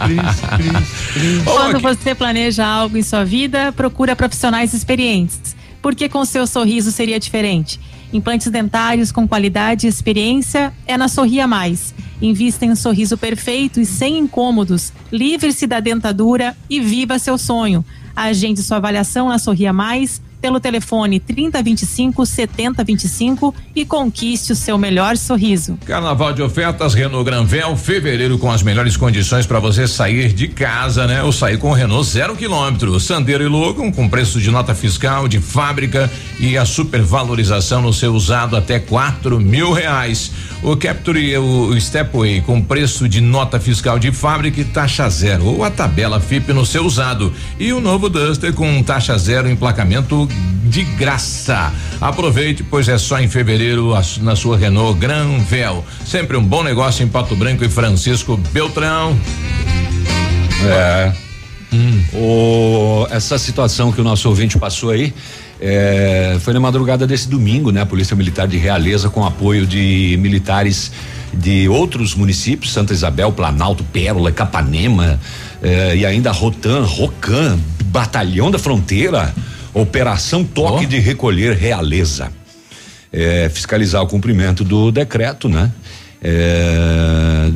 [0.56, 1.44] Cris, Cris.
[1.46, 5.54] Quando você planeja algo em sua vida, procura profissionais experientes.
[5.82, 7.78] Porque com seu sorriso seria diferente.
[8.12, 11.94] Implantes dentários com qualidade e experiência é na Sorria Mais.
[12.20, 14.92] Invista em um sorriso perfeito e sem incômodos.
[15.12, 17.84] Livre-se da dentadura e viva seu sonho.
[18.16, 25.16] Agende sua avaliação na Sorria Mais pelo telefone 3025 7025 e conquiste o seu melhor
[25.16, 25.78] sorriso.
[25.84, 31.06] Carnaval de ofertas Renault Granvel, fevereiro com as melhores condições para você sair de casa,
[31.06, 31.22] né?
[31.22, 35.28] Ou sair com o Renault zero quilômetro, Sandero e Logan com preço de nota fiscal
[35.28, 40.30] de fábrica e a supervalorização no seu usado até quatro mil reais.
[40.62, 45.64] O Capture o Stepway com preço de nota fiscal de fábrica e taxa zero ou
[45.64, 50.28] a tabela FIP no seu usado e o novo Duster com taxa zero emplacamento
[50.64, 51.72] de graça.
[52.00, 55.84] Aproveite, pois é só em fevereiro na sua Renault Granvel.
[56.04, 59.18] Sempre um bom negócio em Pato Branco e Francisco Beltrão.
[60.64, 61.12] É.
[62.12, 65.14] O, essa situação que o nosso ouvinte passou aí
[65.60, 67.82] é, foi na madrugada desse domingo, né?
[67.82, 70.90] A Polícia Militar de Realeza, com apoio de militares
[71.32, 75.20] de outros municípios, Santa Isabel, Planalto, Pérola, Capanema
[75.62, 79.32] eh, e ainda Rotan, Rocan, Batalhão da Fronteira,
[79.72, 82.32] Operação Toque de Recolher Realeza.
[83.12, 85.70] Eh, fiscalizar o cumprimento do decreto, né?
[86.22, 87.50] É,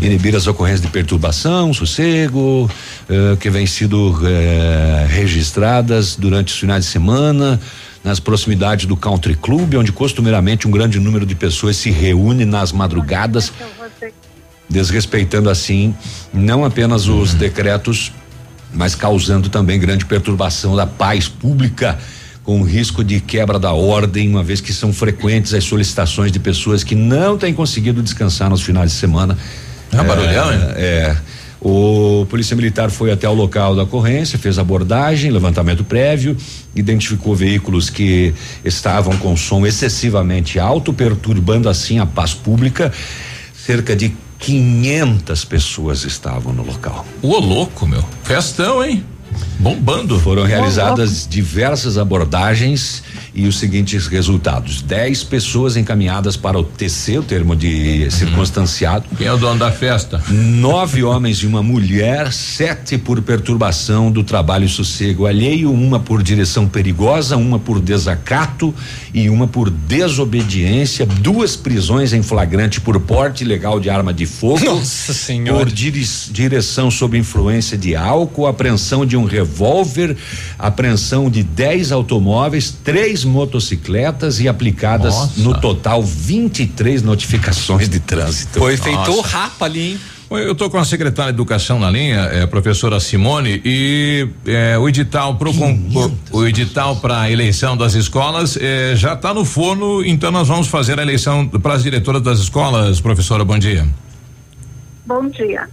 [0.00, 2.68] inibir as ocorrências de perturbação, sossego,
[3.08, 7.60] eh, que vem sido eh, registradas durante os finais de semana
[8.02, 12.72] nas proximidades do Country Club, onde costumeiramente um grande número de pessoas se reúne nas
[12.72, 13.52] madrugadas,
[14.68, 15.94] desrespeitando assim
[16.34, 18.12] não apenas os decretos,
[18.72, 21.98] mas causando também grande perturbação da paz pública
[22.44, 26.82] com risco de quebra da ordem, uma vez que são frequentes as solicitações de pessoas
[26.82, 29.38] que não têm conseguido descansar nos finais de semana.
[29.92, 30.60] É barulhão, hein?
[30.74, 31.16] É.
[31.64, 36.36] O Polícia Militar foi até o local da ocorrência, fez abordagem, levantamento prévio,
[36.74, 38.34] identificou veículos que
[38.64, 42.92] estavam com som excessivamente alto, perturbando assim a paz pública.
[43.54, 44.12] Cerca de
[44.42, 47.06] 500 pessoas estavam no local.
[47.22, 48.04] Ô, louco, meu.
[48.24, 49.04] Festão, hein?
[49.58, 50.18] Bombando.
[50.18, 57.22] Foram realizadas diversas abordagens e os seguintes resultados: 10 pessoas encaminhadas para o TC, o
[57.22, 59.04] termo de circunstanciado.
[59.16, 60.22] Quem é o dono da festa?
[60.28, 66.22] Nove homens e uma mulher, sete por perturbação do trabalho e sossego alheio, uma por
[66.22, 68.74] direção perigosa, uma por desacato
[69.14, 74.64] e uma por desobediência, duas prisões em flagrante por porte ilegal de arma de fogo.
[74.64, 75.58] Nossa senhora.
[75.58, 80.16] Por dire- direção sob influência de álcool, apreensão de um revólver,
[80.58, 85.40] apreensão de 10 automóveis, três motocicletas e aplicadas Nossa.
[85.40, 88.58] no total 23 notificações de trânsito.
[88.58, 90.00] Foi feito o rapa ali, hein?
[90.30, 94.88] Eu estou com a secretária de Educação na linha, é, professora Simone, e é, o
[94.88, 95.78] edital pro con-
[96.32, 100.48] o, o edital para a eleição das escolas é, já está no forno, então nós
[100.48, 103.44] vamos fazer a eleição para as diretoras das escolas, professora.
[103.44, 103.86] Bom dia.
[105.04, 105.68] Bom dia.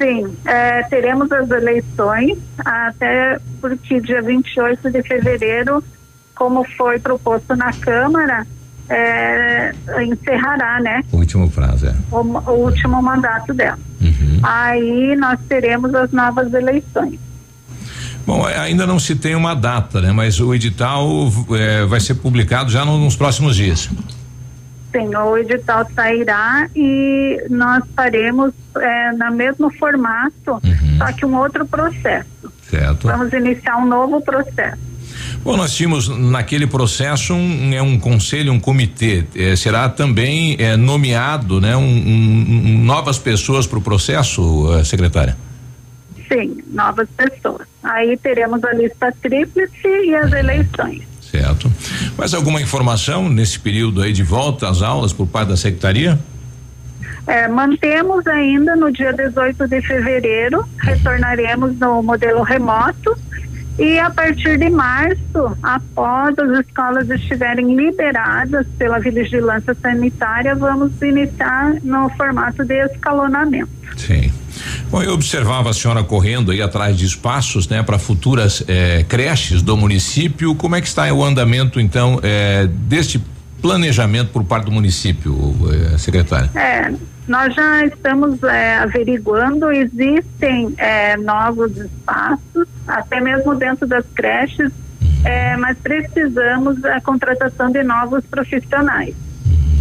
[0.00, 5.82] Sim, eh, teremos as eleições até porque dia 28 de fevereiro,
[6.38, 8.46] como foi proposto na Câmara,
[8.88, 11.94] eh, encerrará, né, Último prazo, é.
[12.10, 13.78] o, o último mandato dela.
[14.42, 17.18] Aí nós teremos as novas eleições.
[18.24, 20.12] Bom, é, ainda não se tem uma data, né?
[20.12, 21.08] Mas o edital
[21.58, 23.88] é, vai ser publicado já no- nos próximos dias.
[24.92, 30.60] Sim, o edital sairá e nós faremos eh, no mesmo formato,
[30.98, 32.52] só que um outro processo.
[32.70, 33.06] Certo.
[33.08, 34.78] Vamos iniciar um novo processo.
[35.42, 39.24] Bom, nós tínhamos naquele processo um, é um conselho, um comitê.
[39.34, 41.76] eh, será também eh, nomeado, né?
[41.76, 45.36] Um, um- novas pessoas para o processo, eh, secretária.
[46.30, 47.66] Sim, novas pessoas.
[47.82, 51.02] Aí teremos a lista tríplice e as eleições.
[51.22, 51.70] Certo.
[52.16, 56.18] Mais alguma informação nesse período aí de volta às aulas por parte da secretaria?
[57.26, 63.14] É, mantemos ainda no dia 18 de fevereiro, retornaremos no modelo remoto
[63.78, 71.76] e a partir de março, após as escolas estiverem liberadas pela vigilância sanitária, vamos iniciar
[71.84, 73.70] no formato de escalonamento.
[73.96, 74.32] Sim.
[74.90, 79.62] Bom, eu observava a senhora correndo aí atrás de espaços, né, para futuras eh, creches
[79.62, 80.54] do município.
[80.54, 83.22] Como é que está o andamento, então, eh, deste
[83.62, 86.50] planejamento por parte do município, eh, secretária?
[86.54, 86.92] É,
[87.28, 94.72] nós já estamos é, averiguando, existem é, novos espaços, até mesmo dentro das creches,
[95.24, 99.14] é, mas precisamos da contratação de novos profissionais.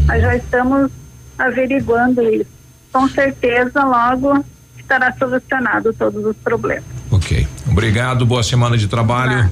[0.06, 0.92] Nós já estamos
[1.40, 2.52] averiguando isso.
[2.92, 4.44] Com certeza, logo
[4.78, 6.86] estará solucionado todos os problemas.
[7.12, 7.48] Ok.
[7.70, 9.50] Obrigado, boa semana de trabalho.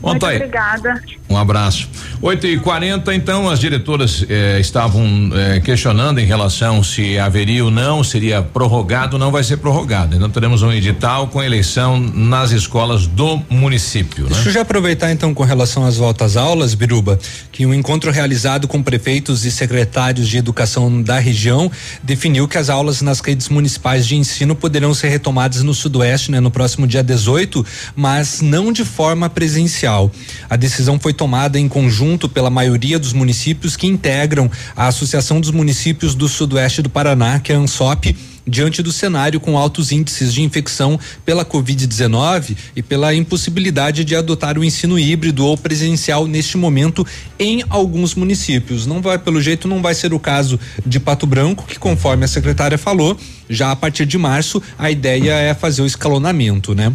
[0.00, 1.02] Bom, Muito tá obrigada.
[1.32, 1.88] Um abraço.
[2.20, 7.70] 8 e 40 então, as diretoras eh, estavam eh, questionando em relação se haveria ou
[7.70, 10.14] não, seria prorrogado, não vai ser prorrogado.
[10.14, 14.26] Então teremos um edital com eleição nas escolas do município.
[14.26, 14.52] Deixa eu Né?
[14.52, 17.18] já aproveitar então com relação às voltas aulas, Biruba,
[17.50, 21.70] que um encontro realizado com prefeitos e secretários de educação da região
[22.02, 26.40] definiu que as aulas nas redes municipais de ensino poderão ser retomadas no Sudoeste, né,
[26.40, 27.64] no próximo dia 18,
[27.96, 30.10] mas não de forma presencial.
[30.50, 31.21] A decisão foi tomada
[31.54, 36.90] em conjunto pela maioria dos municípios que integram a Associação dos Municípios do Sudoeste do
[36.90, 38.16] Paraná, que é a ANSOP,
[38.46, 44.58] diante do cenário com altos índices de infecção pela Covid-19 e pela impossibilidade de adotar
[44.58, 47.06] o ensino híbrido ou presencial neste momento
[47.38, 48.86] em alguns municípios.
[48.86, 52.28] Não vai, pelo jeito, não vai ser o caso de Pato Branco, que conforme a
[52.28, 53.16] secretária falou,
[53.48, 56.92] já a partir de março a ideia é fazer o escalonamento, né?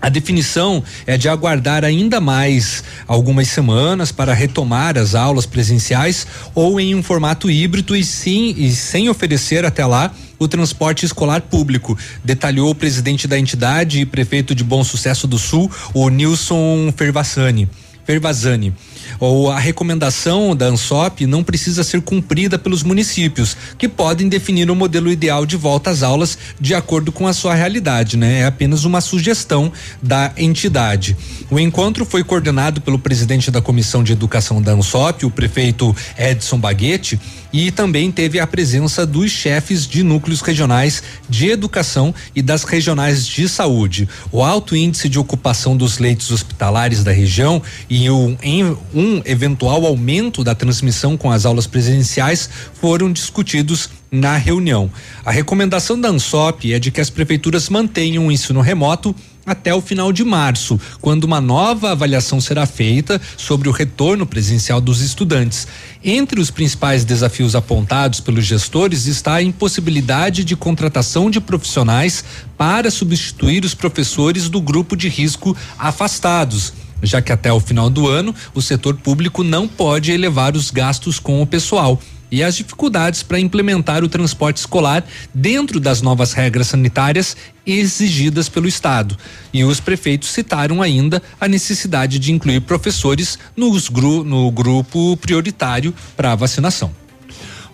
[0.00, 6.78] A definição é de aguardar ainda mais algumas semanas para retomar as aulas presenciais ou
[6.78, 11.98] em um formato híbrido e sim e sem oferecer até lá o transporte escolar público,
[12.24, 17.68] detalhou o presidente da entidade e prefeito de Bom Sucesso do Sul, o Nilson Fervasani.
[18.04, 18.72] Fervazani.
[19.20, 24.76] Ou a recomendação da ANSOP não precisa ser cumprida pelos municípios, que podem definir o
[24.76, 28.40] modelo ideal de volta às aulas de acordo com a sua realidade, né?
[28.40, 29.72] É apenas uma sugestão
[30.02, 31.16] da entidade.
[31.50, 36.58] O encontro foi coordenado pelo presidente da Comissão de Educação da ANSOP, o prefeito Edson
[36.58, 37.18] Baguete,
[37.52, 43.26] e também teve a presença dos chefes de núcleos regionais de educação e das regionais
[43.26, 44.08] de saúde.
[44.30, 48.76] O alto índice de ocupação dos leitos hospitalares da região e um, em,
[49.08, 54.90] um eventual aumento da transmissão com as aulas presenciais foram discutidos na reunião.
[55.24, 59.14] A recomendação da ANSOP é de que as prefeituras mantenham o ensino remoto
[59.46, 64.78] até o final de março, quando uma nova avaliação será feita sobre o retorno presencial
[64.78, 65.66] dos estudantes.
[66.04, 72.22] Entre os principais desafios apontados pelos gestores está a impossibilidade de contratação de profissionais
[72.58, 78.06] para substituir os professores do grupo de risco afastados já que até o final do
[78.08, 82.00] ano o setor público não pode elevar os gastos com o pessoal
[82.30, 85.02] e as dificuldades para implementar o transporte escolar
[85.32, 87.34] dentro das novas regras sanitárias
[87.64, 89.16] exigidas pelo Estado.
[89.52, 95.94] E os prefeitos citaram ainda a necessidade de incluir professores nos gru, no grupo prioritário
[96.16, 96.90] para vacinação.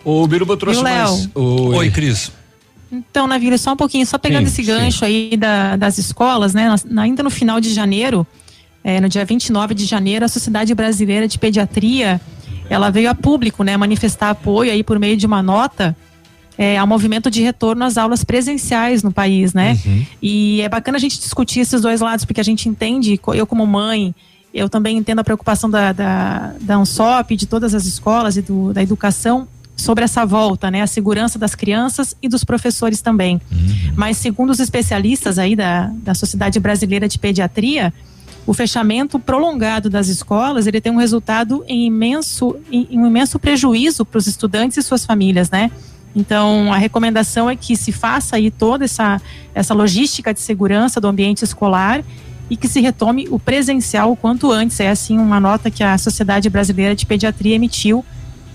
[0.05, 1.29] O Biruba trouxe E mais.
[1.35, 2.31] Oi, Oi Cris.
[2.93, 4.69] Então, Navírio, só um pouquinho, só pegando Sim, esse sim.
[4.71, 6.73] gancho aí da- das escolas, né?
[6.99, 8.25] Ainda no final de janeiro,
[8.85, 12.21] eh, no dia 29 de janeiro, a Sociedade Brasileira de Pediatria,
[12.69, 15.97] ela veio a público, né, manifestar apoio aí por meio de uma nota
[16.57, 19.79] eh, ao movimento de retorno às aulas presenciais no país, né?
[20.23, 23.67] E é bacana a gente discutir esses dois lados, porque a gente entende, eu como
[23.67, 24.15] mãe,
[24.53, 28.73] eu também entendo a preocupação da, da, da ANSOP, de todas as escolas e do,
[28.73, 30.81] da educação sobre essa volta, né?
[30.81, 33.41] A segurança das crianças e dos professores também.
[33.97, 37.93] Mas segundo os especialistas aí da, da Sociedade Brasileira de Pediatria,
[38.47, 44.05] o fechamento prolongado das escolas, ele tem um resultado em imenso, em, um imenso prejuízo
[44.05, 45.71] para os estudantes e suas famílias, né?
[46.15, 49.21] Então, a recomendação é que se faça aí toda essa,
[49.55, 52.05] essa logística de segurança do ambiente escolar
[52.49, 54.79] e que se retome o presencial o quanto antes.
[54.79, 58.05] É assim uma nota que a Sociedade Brasileira de Pediatria emitiu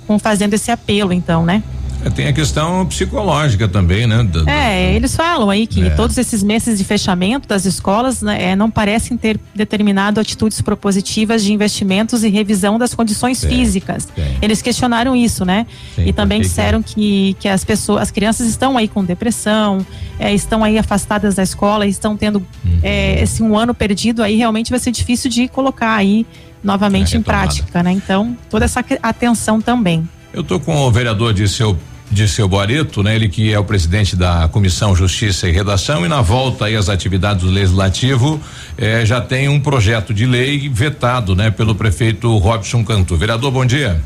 [0.07, 1.61] com fazendo esse apelo, então, né?
[2.05, 4.25] É, Tem a questão psicológica também, né?
[4.47, 5.89] É, eles falam aí que É.
[5.91, 11.43] todos esses meses de fechamento das escolas né, é, não parecem ter determinado atitudes propositivas
[11.43, 14.07] de investimentos e revisão das condições físicas.
[14.41, 15.65] Eles questionaram isso, né?
[15.95, 19.85] Sim, e também disseram que, que as pessoas, as crianças estão aí com depressão,
[20.17, 22.79] é, estão aí afastadas da escola, estão tendo Uhum.
[22.81, 26.25] é, esse um ano perdido aí realmente vai ser difícil de colocar aí
[26.63, 27.47] novamente em retomada.
[27.47, 27.91] prática, né?
[27.91, 30.07] Então, toda essa atenção também.
[30.33, 31.77] Eu tô com o vereador de seu
[32.11, 33.15] de seu Boareto, né?
[33.15, 36.89] Ele que é o presidente da Comissão Justiça e Redação e na volta aí às
[36.89, 38.41] atividades do Legislativo
[38.77, 41.51] eh, já tem um projeto de lei vetado, né?
[41.51, 43.15] Pelo prefeito Robson Cantu.
[43.15, 44.01] Vereador, bom dia.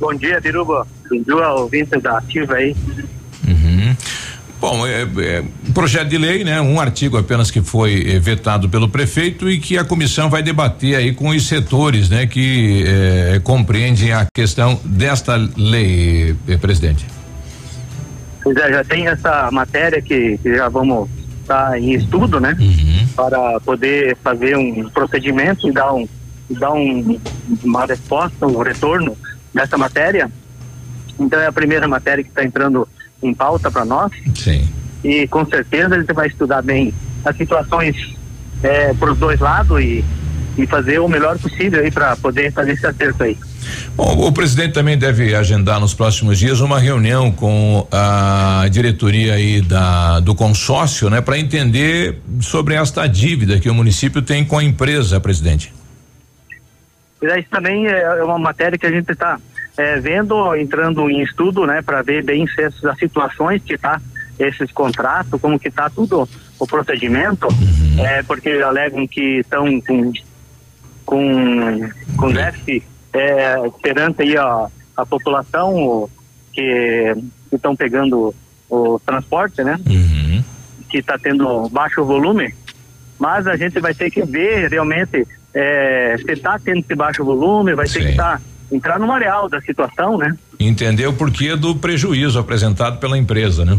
[0.00, 0.86] Bom dia, Biruba.
[1.08, 2.74] Bom dia, ouvinte da Ativa aí.
[3.46, 3.96] Uhum.
[4.62, 5.44] Bom, é, é
[5.74, 6.60] projeto de lei, né?
[6.60, 10.94] Um artigo apenas que foi eh, vetado pelo prefeito e que a comissão vai debater
[10.94, 12.28] aí com os setores, né?
[12.28, 17.04] Que eh, compreendem a questão desta lei, eh, presidente.
[18.40, 21.08] Pois é, já tem essa matéria que, que já vamos
[21.40, 22.56] estar em estudo, né?
[23.16, 26.08] Para poder fazer um procedimento e dar, um,
[26.48, 27.18] dar um,
[27.64, 29.18] uma resposta, um retorno
[29.52, 30.30] dessa matéria.
[31.18, 32.86] Então é a primeira matéria que está entrando
[33.22, 34.12] em pauta para nós.
[34.34, 34.68] Sim.
[35.04, 36.92] E com certeza a gente vai estudar bem
[37.24, 38.14] as situações
[38.62, 40.04] é, por os dois lados e,
[40.56, 43.36] e fazer o melhor possível aí para poder fazer esse acerto aí.
[43.96, 49.60] Bom, o presidente também deve agendar nos próximos dias uma reunião com a diretoria aí
[49.60, 54.64] da do consórcio, né, para entender sobre esta dívida que o município tem com a
[54.64, 55.72] empresa, presidente.
[57.22, 59.38] Isso também é uma matéria que a gente está
[60.00, 64.00] vendo, entrando em estudo, né, para ver bem se essas situações que tá
[64.38, 66.28] esses contratos, como que tá tudo
[66.58, 67.46] o procedimento,
[67.98, 70.12] é, porque alegam que estão com
[71.04, 72.82] com com déficit
[73.12, 74.66] é, perante aí a,
[74.96, 76.10] a população o-
[76.52, 77.14] que
[77.50, 78.34] estão pegando
[78.68, 79.78] o transporte, né?
[80.90, 82.54] Que está tendo baixo volume,
[83.18, 87.74] mas a gente vai ter que ver realmente é, se está tendo esse baixo volume,
[87.74, 88.40] vai ter que tá,
[88.72, 90.36] entrar numa real da situação, né?
[90.58, 93.78] Entender o porquê do prejuízo apresentado pela empresa, né?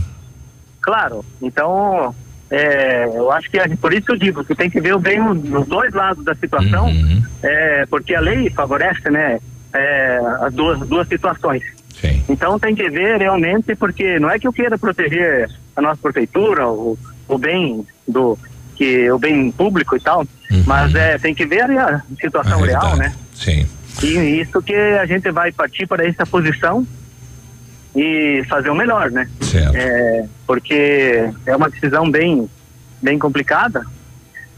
[0.81, 2.13] Claro, então
[2.49, 5.37] é, eu acho que a- por isso eu digo que tem que ver bem os,
[5.51, 6.89] os dois lados da situação,
[7.41, 9.39] é, porque a lei favorece, né,
[9.73, 11.63] é, as duas, duas situações.
[12.27, 16.67] Então tem que ver realmente, porque não é que eu queira proteger a nossa prefeitura,
[16.67, 16.97] o,
[17.27, 18.37] o bem do
[18.75, 20.25] que o bem público e tal,
[20.67, 23.15] mas é tem que ver a situação real, né?
[23.33, 23.65] Sim.
[24.01, 26.85] E isso que a gente vai partir para essa posição
[27.95, 29.27] e fazer o melhor, né?
[29.41, 29.75] Certo.
[29.75, 32.49] É, porque é uma decisão bem,
[33.01, 33.83] bem complicada.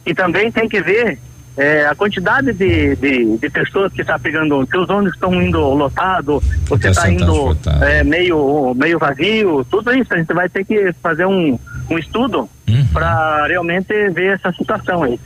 [0.06, 1.20] E também tem que ver
[1.58, 6.42] é, a quantidade de, de, de pessoas que está pegando, os ônibus estão indo lotado,
[6.68, 10.14] você Tá está sendo indo é, meio, meio vazio, tudo isso.
[10.14, 11.60] A gente vai ter que fazer um,
[11.90, 12.50] um estudo
[12.94, 15.20] para realmente ver essa situação aí.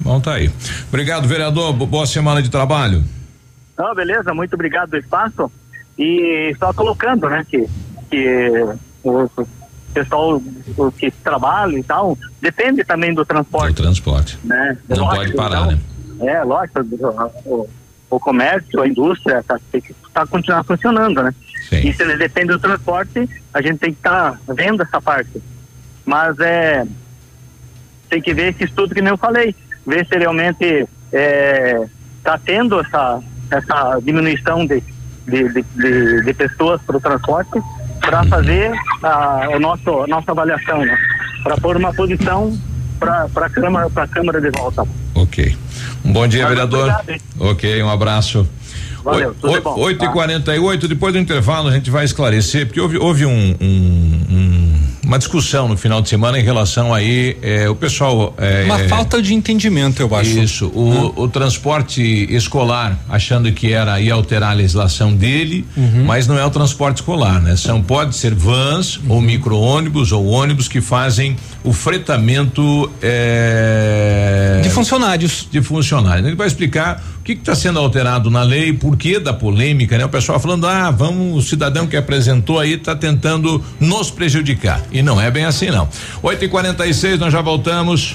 [0.00, 0.50] Bom, tá aí.
[0.88, 1.72] Obrigado, vereador.
[1.72, 3.02] Bo- Boa semana de trabalho.
[3.78, 5.50] Não, beleza, muito obrigado do espaço.
[5.98, 7.66] E só colocando, né, que,
[8.10, 8.50] que
[9.02, 9.30] o
[9.94, 10.42] pessoal
[10.76, 13.74] o que trabalha e tal, depende também do transporte.
[13.74, 14.38] Do transporte.
[14.44, 14.76] Né?
[14.88, 15.80] Não Lógico, pode parar, então,
[16.18, 16.32] né?
[16.32, 16.80] É, lógico,
[17.44, 17.68] o,
[18.10, 21.34] o, comércio, a indústria tá, tem que tá, continuar funcionando, né?
[21.72, 25.42] E se ele depende do transporte, a gente tem que estar vendo essa parte.
[26.04, 26.86] Mas é
[28.08, 29.54] tem que ver esse estudo que nem eu falei,
[29.84, 30.86] ver se realmente
[32.18, 33.20] está tendo essa,
[33.50, 34.82] essa diminuição de,
[35.26, 37.60] de, de, de, de pessoas para o transporte
[38.00, 40.96] para fazer a, o nosso, a nossa avaliação, né?
[41.42, 42.56] para pôr uma posição
[42.98, 44.84] para a Câmara, a Câmara de volta.
[45.14, 45.56] Ok.
[46.04, 46.88] Um bom dia, Mas vereador.
[46.90, 48.48] obrigado, ok, um abraço.
[49.04, 50.12] Valeu, tudo bom, 8 e tá?
[50.12, 54.25] 48 depois do intervalo a gente vai esclarecer, porque houve, houve um- um-
[55.06, 58.34] uma discussão no final de semana em relação aí, eh, o pessoal.
[58.38, 60.30] eh, Uma falta de entendimento, eu acho.
[60.38, 66.04] Isso, o, o transporte escolar, achando que era ia alterar a legislação dele, Uhum.
[66.04, 67.54] mas não é o transporte escolar, né?
[67.56, 75.46] São, pode ser vans ou micro-ônibus ou ônibus que fazem o fretamento eh, De funcionários.
[75.50, 76.26] De funcionários.
[76.26, 80.04] Ele vai explicar que está sendo alterado na lei, por que da polêmica, né?
[80.04, 84.80] O pessoal falando, ah, vamos, o cidadão que apresentou aí está tentando nos prejudicar.
[84.92, 85.88] E não é bem assim, não.
[86.22, 88.14] 8 e 46 nós já voltamos.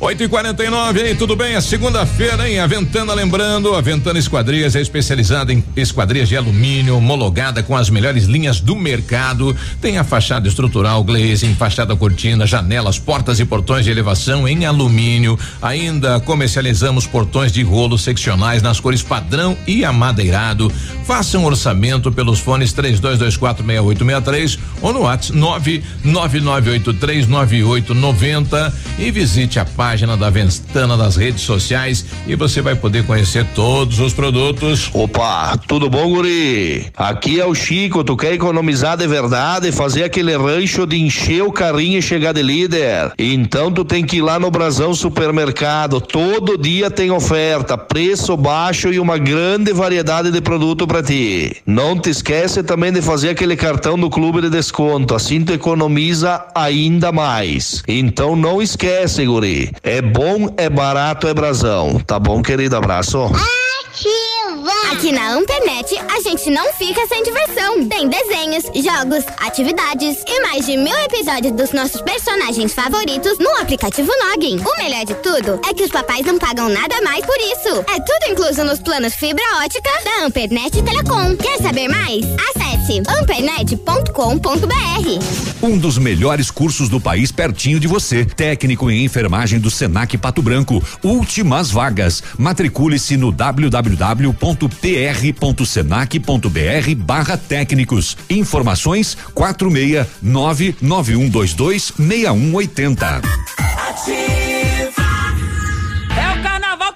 [0.00, 1.56] 8 e 49 aí, tudo bem?
[1.56, 2.60] É segunda-feira, hein?
[2.60, 7.90] A Ventana lembrando, a Ventana Esquadrias é especializada em esquadrias de alumínio, homologada com as
[7.90, 9.56] melhores linhas do mercado.
[9.80, 15.36] Tem a fachada estrutural, glazing, fachada cortina, janelas, portas e portões de elevação em alumínio.
[15.60, 20.70] Ainda comercializamos portões de rolo seccionais nas cores padrão e amadeirado.
[21.04, 25.36] Faça um orçamento pelos fones 32246863 ou no WhatsApp
[26.04, 29.87] 999839890 e visite a página
[30.18, 34.90] da Ventana nas redes sociais e você vai poder conhecer todos os produtos.
[34.92, 36.88] Opa, tudo bom, guri?
[36.94, 41.50] Aqui é o Chico, tu quer economizar de verdade, fazer aquele rancho de encher o
[41.50, 43.12] carrinho e chegar de líder?
[43.18, 48.92] Então tu tem que ir lá no Brasão Supermercado, todo dia tem oferta, preço baixo
[48.92, 51.56] e uma grande variedade de produto pra ti.
[51.64, 56.44] Não te esquece também de fazer aquele cartão do clube de desconto, assim tu economiza
[56.54, 57.82] ainda mais.
[57.88, 59.72] Então não esquece, guri.
[59.82, 62.00] É bom, é barato, é Brasão.
[62.00, 62.76] Tá bom, querido?
[62.76, 63.24] Abraço.
[63.24, 64.27] Aqui
[65.12, 67.88] na Ampernet, a gente não fica sem diversão.
[67.88, 74.10] Tem desenhos, jogos, atividades e mais de mil episódios dos nossos personagens favoritos no aplicativo
[74.10, 74.58] Login.
[74.58, 77.84] O melhor de tudo é que os papais não pagam nada mais por isso.
[77.88, 81.36] É tudo incluso nos planos fibra ótica da Ampernet Telecom.
[81.36, 82.24] Quer saber mais?
[82.50, 84.68] Acesse ampernet.com.br.
[85.62, 88.24] Um dos melhores cursos do país pertinho de você.
[88.24, 90.82] Técnico em enfermagem do Senac Pato Branco.
[91.02, 92.22] Últimas vagas.
[92.38, 93.32] Matricule-se no
[94.58, 98.16] www.pr.senac.br barra técnicos.
[98.28, 103.22] Informações 469 9122 6180.
[104.08, 104.57] É o carnaval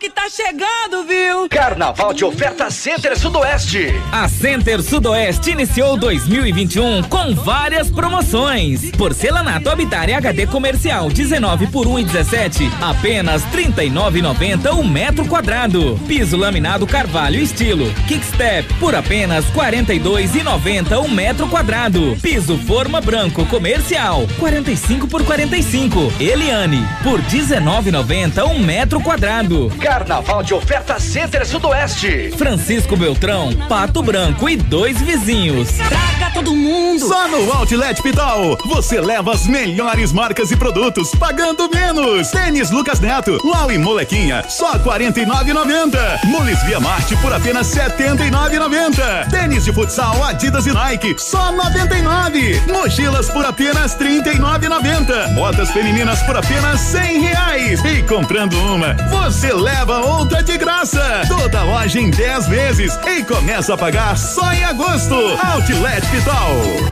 [0.03, 1.49] que tá chegando, viu?
[1.49, 3.87] Carnaval de oferta Center Sudoeste.
[4.11, 8.91] A Center Sudoeste iniciou 2021 com várias promoções.
[8.91, 15.97] Porcelanato Habitat HD comercial 19 por 1,17, apenas 39,90 um metro quadrado.
[16.09, 22.19] Piso laminado Carvalho estilo Kickstep por apenas 42,90 um metro quadrado.
[22.21, 26.13] Piso forma branco comercial 45 por 45.
[26.19, 29.71] Eliane por 19,90 um metro quadrado.
[29.93, 32.33] Carnaval de oferta Center Sudoeste.
[32.39, 35.69] Francisco Beltrão, Pato Branco e dois vizinhos.
[35.73, 37.07] Traga todo mundo!
[37.07, 42.31] Só no Outlet Pitol, você leva as melhores marcas e produtos, pagando menos.
[42.31, 46.25] Tênis Lucas Neto, Lau e Molequinha, só 49,90.
[46.25, 49.29] Mules Via Marte por apenas 79,90.
[49.31, 52.63] Tênis de futsal Adidas e Nike, só 99.
[52.73, 55.35] Mochilas por apenas 39,90.
[55.35, 57.85] Botas femininas por apenas 100 reais.
[57.85, 61.23] E comprando uma, você leva outra de graça.
[61.27, 65.15] Toda loja em 10 vezes e começa a pagar só em agosto.
[65.15, 66.92] Outlet Pitol.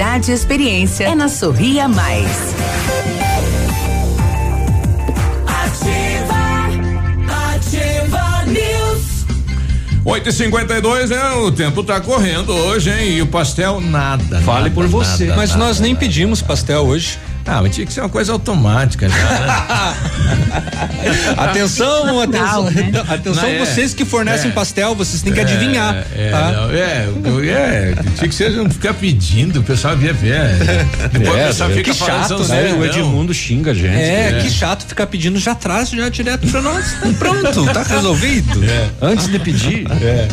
[0.01, 1.03] e experiência.
[1.05, 2.25] É na Sorria Mais.
[7.29, 9.25] Ativa News.
[10.03, 11.31] 8 e 52 né?
[11.33, 13.11] O tempo tá correndo hoje, hein?
[13.17, 14.41] E o pastel, nada.
[14.41, 15.25] Fale nada, por você.
[15.25, 16.03] nada, Mas nada, nós nem nada.
[16.03, 17.19] pedimos pastel hoje.
[17.45, 19.15] Ah, mas tinha que ser uma coisa automática já.
[19.15, 19.95] né?
[21.37, 22.67] Atenção, atenção.
[23.09, 23.59] Atenção, Não, é.
[23.59, 24.53] vocês que fornecem É.
[24.53, 26.05] pastel, vocês têm que É, adivinhar.
[26.15, 26.51] É, tá?
[26.51, 27.07] não, é,
[27.49, 30.41] é, tinha que ser não ficar pedindo, o pessoal via ver.
[31.11, 32.73] Depois É, o pessoal que fica falando chato, né?
[32.73, 32.85] O.
[32.85, 33.95] Edmundo xinga a gente.
[33.95, 36.95] É, que chato ficar pedindo já traz já direto pra nós.
[37.17, 38.61] Pronto, tá resolvido.
[39.01, 39.85] Antes de pedir.
[40.01, 40.27] É.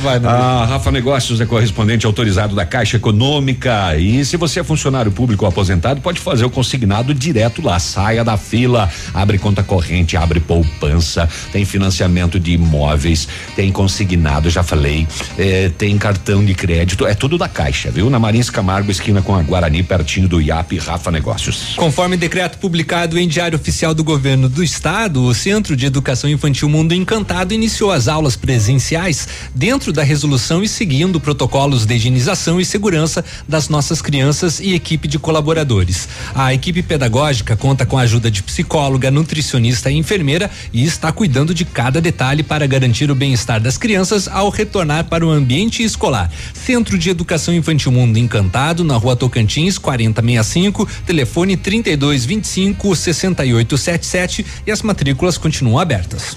[0.00, 3.96] Vai, a Rafa Negócios é correspondente autorizado da Caixa Econômica.
[3.96, 7.78] E se você é funcionário público ou aposentado, pode fazer o consignado direto lá.
[7.78, 14.62] Saia da fila, abre conta corrente, abre poupança, tem financiamento de imóveis, tem consignado, já
[14.62, 15.06] falei,
[15.36, 18.08] eh, tem cartão de crédito, é tudo da Caixa, viu?
[18.08, 21.74] Na Marins Camargo, esquina com a Guarani, pertinho do IAP, Rafa Negócios.
[21.76, 26.68] Conforme decreto publicado em Diário Oficial do Governo do Estado, o Centro de Educação Infantil
[26.68, 32.64] Mundo Encantado iniciou as aulas presenciais dentro da resolução e seguindo protocolos de higienização e
[32.64, 36.08] segurança das nossas crianças e equipe de colaboradores.
[36.34, 41.54] A equipe pedagógica conta com a ajuda de psicóloga, nutricionista e enfermeira e está cuidando
[41.54, 46.30] de cada detalhe para garantir o bem-estar das crianças ao retornar para o ambiente escolar.
[46.52, 54.82] Centro de Educação Infantil Mundo Encantado, na rua Tocantins, 4065, telefone 3225 6877 e as
[54.82, 56.36] matrículas continuam abertas.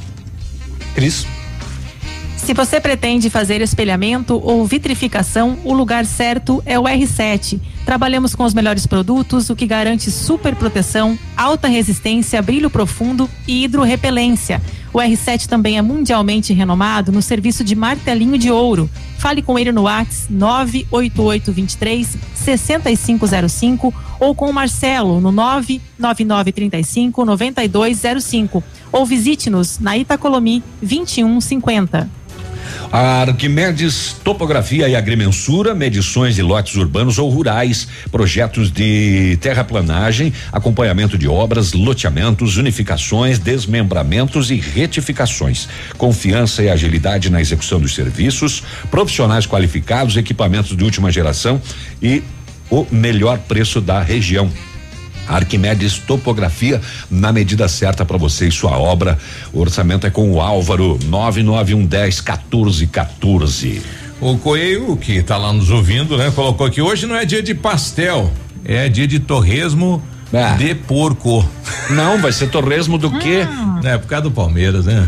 [0.94, 1.26] Cris.
[2.44, 7.60] Se você pretende fazer espelhamento ou vitrificação, o lugar certo é o R7.
[7.86, 13.64] Trabalhamos com os melhores produtos, o que garante super proteção, alta resistência, brilho profundo e
[13.64, 14.60] hidrorrepelência.
[14.92, 18.90] O R7 também é mundialmente renomado no serviço de martelinho de ouro.
[19.20, 29.06] Fale com ele no WhatsApp 98823 6505 ou com o Marcelo no 99935 9205 ou
[29.06, 32.21] visite-nos na Itacolomi 2150.
[32.92, 41.18] A Arquimedes Topografia e Agrimensura, medições de lotes urbanos ou rurais, projetos de terraplanagem, acompanhamento
[41.18, 45.70] de obras, loteamentos, unificações, desmembramentos e retificações.
[45.98, 51.62] Confiança e agilidade na execução dos serviços, profissionais qualificados, equipamentos de última geração
[52.02, 52.24] e
[52.70, 54.50] o melhor preço da região.
[55.28, 59.18] Arquimedes Topografia na medida certa para você e sua obra.
[59.54, 63.82] O orçamento é com o Álvaro 99110 1414.
[64.20, 66.32] O Coelho, que tá lá nos ouvindo, né?
[66.32, 68.32] Colocou que hoje não é dia de pastel,
[68.64, 70.02] é dia de torresmo
[70.58, 71.46] de porco.
[71.90, 73.46] Não, vai ser torresmo do quê?
[73.84, 75.08] É, por causa do Palmeiras, né?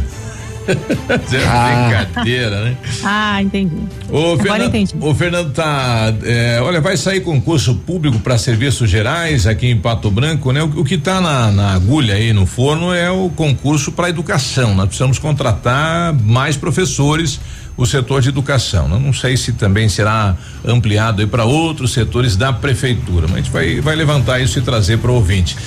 [1.26, 2.06] Isso é Ah.
[2.06, 2.77] brincadeira, né?
[3.03, 3.76] Ah, entendi.
[4.10, 4.94] O Agora Fernando, entendi.
[4.99, 10.10] o Fernando tá, é, olha, vai sair concurso público para serviços gerais aqui em Pato
[10.10, 10.64] Branco, né?
[10.64, 14.73] O, o que tá na, na agulha aí no forno é o concurso para educação.
[14.76, 17.40] Nós precisamos contratar mais professores,
[17.76, 18.88] o setor de educação.
[18.91, 23.38] Eu não sei se também será ampliado aí para outros setores da prefeitura, mas a
[23.38, 25.57] gente vai, vai levantar isso e trazer para o ouvinte.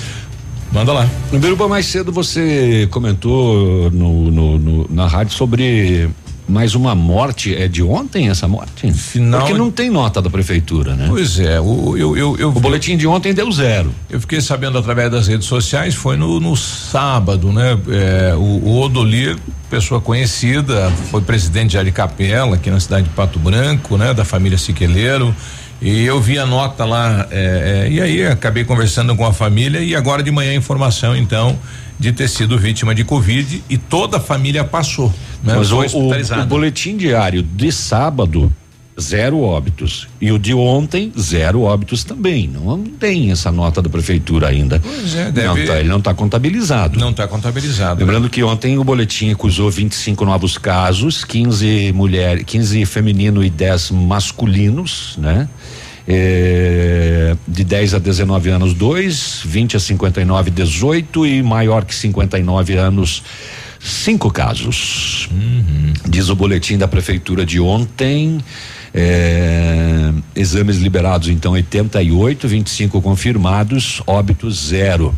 [0.76, 1.08] Manda lá.
[1.32, 6.10] No Biruba, mais cedo você comentou no, no- no- na rádio sobre
[6.46, 7.54] mais uma morte.
[7.56, 8.92] É de ontem essa morte?
[8.92, 11.06] Final Porque não tem nota da prefeitura, né?
[11.08, 13.90] Pois é, o, eu, eu, eu- o boletim de ontem deu zero.
[14.10, 17.78] Eu fiquei sabendo através das redes sociais, foi no, no sábado, né?
[17.88, 19.34] É, o, o Odolir,
[19.70, 24.12] pessoa conhecida, foi presidente de Aricapela, aqui na cidade de Pato Branco, né?
[24.12, 25.34] Da família Siqueleiro.
[25.80, 29.80] E eu vi a nota lá, é, é, e aí acabei conversando com a família
[29.80, 31.58] e agora de manhã a informação, então,
[31.98, 35.12] de ter sido vítima de Covid e toda a família passou.
[35.42, 35.54] Né?
[35.54, 36.08] Mas o, Foi o-
[36.42, 38.50] o boletim diário de sábado,
[39.00, 40.08] zero óbitos.
[40.20, 42.48] E o de ontem, zero óbitos também.
[42.48, 44.80] Não tem essa nota da prefeitura ainda.
[44.80, 46.98] Pois é, não deve- tá, ele não está contabilizado.
[46.98, 48.00] Não está contabilizado.
[48.00, 53.90] Lembrando que ontem o boletim acusou 25 novos casos, 15 mulheres, 15 feminino e 10
[53.90, 55.48] masculinos, né?
[56.08, 62.74] É, de 10 a 19 anos, dois, 20 a 59, 18 e maior que 59
[62.76, 63.22] anos,
[63.80, 65.28] cinco casos.
[66.08, 68.38] Diz o boletim da prefeitura de ontem.
[68.98, 75.14] É, exames liberados, então, 88, 25 confirmados, óbitos zero.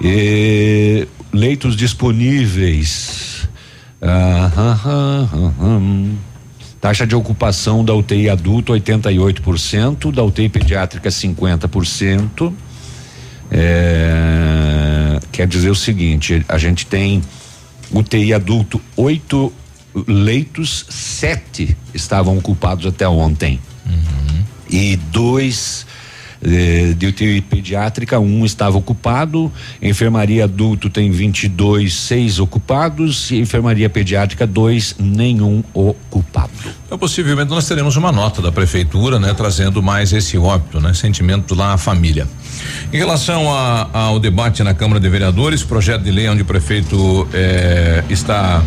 [0.00, 3.48] E, leitos disponíveis.
[4.00, 6.16] Ah, ah, ah, ah,
[6.80, 12.52] Taxa de ocupação da UTI adulto 88%, da UTI pediátrica 50%.
[13.50, 17.22] É, quer dizer o seguinte, a gente tem
[17.90, 19.52] UTI adulto oito
[20.06, 23.60] leitos, sete estavam ocupados até ontem.
[23.86, 24.44] Uhum.
[24.68, 25.86] E dois
[26.42, 29.50] eh, de UTI pediátrica, um estava ocupado,
[29.80, 36.52] enfermaria adulto tem 22, seis ocupados, e enfermaria pediátrica, dois, nenhum ocupado.
[36.84, 41.54] Então, possivelmente nós teremos uma nota da prefeitura, né, trazendo mais esse óbito, né, sentimento
[41.54, 42.28] lá à família.
[42.92, 47.26] Em relação a, ao debate na Câmara de Vereadores, projeto de lei onde o prefeito
[47.32, 48.62] eh, está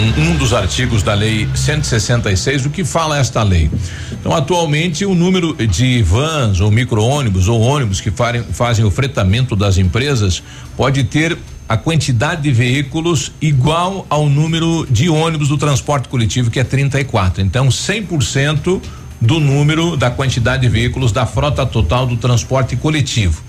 [0.00, 3.70] um, um, dos artigos da lei 166, o que fala esta lei?
[4.12, 9.54] Então, atualmente, o número de vans ou micro-ônibus ou ônibus que farem, fazem o fretamento
[9.54, 10.42] das empresas
[10.76, 11.36] pode ter
[11.68, 17.42] a quantidade de veículos igual ao número de ônibus do transporte coletivo, que é 34.
[17.42, 18.80] Então, 100%
[19.20, 23.42] do número da quantidade de veículos da frota total do transporte coletivo.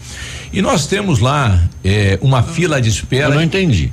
[0.52, 3.30] E nós temos lá eh, uma fila de espera.
[3.30, 3.92] Eu não entendi.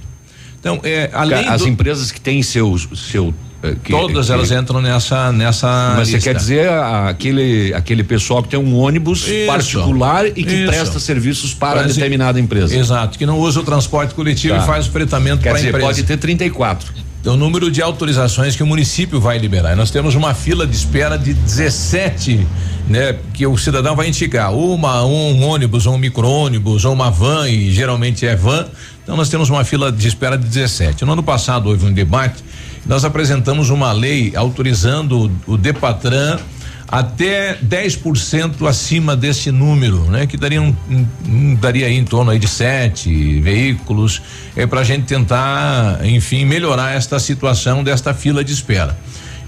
[0.75, 4.51] Então, é, além as do, empresas que têm seu seu eh, que, todas que, elas
[4.53, 6.21] entram nessa nessa Mas lista.
[6.21, 10.67] você quer dizer aquele aquele pessoal que tem um ônibus Isso, particular e que isso.
[10.67, 12.77] presta serviços para Parece- determinada empresa.
[12.77, 14.63] Exato, que não usa o transporte coletivo Tá.
[14.63, 15.79] e faz o fretamento para a empresa.
[15.79, 16.93] pode ter 34.
[17.25, 19.75] É o número de autorizações que o município vai liberar.
[19.77, 22.47] Nós temos uma fila de espera de 17,
[22.89, 23.17] né?
[23.35, 27.71] Que o cidadão vai indicar uma, um ônibus, ou um micro-ônibus, ou uma van, e
[27.73, 28.67] geralmente é van.
[29.09, 31.03] Então nós temos uma fila de espera de 17.
[31.07, 32.45] No ano passado houve um debate,
[32.85, 36.39] nós apresentamos uma lei autorizando o Depatran
[36.87, 40.27] até 10% acima desse número, né?
[40.27, 40.77] Que daria um-
[41.27, 44.21] um- daria aí em torno aí de sete veículos,
[44.55, 48.95] é para a gente tentar, enfim, melhorar esta situação desta fila de espera.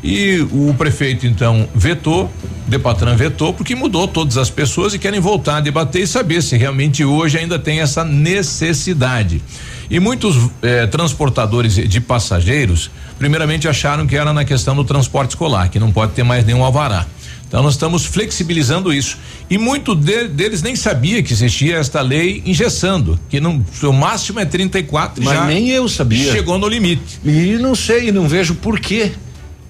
[0.02, 2.31] E o prefeito então vetou,
[2.66, 6.56] Depatran vetou, porque mudou todas as pessoas e querem voltar a debater e saber se
[6.56, 9.43] realmente hoje ainda tem essa necessidade.
[9.90, 15.68] E muitos eh, transportadores de passageiros, primeiramente acharam que era na questão do transporte escolar,
[15.68, 17.06] que não pode ter mais nenhum alvará.
[17.47, 19.18] Então nós estamos flexibilizando isso.
[19.51, 24.39] E muito de- deles nem sabia que existia esta lei engessando, que não, o máximo
[24.39, 26.31] é 34 Mas já nem eu sabia.
[26.31, 27.18] Chegou no limite.
[27.24, 29.10] E não sei, não vejo por quê.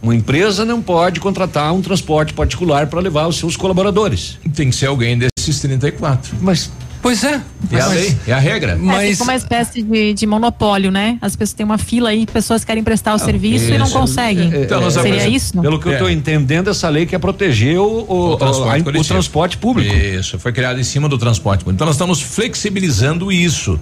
[0.03, 4.39] Uma empresa não pode contratar um transporte particular para levar os seus colaboradores.
[4.55, 6.37] Tem que ser alguém desses 34.
[6.41, 6.71] Mas
[7.03, 7.41] Pois é.
[7.73, 8.79] É a lei, é a regra.
[9.03, 11.19] É, fica uma espécie de, de monopólio, né?
[11.21, 13.99] As pessoas têm uma fila aí, pessoas querem prestar o serviço e não isso.
[13.99, 14.53] conseguem.
[14.53, 15.61] É, é, Seria é, isso?
[15.61, 19.05] Pelo que eu estou entendendo, essa lei quer proteger o, o, O transporte a- o
[19.05, 19.95] transporte público.
[19.95, 21.77] Isso, foi criado em cima do transporte público.
[21.77, 23.81] Então nós estamos flexibilizando isso.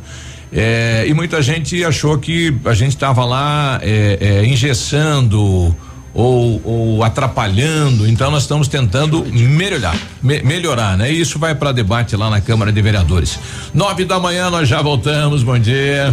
[0.53, 5.75] É, e muita gente achou que a gente estava lá é, é, engessando
[6.19, 8.05] ou, ou atrapalhando.
[8.09, 11.13] Então nós estamos tentando melhorar, me- melhorar, né?
[11.13, 13.39] E isso vai para debate lá na Câmara de Vereadores.
[13.73, 15.45] Nove da manhã nós já voltamos.
[15.45, 16.13] Bom dia.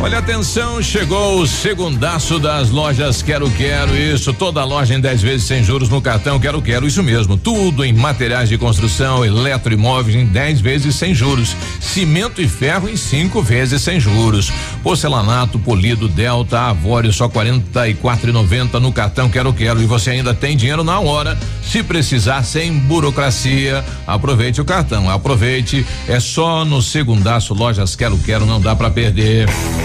[0.00, 3.96] Olha, atenção, chegou o segundaço das lojas Quero Quero.
[3.96, 6.86] Isso, toda loja em 10 vezes sem juros no cartão Quero Quero.
[6.86, 11.56] Isso mesmo, tudo em materiais de construção, eletroimóveis em 10 vezes sem juros.
[11.80, 14.52] Cimento e ferro em 5 vezes sem juros.
[14.84, 19.82] Porcelanato, polido, Delta, Avório, só R$ 44,90 no cartão Quero Quero.
[19.82, 21.36] E você ainda tem dinheiro na hora.
[21.60, 25.10] Se precisar, sem burocracia, aproveite o cartão.
[25.10, 29.48] Aproveite, é só no segundaço lojas Quero Quero, não dá para perder.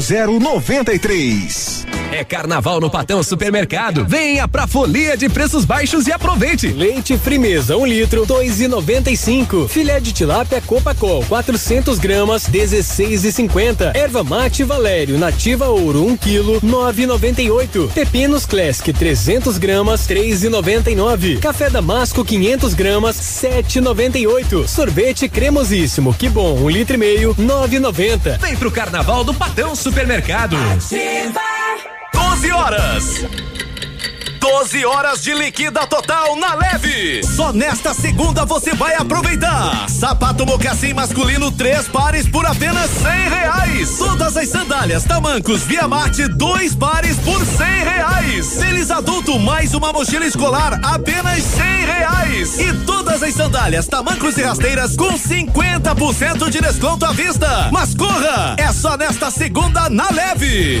[0.00, 1.86] 0093.
[2.10, 4.06] É carnaval no Patão Supermercado.
[4.06, 6.68] Venha pra folia de preços baixos e aproveite.
[6.68, 9.68] Leite Frimeza, 1 um litro, dois e noventa e cinco.
[9.68, 13.94] Filé de tilápia Copacol, 400 gramas, 16,50.
[13.94, 17.92] Erva mate Valério, nativa ouro, 1 um quilo, 9,98.
[17.92, 21.40] Pepinos Classic, 300 gramas, 3,99.
[21.40, 24.66] Café Damasco, 500 gramas, 7,98.
[24.66, 28.38] Sorvete cremosíssimo, que bom, 1 um litro e meio, 9,90.
[28.38, 29.87] Vem pro carnaval do Patão Supermercado.
[29.88, 31.40] Ativa.
[32.12, 33.26] 12 horas.
[34.50, 37.22] 12 horas de liquida total na leve.
[37.22, 39.86] Só nesta segunda você vai aproveitar.
[39.90, 43.98] Sapato mocassim masculino, três pares por apenas cem reais.
[43.98, 48.56] Todas as sandálias tamancos Via Marte, dois pares por cem reais.
[48.58, 52.58] Tênis adulto mais uma mochila escolar, apenas cem reais.
[52.58, 57.68] E todas as sandálias tamancos e rasteiras com 50% de desconto à vista.
[57.70, 60.80] Mas corra, é só nesta segunda na leve.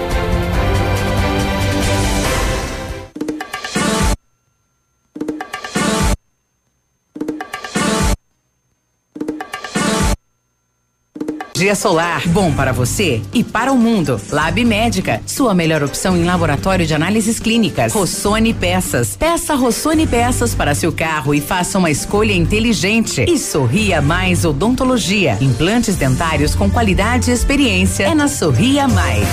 [11.61, 14.19] Dia solar, bom para você e para o mundo.
[14.31, 17.93] Lab Médica, sua melhor opção em laboratório de análises clínicas.
[17.93, 19.15] Rossoni Peças.
[19.15, 23.23] Peça Rossoni Peças para seu carro e faça uma escolha inteligente.
[23.29, 25.37] E Sorria Mais Odontologia.
[25.39, 28.05] Implantes dentários com qualidade e experiência.
[28.05, 29.27] É na Sorria Mais.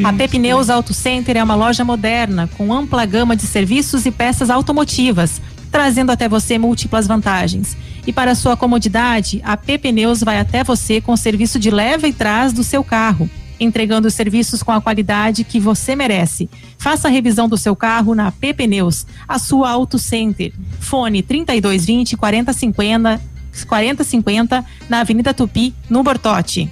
[0.02, 4.48] A Pepneus Auto Center é uma loja moderna com ampla gama de serviços e peças
[4.48, 5.40] automotivas,
[5.70, 7.76] trazendo até você múltiplas vantagens.
[8.06, 12.12] E para sua comodidade, a Pepneus vai até você com o serviço de leva e
[12.12, 13.28] trás do seu carro,
[13.60, 16.48] entregando os serviços com a qualidade que você merece.
[16.78, 20.52] Faça a revisão do seu carro na Pepneus, a sua Auto Center.
[20.80, 23.20] Fone 3220 4050
[23.68, 26.70] 4050 na Avenida Tupi, no Bortote.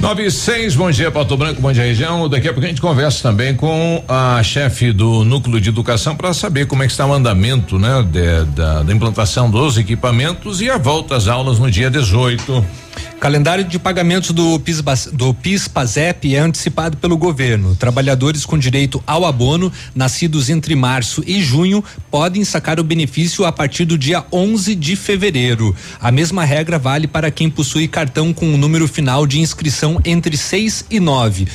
[0.00, 2.28] 9 e 6, bom dia, Pato Branco, bom dia, região.
[2.28, 6.32] Daqui a pouco a gente conversa também com a chefe do núcleo de educação para
[6.32, 10.70] saber como é que está o andamento, né, de, da, da implantação dos equipamentos e
[10.70, 12.64] a volta às aulas no dia 18.
[13.20, 17.74] Calendário de pagamentos do PIS, do PIS PASEP é antecipado pelo governo.
[17.74, 23.52] Trabalhadores com direito ao abono, nascidos entre março e junho, podem sacar o benefício a
[23.52, 25.74] partir do dia 11 de fevereiro.
[26.00, 30.36] A mesma regra vale para quem possui cartão com o número final de inscrição entre
[30.36, 31.48] 6 e 9.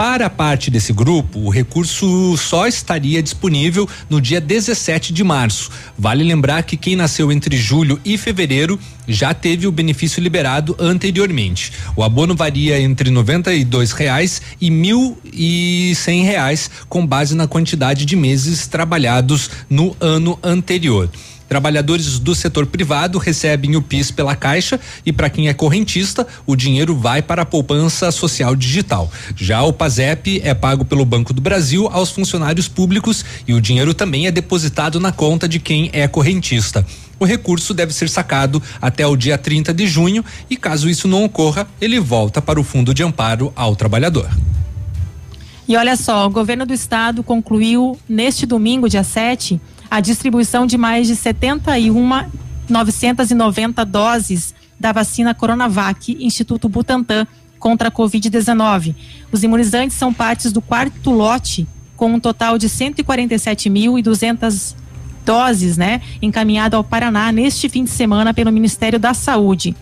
[0.00, 5.70] Para parte desse grupo, o recurso só estaria disponível no dia 17 de março.
[5.98, 11.74] Vale lembrar que quem nasceu entre julho e fevereiro já teve o benefício liberado anteriormente.
[11.94, 14.70] O abono varia entre 92 reais e
[15.34, 21.10] e cem reais, com base na quantidade de meses trabalhados no ano anterior.
[21.50, 26.54] Trabalhadores do setor privado recebem o PIS pela Caixa e para quem é correntista, o
[26.54, 29.10] dinheiro vai para a poupança social digital.
[29.34, 33.92] Já o PASEP é pago pelo Banco do Brasil aos funcionários públicos e o dinheiro
[33.92, 36.86] também é depositado na conta de quem é correntista.
[37.18, 41.24] O recurso deve ser sacado até o dia 30 de junho e, caso isso não
[41.24, 44.30] ocorra, ele volta para o Fundo de Amparo ao Trabalhador.
[45.66, 49.60] E olha só, o governo do estado concluiu neste domingo, dia 7,
[49.90, 57.26] a distribuição de mais de 71.990 doses da vacina Coronavac, Instituto Butantan,
[57.58, 58.94] contra a Covid-19.
[59.30, 64.76] Os imunizantes são partes do quarto lote, com um total de 147.200
[65.26, 69.76] doses, né, encaminhado ao Paraná neste fim de semana pelo Ministério da Saúde.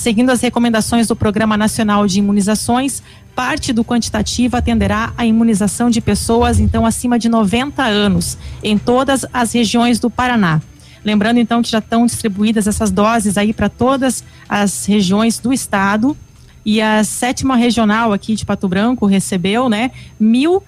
[0.00, 3.02] Seguindo as recomendações do Programa Nacional de Imunizações,
[3.34, 9.26] parte do quantitativo atenderá à imunização de pessoas então acima de 90 anos em todas
[9.30, 10.62] as regiões do Paraná.
[11.04, 16.16] Lembrando então que já estão distribuídas essas doses aí para todas as regiões do estado
[16.64, 20.62] e a sétima regional aqui de Pato Branco recebeu, né, mil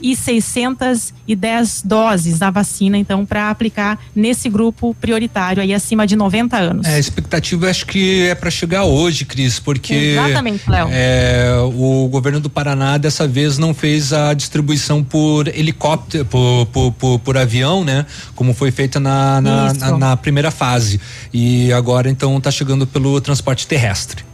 [0.00, 6.56] e 610 doses da vacina, então, para aplicar nesse grupo prioritário aí acima de 90
[6.56, 6.86] anos.
[6.86, 10.88] É, a expectativa acho que é para chegar hoje, Cris, porque Exatamente, Léo.
[10.90, 16.92] É, o governo do Paraná dessa vez não fez a distribuição por helicóptero, por, por,
[16.92, 18.06] por, por avião, né?
[18.34, 21.00] Como foi feita na, na, na, na primeira fase.
[21.32, 24.24] E agora então está chegando pelo transporte terrestre.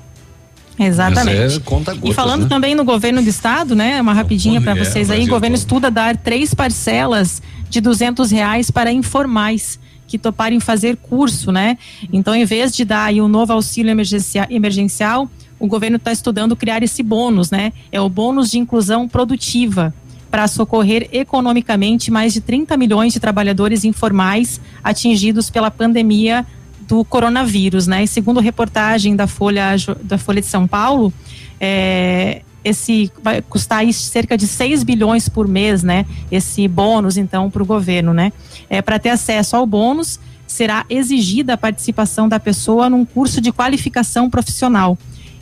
[0.79, 1.63] Exatamente.
[2.05, 2.49] É e falando né?
[2.49, 4.01] também no governo do estado, né?
[4.01, 5.25] Uma rapidinha para vocês aí.
[5.25, 5.63] O governo todo.
[5.63, 11.79] estuda dar três parcelas de duzentos reais para informais que toparem fazer curso, né?
[12.13, 15.29] Então, em vez de dar aí um novo auxílio emergencia- emergencial,
[15.59, 17.73] o governo está estudando criar esse bônus, né?
[17.91, 19.95] É o bônus de inclusão produtiva
[20.31, 26.45] para socorrer economicamente mais de 30 milhões de trabalhadores informais atingidos pela pandemia
[26.87, 28.05] do coronavírus, né?
[28.05, 31.13] E segundo reportagem da Folha da Folha de São Paulo,
[31.61, 36.07] é, esse vai custar cerca de 6 bilhões por mês, né?
[36.31, 38.33] Esse bônus, então, para o governo, né?
[38.71, 43.53] É, para ter acesso ao bônus, será exigida a participação da pessoa num curso de
[43.53, 44.97] qualificação profissional.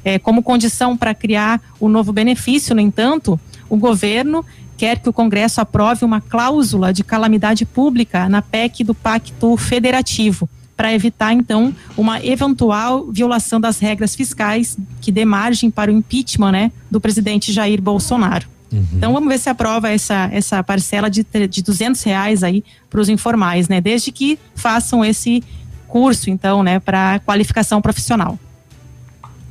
[0.04, 3.38] É, como condição para criar o novo benefício, no entanto,
[3.68, 4.44] o governo
[4.76, 10.48] quer que o Congresso aprove uma cláusula de calamidade pública na PEC do Pacto Federativo,
[10.76, 16.52] para evitar, então, uma eventual violação das regras fiscais que dê margem para o impeachment
[16.52, 18.52] né, do presidente Jair Bolsonaro.
[18.72, 23.08] Então vamos ver se aprova essa, essa parcela de, de 200 reais aí para os
[23.08, 23.80] informais, né?
[23.80, 25.42] Desde que façam esse
[25.86, 28.38] curso, então, né, para qualificação profissional.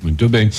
[0.01, 0.49] Muito bem.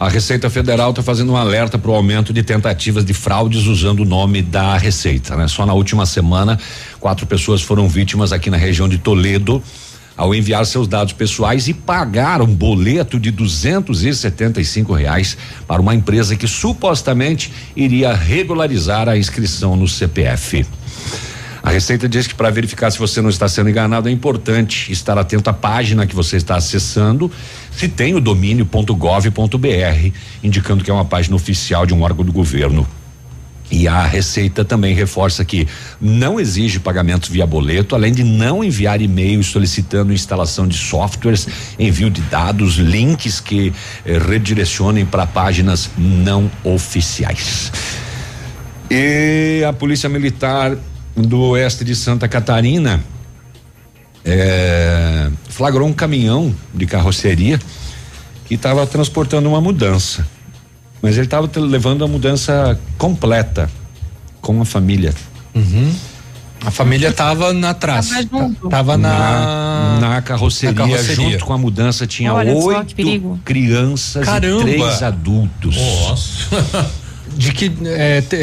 [0.00, 4.00] A Receita Federal está fazendo um alerta para o aumento de tentativas de fraudes usando
[4.00, 5.36] o nome da Receita.
[5.36, 5.46] Né?
[5.46, 6.58] Só na última semana,
[6.98, 9.62] quatro pessoas foram vítimas aqui na região de Toledo
[10.18, 16.34] ao enviar seus dados pessoais e pagar um boleto de 275 reais para uma empresa
[16.34, 20.66] que supostamente iria regularizar a inscrição no CPF.
[21.62, 25.16] A Receita diz que para verificar se você não está sendo enganado é importante estar
[25.16, 27.30] atento à página que você está acessando,
[27.70, 30.12] se tem o domínio.gov.br,
[30.42, 32.86] indicando que é uma página oficial de um órgão do governo.
[33.70, 35.68] E a Receita também reforça que
[36.00, 41.46] não exige pagamentos via boleto, além de não enviar e-mails solicitando instalação de softwares,
[41.78, 43.72] envio de dados, links que
[44.06, 47.70] eh, redirecionem para páginas não oficiais.
[48.90, 50.74] E a Polícia Militar
[51.14, 53.04] do Oeste de Santa Catarina
[54.24, 57.60] eh, flagrou um caminhão de carroceria
[58.46, 60.26] que estava transportando uma mudança.
[61.00, 63.70] Mas ele estava levando a mudança completa
[64.40, 65.14] com a família.
[66.64, 68.08] A família estava na trás.
[68.08, 68.68] Tava junto.
[68.68, 71.30] Tava na, na carroceria, na carroceria.
[71.32, 74.62] junto com a mudança tinha Olha oito crianças Caramba!
[74.68, 75.76] e três adultos.
[75.76, 76.88] Nossa.
[77.36, 78.36] De que é, é,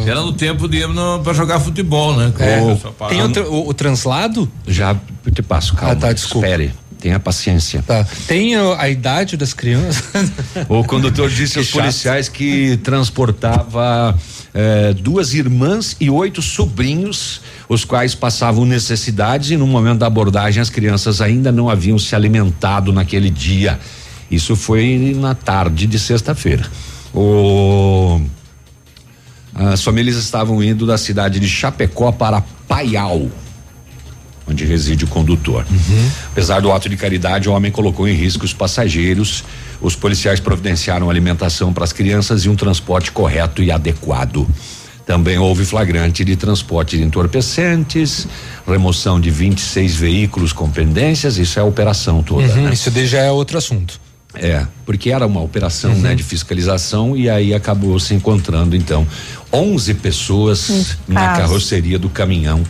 [0.00, 0.80] é, Era no tempo de
[1.22, 2.32] pra jogar futebol, né?
[2.38, 4.50] É, Com essa tem o, o- o translado?
[4.66, 5.92] Já eu te passo, calma.
[5.92, 6.46] Ah, tá, desculpa.
[6.48, 6.72] Espere.
[7.06, 7.84] Tenha paciência.
[7.86, 8.04] Tá.
[8.26, 10.02] Tem a idade das crianças?
[10.68, 14.18] O condutor disse aos policiais que transportava
[14.52, 20.60] eh, duas irmãs e oito sobrinhos, os quais passavam necessidades e no momento da abordagem
[20.60, 23.78] as crianças ainda não haviam se alimentado naquele dia.
[24.28, 26.68] Isso foi na tarde de sexta-feira.
[27.14, 28.20] O
[29.54, 33.30] as famílias estavam indo da cidade de Chapecó para Paial,
[34.46, 35.66] onde reside o condutor.
[36.30, 39.42] Apesar do ato de caridade, o homem colocou em risco os passageiros.
[39.80, 44.46] Os policiais providenciaram alimentação para as crianças e um transporte correto e adequado.
[45.04, 48.26] Também houve flagrante de transporte de entorpecentes,
[48.66, 52.42] remoção de 26 veículos com pendências, isso é a operação toda.
[52.48, 52.72] Uhum, né?
[52.72, 54.00] Isso daí já é outro assunto.
[54.34, 56.00] É, porque era uma operação, Uhum.
[56.00, 59.06] né, de fiscalização e aí acabou se encontrando então
[59.52, 62.62] 11 pessoas na carroceria do caminhão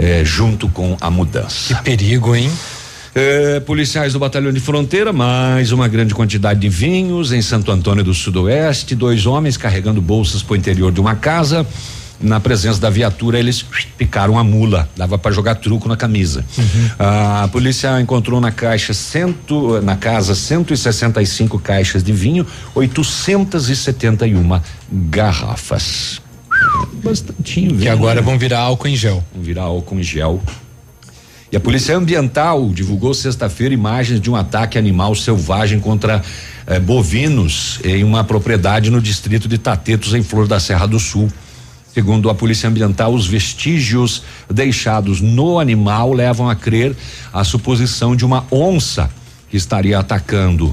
[0.00, 1.74] eh, junto com a mudança.
[1.74, 2.50] Que perigo, hein?
[3.14, 8.02] É, policiais do Batalhão de Fronteira, mais uma grande quantidade de vinhos em Santo Antônio
[8.02, 11.66] do Sudoeste, dois homens carregando bolsas para o interior de uma casa.
[12.18, 13.64] Na presença da viatura, eles
[13.96, 16.44] picaram a mula, dava para jogar truco na camisa.
[16.98, 24.60] A polícia encontrou na caixa cento, na casa 165 caixas de vinho, 871
[24.90, 26.20] garrafas.
[27.02, 28.22] Bastantinho, Que agora né?
[28.22, 29.24] vão virar álcool em gel.
[29.34, 30.40] Vão virar álcool em gel.
[31.52, 36.22] E a Polícia Ambiental divulgou sexta-feira imagens de um ataque animal selvagem contra
[36.66, 41.28] eh, bovinos em uma propriedade no distrito de Tatetos, em Flor da Serra do Sul.
[41.92, 46.94] Segundo a Polícia Ambiental, os vestígios deixados no animal levam a crer
[47.32, 49.10] a suposição de uma onça
[49.50, 50.72] que estaria atacando.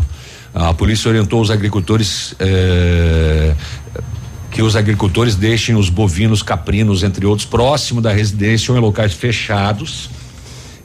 [0.53, 3.53] A polícia orientou os agricultores eh,
[4.51, 9.13] que os agricultores deixem os bovinos caprinos, entre outros, próximo da residência ou em locais
[9.13, 10.09] fechados.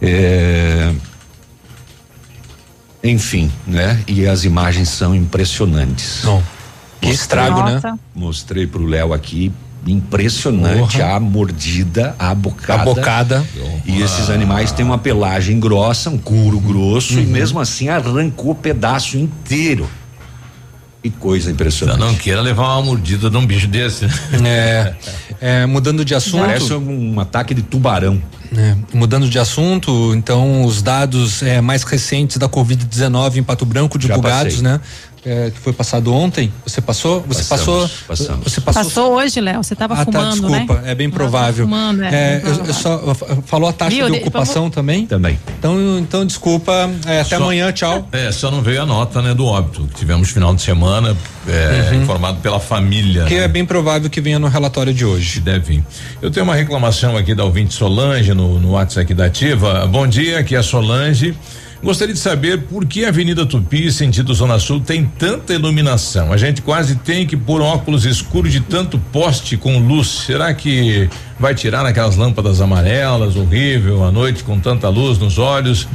[0.01, 0.93] É,
[3.05, 4.03] Enfim, né?
[4.07, 6.23] E as imagens são impressionantes.
[6.25, 6.43] Não.
[7.01, 7.75] Que estrago, né?
[7.75, 7.99] Nossa.
[8.15, 9.51] Mostrei pro Léo aqui.
[9.85, 11.17] Impressionante Porra.
[11.17, 12.83] a mordida, a bocada.
[12.83, 13.47] A bocada.
[13.85, 17.23] E esses animais têm uma pelagem grossa, um couro grosso, Uhum.
[17.23, 19.89] e mesmo assim arrancou o pedaço inteiro.
[21.03, 21.99] Que coisa impressionante.
[21.99, 24.07] Não queira levar uma mordida de um bicho desse.
[24.47, 24.95] É,
[25.41, 26.45] é, mudando de assunto.
[26.45, 28.23] Parece um ataque de tubarão.
[28.57, 33.99] É, mudando de assunto, então os dados é, mais recentes da Covid-19 em Pato Branco
[33.99, 34.79] divulgados, né?
[35.25, 36.53] É, que foi passado ontem.
[36.67, 37.21] Você passou?
[37.29, 38.07] Você Passamos, passou?
[38.09, 38.45] passamos.
[38.45, 38.83] Você passou?
[38.85, 39.63] Passou hoje, Léo?
[39.63, 40.91] Você estava ah, fumando, tá, desculpa, né?
[40.91, 41.65] é bem provável.
[41.65, 43.15] fumando, é, É, bem eu- eu só
[43.47, 45.07] falou a taxa Viu, de de- ocupação também?
[45.07, 45.39] Também.
[45.57, 48.09] Então, então desculpa, é, até Só- amanhã, tchau.
[48.11, 51.17] É, só não veio a nota, né, do óbito que tivemos final de semana,
[51.47, 52.03] é, Uhum.
[52.03, 53.25] informado pela família.
[53.27, 53.45] Que né?
[53.45, 55.39] é bem provável que venha no relatório de hoje.
[55.39, 55.85] Deve vir.
[56.21, 59.87] Eu tenho uma reclamação aqui da ouvinte Solange no, no WhatsApp da Ativa.
[59.87, 61.33] Bom dia, aqui é a Solange.
[61.83, 66.33] Gostaria de saber por que a Avenida Tupi, sentido Zona Sul, tem tanta iluminação.
[66.33, 70.07] A gente quase tem que pôr óculos escuros de tanto poste com luz.
[70.07, 71.11] Será que
[71.41, 75.89] vai tirar aquelas lâmpadas amarelas, horrível, à noite com tanta luz nos olhos?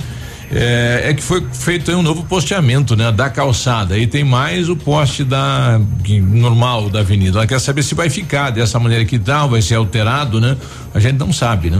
[0.51, 3.09] É, é que foi feito um novo posteamento, né?
[3.09, 3.95] Da calçada.
[3.95, 5.79] Aí tem mais o poste da
[6.21, 7.39] normal da avenida.
[7.39, 10.57] Ela quer saber se vai ficar dessa maneira que tá, ou vai ser alterado, né?
[10.93, 11.79] A gente não sabe, né?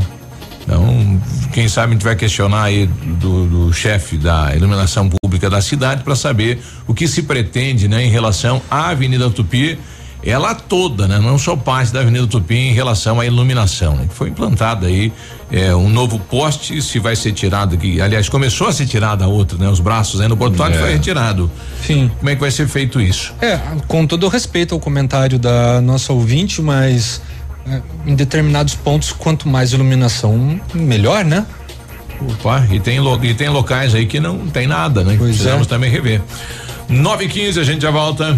[0.67, 1.21] Então,
[1.53, 6.03] quem sabe a gente vai questionar aí do, do chefe da iluminação pública da cidade
[6.03, 9.79] para saber o que se pretende, né, em relação à Avenida Tupi,
[10.21, 14.13] ela toda, né, não só parte da Avenida Tupi em relação à iluminação, né, que
[14.13, 15.13] foi implantada aí
[15.49, 19.27] é, um novo poste, se vai ser tirado aqui, aliás, começou a ser tirada a
[19.29, 20.79] outra, né, os braços aí no portuário É.
[20.81, 21.49] foi retirado.
[21.81, 22.11] Sim.
[22.17, 23.33] Como é que vai ser feito isso?
[23.41, 23.57] É,
[23.87, 27.21] com todo o respeito ao comentário da nossa ouvinte, mas
[28.05, 31.45] em determinados pontos, quanto mais iluminação, melhor, né?
[32.21, 35.15] Opa, e tem, e tem locais aí que não tem nada, né?
[35.17, 35.69] Pois Precisamos é.
[35.69, 36.21] também rever.
[36.89, 38.37] 9 e 15 a gente já volta.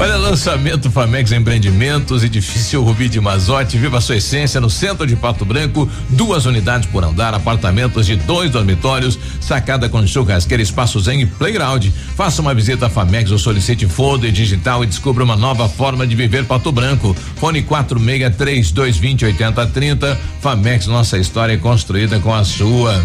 [0.00, 5.44] Olha, lançamento Famex Empreendimentos, edifício Rubi de Mazote, viva sua essência no centro de Pato
[5.44, 11.26] Branco, duas unidades por andar, apartamentos de dois dormitórios, sacada com churrasqueira, espaço zen e
[11.26, 11.88] playground.
[12.16, 16.16] Faça uma visita à Famex ou solicite folder digital e descubra uma nova forma de
[16.16, 17.14] viver Pato Branco.
[17.36, 20.18] Fone 463220 8030.
[20.40, 23.04] Famex, nossa história é construída com a sua.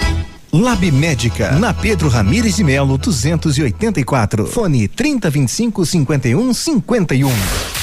[0.53, 4.45] Lab Médica, na Pedro Ramires de Melo, 284.
[4.47, 7.80] Fone 3025 5151.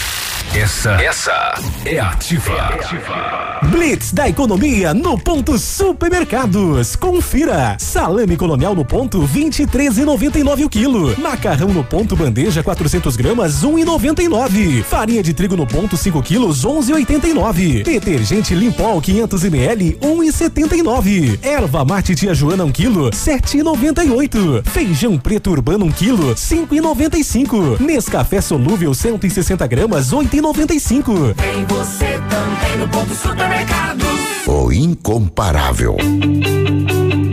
[0.54, 1.54] Essa, essa
[1.84, 2.52] é ativa.
[2.52, 3.60] É ativa.
[3.70, 6.96] Blitz da economia no ponto supermercados.
[6.96, 7.76] Confira.
[7.78, 11.20] Salame colonial no ponto 23,99 o quilo.
[11.20, 14.82] Macarrão no ponto bandeja 400 gramas 1,99.
[14.82, 17.84] Farinha de trigo no ponto 5 quilos 11,89.
[17.84, 21.38] Detergente Limpol 500 ml 1,79.
[21.42, 24.64] Erva mate tia Joana 1 quilo 7,98.
[24.66, 27.80] Feijão preto urbano 1 quilo 5,95.
[27.80, 30.12] Nescafé solúvel 160 gramas
[30.42, 31.34] 8,95.
[31.34, 34.04] Tem você também no ponto supermercado.
[34.46, 35.96] O incomparável.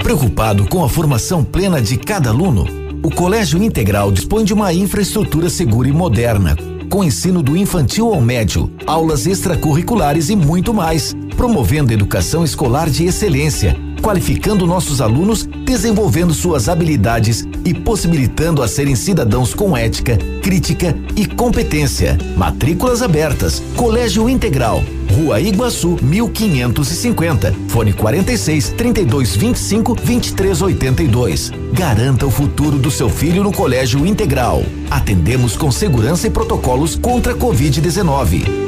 [0.01, 2.65] Preocupado com a formação plena de cada aluno,
[3.03, 6.55] o Colégio Integral dispõe de uma infraestrutura segura e moderna,
[6.89, 13.05] com ensino do infantil ao médio, aulas extracurriculares e muito mais, promovendo educação escolar de
[13.05, 20.95] excelência, qualificando nossos alunos, desenvolvendo suas habilidades e possibilitando a serem cidadãos com ética, crítica
[21.15, 22.17] e competência.
[22.37, 23.61] Matrículas abertas.
[23.75, 24.83] Colégio Integral.
[25.15, 27.53] Rua Iguaçu, 1550.
[27.69, 31.51] Fone 46 32 25 23 82.
[31.73, 34.63] Garanta o futuro do seu filho no Colégio Integral.
[34.89, 38.64] Atendemos com segurança e protocolos contra a Covid-19.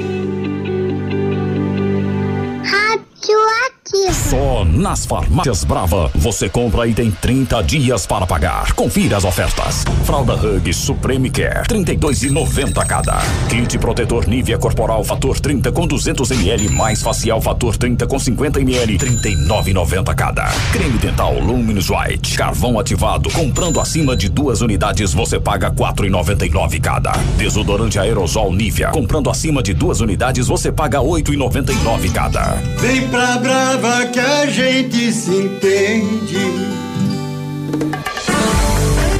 [4.38, 8.72] Só nas farmácias Brava você compra e tem 30 dias para pagar.
[8.74, 9.84] Confira as ofertas.
[10.06, 13.18] Fralda Hug Supreme Care 32,90 cada.
[13.50, 18.62] Kit protetor Nivea Corporal Fator 30 com 200 ml mais facial Fator 30 com 50
[18.62, 20.46] ml 39,90 cada.
[20.72, 27.12] Creme dental Luminous White carvão ativado comprando acima de duas unidades você paga 4,99 cada.
[27.38, 32.52] Desodorante aerosol Nivea comprando acima de duas unidades você paga 8,99 cada.
[32.78, 36.38] Vem pra Brava que a gente se entende.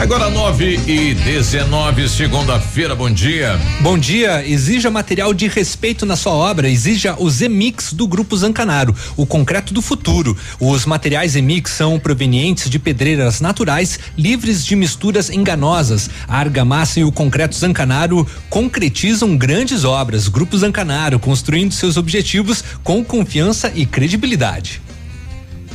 [0.00, 3.60] Agora 9 e 19, segunda-feira, bom dia.
[3.82, 8.96] Bom dia, exija material de respeito na sua obra, exija o Zemix do Grupo Zancanaro,
[9.14, 10.34] o concreto do futuro.
[10.58, 16.08] Os materiais Zemix são provenientes de pedreiras naturais, livres de misturas enganosas.
[16.26, 20.28] A argamassa e o concreto Zancanaro concretizam grandes obras.
[20.28, 24.80] Grupo Zancanaro, construindo seus objetivos com confiança e credibilidade.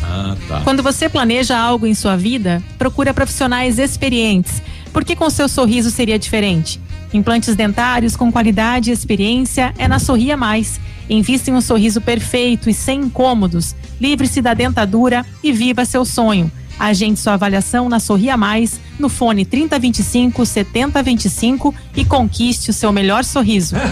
[0.07, 0.61] Ah, tá.
[0.61, 4.61] Quando você planeja algo em sua vida, procura profissionais experientes.
[4.93, 6.79] Porque com seu sorriso seria diferente?
[7.13, 10.79] Implantes dentários com qualidade e experiência é na Sorria Mais.
[11.09, 13.75] Invista em um sorriso perfeito e sem incômodos.
[13.99, 16.51] Livre-se da dentadura e viva seu sonho.
[16.79, 23.23] Agende sua avaliação na Sorria Mais, no fone 3025 7025 e conquiste o seu melhor
[23.23, 23.75] sorriso.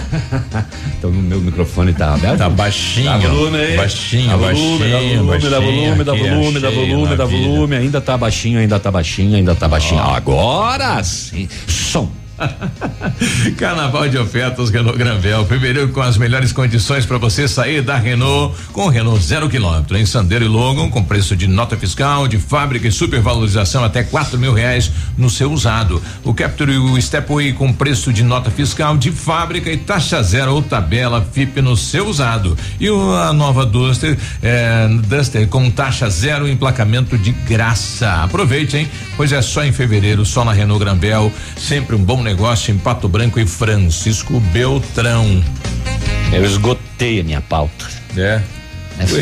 [0.98, 2.38] Então o meu microfone tá aberto?
[2.38, 3.06] Tá baixinho.
[3.06, 3.76] Dá volume aí.
[3.76, 8.02] Baixinho, dá volume, baixinho, dá volume, dá volume, dá baixinho, volume, dá aqui, volume, ainda
[8.02, 10.02] tá baixinho, ainda tá baixinho, ainda tá baixinho.
[10.02, 11.50] Agora sim.
[11.68, 12.23] Som.
[13.58, 15.46] Carnaval de ofertas Renault Granvel.
[15.46, 19.98] Fevereiro com as melhores condições para você sair da Renault com Renault zero quilômetro.
[19.98, 24.38] Em Sandero e Logan com preço de nota fiscal, de fábrica e supervalorização até quatro
[24.38, 26.02] mil reais no seu usado.
[26.24, 30.54] O Capture e o Stepway com preço de nota fiscal, de fábrica e taxa zero
[30.54, 32.58] ou tabela FIP no seu usado.
[32.80, 38.24] E a nova Duster, é, Duster com taxa zero e emplacamento de graça.
[38.24, 38.90] Aproveite, hein?
[39.16, 41.32] Pois é só em fevereiro, só na Renault Granvel.
[41.56, 45.44] Sempre um bom negócio em Pato Branco e Francisco Beltrão.
[46.32, 47.86] Eu esgotei a minha pauta.
[48.18, 48.42] É.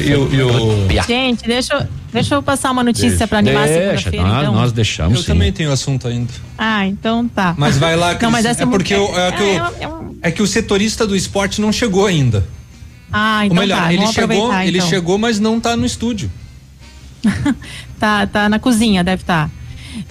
[0.06, 3.68] E o- e o- Gente, deixa, eu- deixa eu passar uma notícia para animar a
[3.68, 4.54] Deixa, segunda-feira, nós- então.
[4.54, 5.28] nós deixamos Eu sim.
[5.28, 6.32] também tenho assunto ainda.
[6.58, 7.56] Ah, então tá.
[7.58, 9.72] Mas vai lá, Não, mas Cris, essa é porque muito- o- é que o- é-
[9.82, 12.46] é um- É que o setorista do esporte não chegou ainda.
[13.12, 14.90] Ah, então Ou melhor, tá, ele chegou, aproveitar, ele então.
[14.90, 16.30] chegou, mas não tá no estúdio.
[18.00, 19.46] Tá, tá na cozinha, deve estar.
[19.48, 19.52] Tá.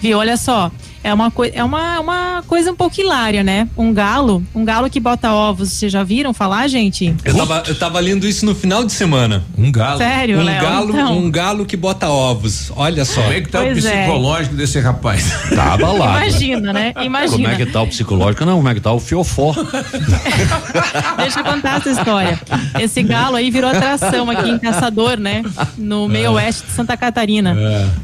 [0.01, 0.19] Viu?
[0.19, 0.71] Olha só.
[1.03, 3.67] É uma, é uma, uma coisa um pouco hilária, né?
[3.77, 7.15] Um galo, um galo que bota ovos, vocês já viram falar, gente?
[7.25, 9.43] Eu tava, eu tava lendo isso no final de semana.
[9.57, 9.97] Um galo.
[9.99, 10.61] Sério, um Léo?
[10.63, 11.19] galo, Então.
[11.19, 12.71] um galo que bota ovos.
[12.77, 13.23] Olha só.
[13.23, 14.03] Como é que tá Pois o é.
[14.03, 15.33] psicológico desse rapaz?
[15.55, 16.27] Tava lá.
[16.27, 16.93] Imagina, né?
[17.03, 17.33] Imagina.
[17.33, 18.45] Como é que tá o psicológico?
[18.45, 19.55] Não, como é que tá o fiofó?
[21.17, 22.39] Deixa eu contar essa história.
[22.79, 25.43] Esse galo aí virou atração aqui em Caçador, né?
[25.79, 27.57] No meio oeste de Santa Catarina.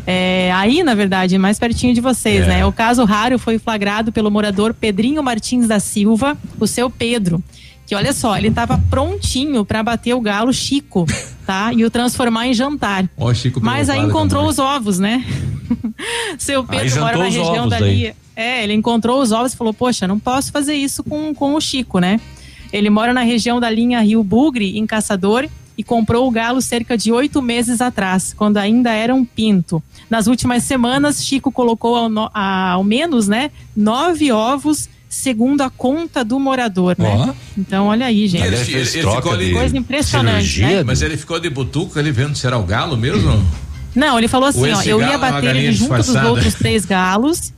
[0.07, 2.49] É, aí, na verdade, mais pertinho de vocês, É.
[2.49, 2.67] né?
[2.67, 7.43] O caso raro foi flagrado pelo morador Pedrinho Martins da Silva, o seu Pedro.
[7.85, 11.05] Que olha só, ele estava prontinho para bater o galo Chico,
[11.45, 11.73] tá?
[11.73, 13.09] E o transformar em jantar.
[13.17, 14.51] Ó, Chico Mas aí encontrou também.
[14.51, 15.25] os ovos, né?
[16.39, 17.85] Seu Pedro mora na região dali.
[17.85, 18.15] daí.
[18.37, 21.61] É, ele encontrou os ovos e falou: Poxa, não posso fazer isso com, com o
[21.61, 22.21] Chico, né?
[22.73, 25.49] Ele mora na região da linha Rio Bugre, em Caçador,
[25.79, 29.83] e comprou o galo cerca de oito meses atrás, quando ainda era um pinto.
[30.09, 35.71] Nas últimas semanas, Chico colocou ao, no- a- ao menos, né, nove ovos, segundo a
[35.71, 37.09] conta do morador, né?
[37.29, 37.35] Ó.
[37.59, 38.45] Então, olha aí, gente.
[38.45, 39.53] Ele, ele- ele ficou ali.
[39.53, 40.83] Coisa impressionante, né?
[40.83, 43.45] Mas ele ficou de butuca ali vendo se era o galo mesmo?
[43.95, 46.31] Não, ele falou assim, ó, eu ia é bater ele junto dos disfarçada.
[46.31, 47.53] outros três galos.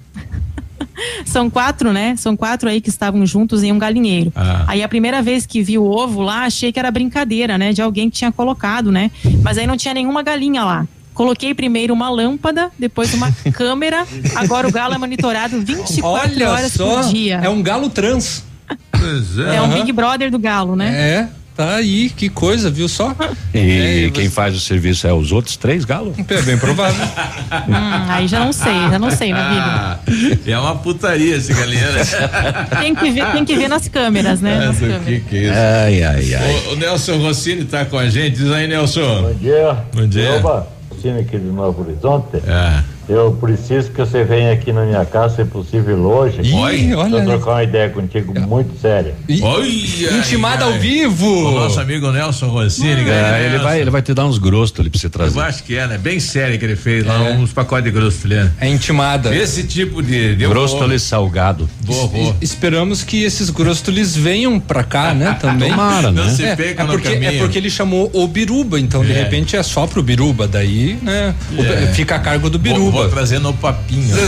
[1.24, 2.14] São quatro, né?
[2.16, 4.32] São quatro aí que estavam juntos em um galinheiro.
[4.34, 4.64] Ah.
[4.66, 7.72] Aí a primeira vez que vi o ovo lá, achei que era brincadeira, né?
[7.72, 9.10] De alguém que tinha colocado, né?
[9.42, 10.86] Mas aí não tinha nenhuma galinha lá.
[11.14, 14.06] Coloquei primeiro uma lâmpada, depois uma câmera.
[14.36, 17.40] Agora o galo é monitorado 24 Olha horas só, por dia.
[17.42, 18.44] é um galo trans.
[18.90, 20.88] Pois É um Big Brother do galo, né?
[20.94, 23.12] É, tá aí, que coisa, viu só?
[23.52, 26.14] E É, quem faz o serviço é os outros três galos?
[26.16, 27.04] É bem provável.
[27.68, 29.40] Hum, aí já não sei, já não sei, vida.
[29.40, 29.98] Ah,
[30.46, 31.92] é uma putaria esse galinheiro.
[32.78, 34.58] Tem que ver, tem que ver nas câmeras, né?
[34.58, 35.04] Nas Essa, câmeras.
[35.04, 35.52] que que é isso?
[35.54, 36.54] Ai, ai, ai.
[36.68, 38.36] O, o Nelson Rossini tá com a gente.
[38.36, 39.22] Diz aí, Nelson.
[39.22, 39.78] Bom dia.
[39.94, 40.34] Bom dia.
[40.36, 40.68] Oba,
[41.00, 42.36] time aqui do Novo Horizonte.
[42.36, 42.82] É.
[43.08, 46.42] Eu preciso que você venha aqui na minha casa, se possível, hoje.
[46.42, 47.26] Ih, olha Pra ali.
[47.26, 49.14] trocar uma ideia contigo muito séria.
[49.40, 50.18] Olha!
[50.18, 51.26] Intimada ai, ao vivo.
[51.48, 53.04] O nosso amigo Nelson Rossini.
[53.04, 55.40] grande É, ele vai, ele vai te dar uns grostos ali pra você Eu trazer.
[55.40, 55.96] acho que é, né?
[55.96, 57.32] Bem sério que ele fez lá, É.
[57.32, 58.50] uns pacotes de grosso, né?
[58.60, 59.34] É intimada.
[59.34, 60.36] Esse tipo de.
[60.36, 61.68] de Grosto ali salgado.
[61.80, 62.36] Vou, vou.
[62.40, 65.34] E- Esperamos que esses grostolis venham pra cá, né?
[65.40, 65.70] Também.
[65.70, 66.22] Tomara, né?
[66.24, 67.38] Não se É, perca é no porque, é caminho.
[67.42, 69.14] porque ele chamou o Biruba, então de É.
[69.14, 71.34] repente é só pro Biruba, daí, né?
[71.56, 71.86] o- É.
[71.94, 72.90] fica a cargo do Vou, Biruba.
[72.90, 74.16] vou trazer no papinho.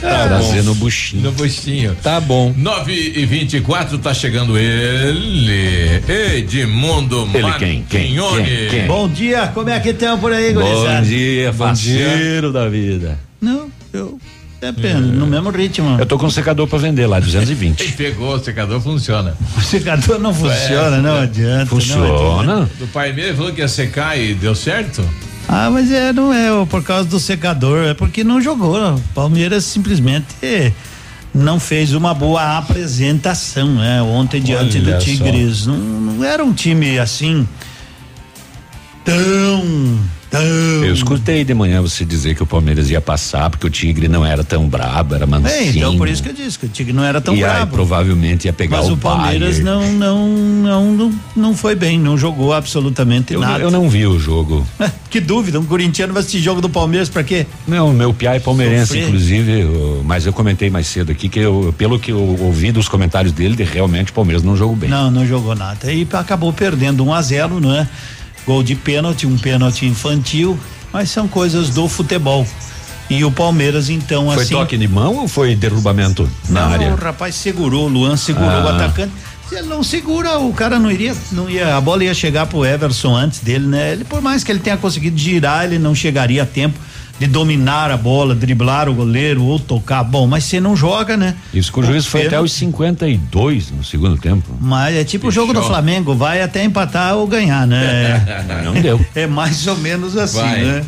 [0.00, 0.68] Tá Trazer bom.
[0.70, 1.22] no buchinho.
[1.22, 1.96] no buchinho.
[2.02, 2.52] Tá bom.
[2.56, 6.02] 9 e 24 tá chegando ele,
[6.36, 7.84] Edmundo Ele quem?
[7.88, 8.14] Quem?
[8.16, 8.68] Quem?
[8.70, 8.86] Quem?
[8.86, 11.02] Bom dia, como é que estão por aí, Bom gurizada?
[11.06, 13.18] dia, faceiro da vida.
[13.40, 14.18] Não, eu
[14.60, 15.96] depende, no mesmo ritmo.
[15.98, 17.92] Eu tô com um secador pra vender lá, Ele 220.
[17.92, 19.36] pegou, o secador funciona.
[19.56, 21.16] O secador não funciona, não adianta.
[21.16, 21.66] Não adianta.
[21.66, 22.70] Funciona?
[22.78, 25.02] Do pai mesmo falou que ia secar e deu certo?
[25.48, 28.94] Ah, mas é, não é por causa do secador, é porque não jogou.
[28.94, 30.26] O Palmeiras simplesmente
[31.32, 34.02] não fez uma boa apresentação, né?
[34.02, 35.04] Ontem diante Olha do.
[35.04, 35.66] Tigres.
[35.66, 37.46] Não, não era um time assim
[39.04, 40.00] tão,
[40.38, 40.84] tão.
[40.84, 44.24] Eu escutei de manhã você dizer que o Palmeiras ia passar, porque o Tigre não
[44.24, 45.52] era tão brabo, era mansinho.
[45.54, 47.50] É, então por isso que eu disse que o Tigre não era tão e aí
[47.50, 47.72] brabo.
[47.72, 49.64] provavelmente ia pegar Mas o, o Palmeiras Bayern.
[49.64, 53.62] não, não, não, não, não foi bem, não jogou absolutamente Eu, nada.
[53.62, 54.66] eu não vi o jogo.
[55.10, 57.46] Que dúvida, um corintiano vai assistir jogo do Palmeiras pra quê?
[57.66, 59.04] Não, meu piá é palmeirense, Sofrer.
[59.04, 62.88] inclusive, eu- mas eu comentei mais cedo aqui que eu, pelo que eu ouvi dos
[62.88, 64.90] comentários dele, de realmente o Palmeiras não jogou bem.
[64.90, 65.90] Não, não jogou nada.
[65.92, 67.88] E acabou perdendo 1 a 0 não é?
[68.46, 70.58] Gol de pênalti, um pênalti infantil,
[70.92, 72.46] mas são coisas do futebol.
[73.08, 74.54] E o Palmeiras, então, Foi assim.
[74.54, 76.92] toque de mão ou foi derrubamento na não, área?
[76.92, 78.64] o rapaz segurou, o Luan segurou Ah.
[78.64, 79.12] o atacante.
[79.48, 82.64] Se ele não segura, o cara não iria, não ia, a bola ia chegar pro
[82.64, 83.92] Everson antes dele, né?
[83.92, 86.78] Ele, por mais que ele tenha conseguido girar, ele não chegaria a tempo
[87.18, 90.02] de dominar a bola, driblar o goleiro ou tocar.
[90.02, 91.34] Bom, mas você não joga, né?
[91.54, 94.50] Isso que o juiz foi até os 52 no segundo tempo.
[94.60, 95.62] Mas é tipo o jogo do.
[95.62, 98.44] Flamengo, vai até empatar ou ganhar, né?
[98.64, 99.04] Não deu.
[99.14, 100.64] É mais ou menos assim, Vai.
[100.64, 100.84] né?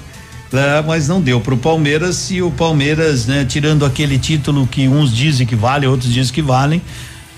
[0.53, 5.15] É, mas não deu pro Palmeiras e o Palmeiras, né, tirando aquele título que uns
[5.15, 6.81] dizem que vale, outros dizem que valem,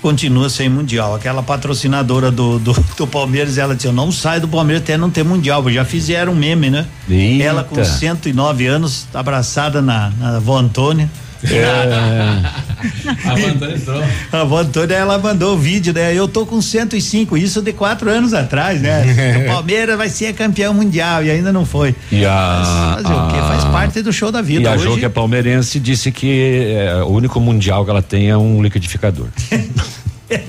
[0.01, 1.15] continua sem mundial.
[1.15, 5.09] Aquela patrocinadora do, do, do Palmeiras, ela disse: Eu não saio do Palmeiras até não
[5.09, 5.69] ter mundial.
[5.69, 6.85] Já fizeram um meme, né?
[7.09, 7.43] Eita.
[7.43, 11.09] Ela com 109 anos, abraçada na, na avó Antônia.
[13.25, 14.03] A Vantana entrou.
[14.31, 16.13] A Antônia, ela mandou o vídeo, né?
[16.13, 19.45] Eu tô com 105, isso de quatro anos atrás, né?
[19.45, 21.95] o Palmeiras vai ser campeão mundial e ainda não foi.
[22.11, 23.37] E a, Fazer o quê?
[23.39, 24.63] Faz a- parte do show da vida.
[24.63, 28.01] E a Hoje, Jo, que é palmeirense, disse que é, o único mundial que ela
[28.01, 29.27] tem é um liquidificador.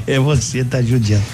[0.06, 1.24] É você tá judiando.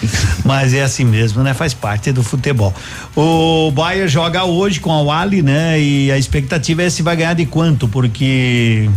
[0.42, 1.52] Mas é assim mesmo, né?
[1.52, 2.72] Faz parte do futebol.
[3.14, 5.78] O Bayern joga hoje com a Wally, né?
[5.78, 8.88] E a expectativa é se vai ganhar de quanto, porque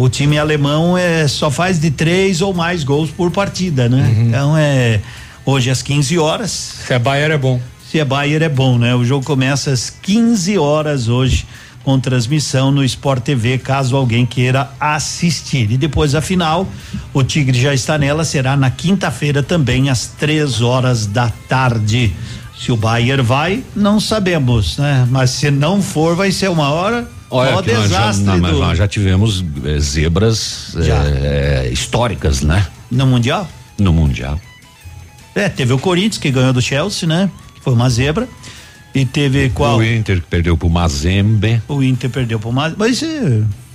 [0.00, 3.98] o time alemão é só faz de três ou mais gols por partida, né?
[3.98, 4.28] Uhum.
[4.28, 5.00] Então é
[5.44, 6.50] hoje às 15 horas.
[6.86, 7.60] Se é Bayern é bom.
[7.90, 8.94] Se é Bayern é bom, né?
[8.94, 11.46] O jogo começa às 15 horas hoje
[11.84, 15.70] com transmissão no Sport TV, caso alguém queira assistir.
[15.70, 16.68] E depois a final,
[17.12, 22.14] o Tigre já está nela, será na quinta-feira também às três horas da tarde.
[22.60, 25.06] Se o Bayern vai, não sabemos, né?
[25.10, 27.08] Mas se não for, vai ser uma hora.
[27.30, 30.96] Olha, ó nós já, desastre não, mas do- nós já tivemos eh, zebras Já.
[31.06, 32.66] eh, históricas, né?
[32.90, 33.48] no mundial.
[33.78, 34.38] No Mundial.
[35.34, 37.30] É, teve o Corinthians que ganhou do Chelsea, né?
[37.54, 38.28] Que foi uma zebra.
[38.94, 39.78] E teve qual?
[39.78, 43.02] O Inter que perdeu pro Mazembe, O Inter perdeu pro mais, mas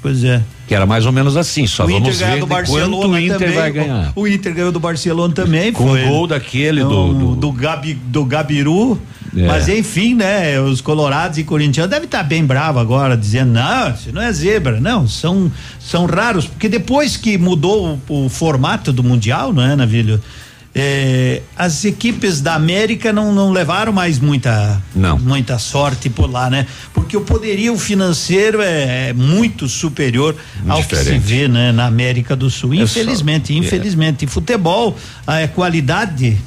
[0.01, 0.41] pois é.
[0.67, 2.65] Que era mais ou menos assim, só o Inter vamos ganhou ver do de quanto
[2.67, 3.53] Barcelona o Inter também.
[3.55, 4.13] vai ganhar.
[4.15, 5.71] O, Inter ganhou do Barcelona também.
[5.71, 8.99] Com foi o gol daquele um, do- do Gabi, do Gabiru.
[9.37, 9.47] É.
[9.47, 10.59] Mas enfim, né?
[10.61, 14.79] Os colorados e corintianos devem estar bem bravos agora, dizendo, não, isso não é zebra.
[14.79, 19.75] Não, são, são raros, porque depois que mudou o, o formato do Mundial, não é,
[19.75, 20.21] Navilho?
[20.77, 25.17] É, as equipes da América não, não levaram mais muita, Não.
[25.17, 26.67] muita sorte por lá, né?
[26.93, 30.35] Porque o poderio financeiro é, é muito superior
[30.67, 32.73] ao que se vê né, na América do Sul.
[32.73, 33.57] É só- Infelizmente, é.
[33.57, 34.27] infelizmente.
[34.27, 34.97] Futebol
[35.27, 36.37] é qualidade,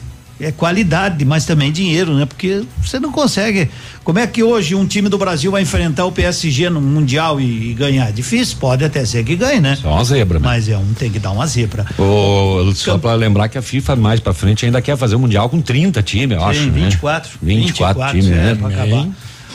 [0.41, 2.25] é qualidade, mas também dinheiro, né?
[2.25, 3.69] Porque você não consegue.
[4.05, 7.71] Como é que hoje um time do Brasil vai enfrentar o PSG no Mundial e,
[7.71, 8.13] e ganhar?
[8.13, 9.77] Difícil, pode até ser que ganhe, né?
[9.77, 10.45] Só uma zebra, né?
[10.45, 11.85] Mas é um tem que dar uma zebra.
[11.99, 15.49] Ô, só para lembrar que a FIFA mais pra frente ainda quer fazer o Mundial
[15.49, 16.61] com 30 times, eu acho.
[16.61, 16.85] Tem né?
[16.85, 17.39] 24.
[17.43, 18.55] 24, times, é, né?
[18.55, 19.09] pra acabar.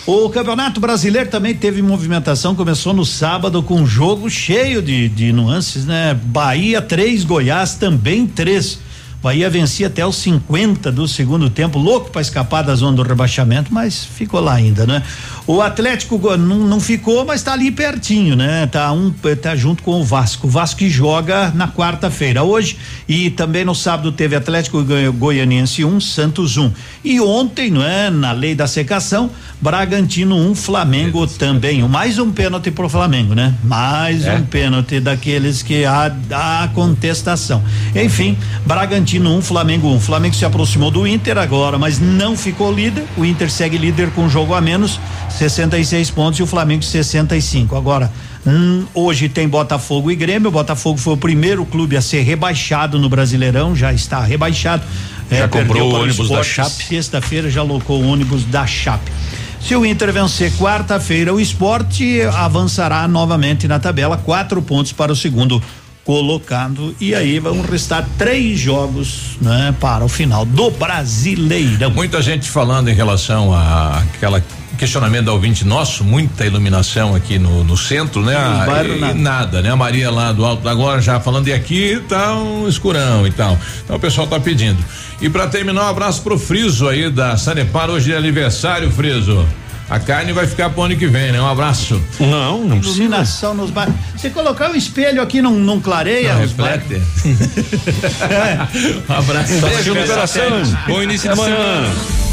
[0.05, 5.31] O Campeonato Brasileiro também teve movimentação, começou no sábado com um jogo cheio de, de
[5.31, 6.13] nuances, né?
[6.25, 8.79] Bahia 3, Goiás também 3.
[9.23, 13.73] Bahia vencia até os 50 do segundo tempo, louco para escapar da zona do rebaixamento,
[13.73, 15.01] mas ficou lá ainda, né?
[15.47, 18.65] O Atlético não, não ficou, mas tá ali pertinho, né?
[18.67, 19.11] Tá um
[19.41, 20.47] tá junto com o Vasco.
[20.47, 22.75] O Vasco que joga na quarta-feira hoje
[23.07, 26.71] e também no sábado teve Atlético Goi- Goianiense 1, Santos 1.
[27.03, 29.29] E ontem, não é, na lei da secação,
[29.61, 31.81] Bragantino 1, Flamengo também.
[31.83, 33.53] Um, Mais um pênalti pro Flamengo, né?
[33.63, 34.33] Mais É.
[34.35, 37.63] um pênalti daqueles que há, há contestação.
[37.95, 39.99] Enfim, Bragantino 1, Flamengo 1.
[39.99, 43.03] Flamengo se aproximou do Inter agora, mas não ficou líder.
[43.17, 47.75] O Inter segue líder com um jogo a menos, 66 pontos e o Flamengo 65.
[47.75, 48.11] Agora,
[48.45, 50.49] hum, hoje tem Botafogo e Grêmio.
[50.49, 54.83] O Botafogo foi o primeiro clube a ser rebaixado no Brasileirão, já está rebaixado.
[55.29, 56.83] Já comprou perdeu o ônibus da Sport Chape.
[56.85, 59.11] Sexta-feira já alocou o ônibus da Chape.
[59.59, 65.15] Se o Inter vencer quarta-feira, o esporte avançará novamente na tabela, quatro pontos para o
[65.15, 65.63] segundo
[66.03, 66.95] colocado.
[66.99, 71.91] E aí vão restar três jogos, né, para o final do Brasileirão.
[71.91, 74.43] Muita gente falando em relação a aquela
[74.77, 78.33] questionamento da ouvinte nosso, muita iluminação aqui no, no centro, né?
[78.33, 79.13] No bairro, e, nada.
[79.13, 79.69] nada, né?
[79.69, 83.31] A Maria lá do Alto da Glória já falando e aqui tá um escurão e
[83.31, 83.57] tal.
[83.83, 84.83] Então o pessoal tá pedindo.
[85.21, 89.47] E para terminar, um abraço pro Friso aí da Sanepar, hoje é aniversário, Friso.
[89.89, 91.41] A carne vai ficar pro ano que vem, né?
[91.41, 92.01] Um abraço.
[92.19, 93.95] Não, não Iluminação nos bairros.
[94.15, 96.95] Você colocar o espelho aqui não, não clareia Não, reflete.
[99.09, 99.53] um abraço.
[99.61, 100.63] Beijo no coração.
[100.87, 102.32] Bom início de semana.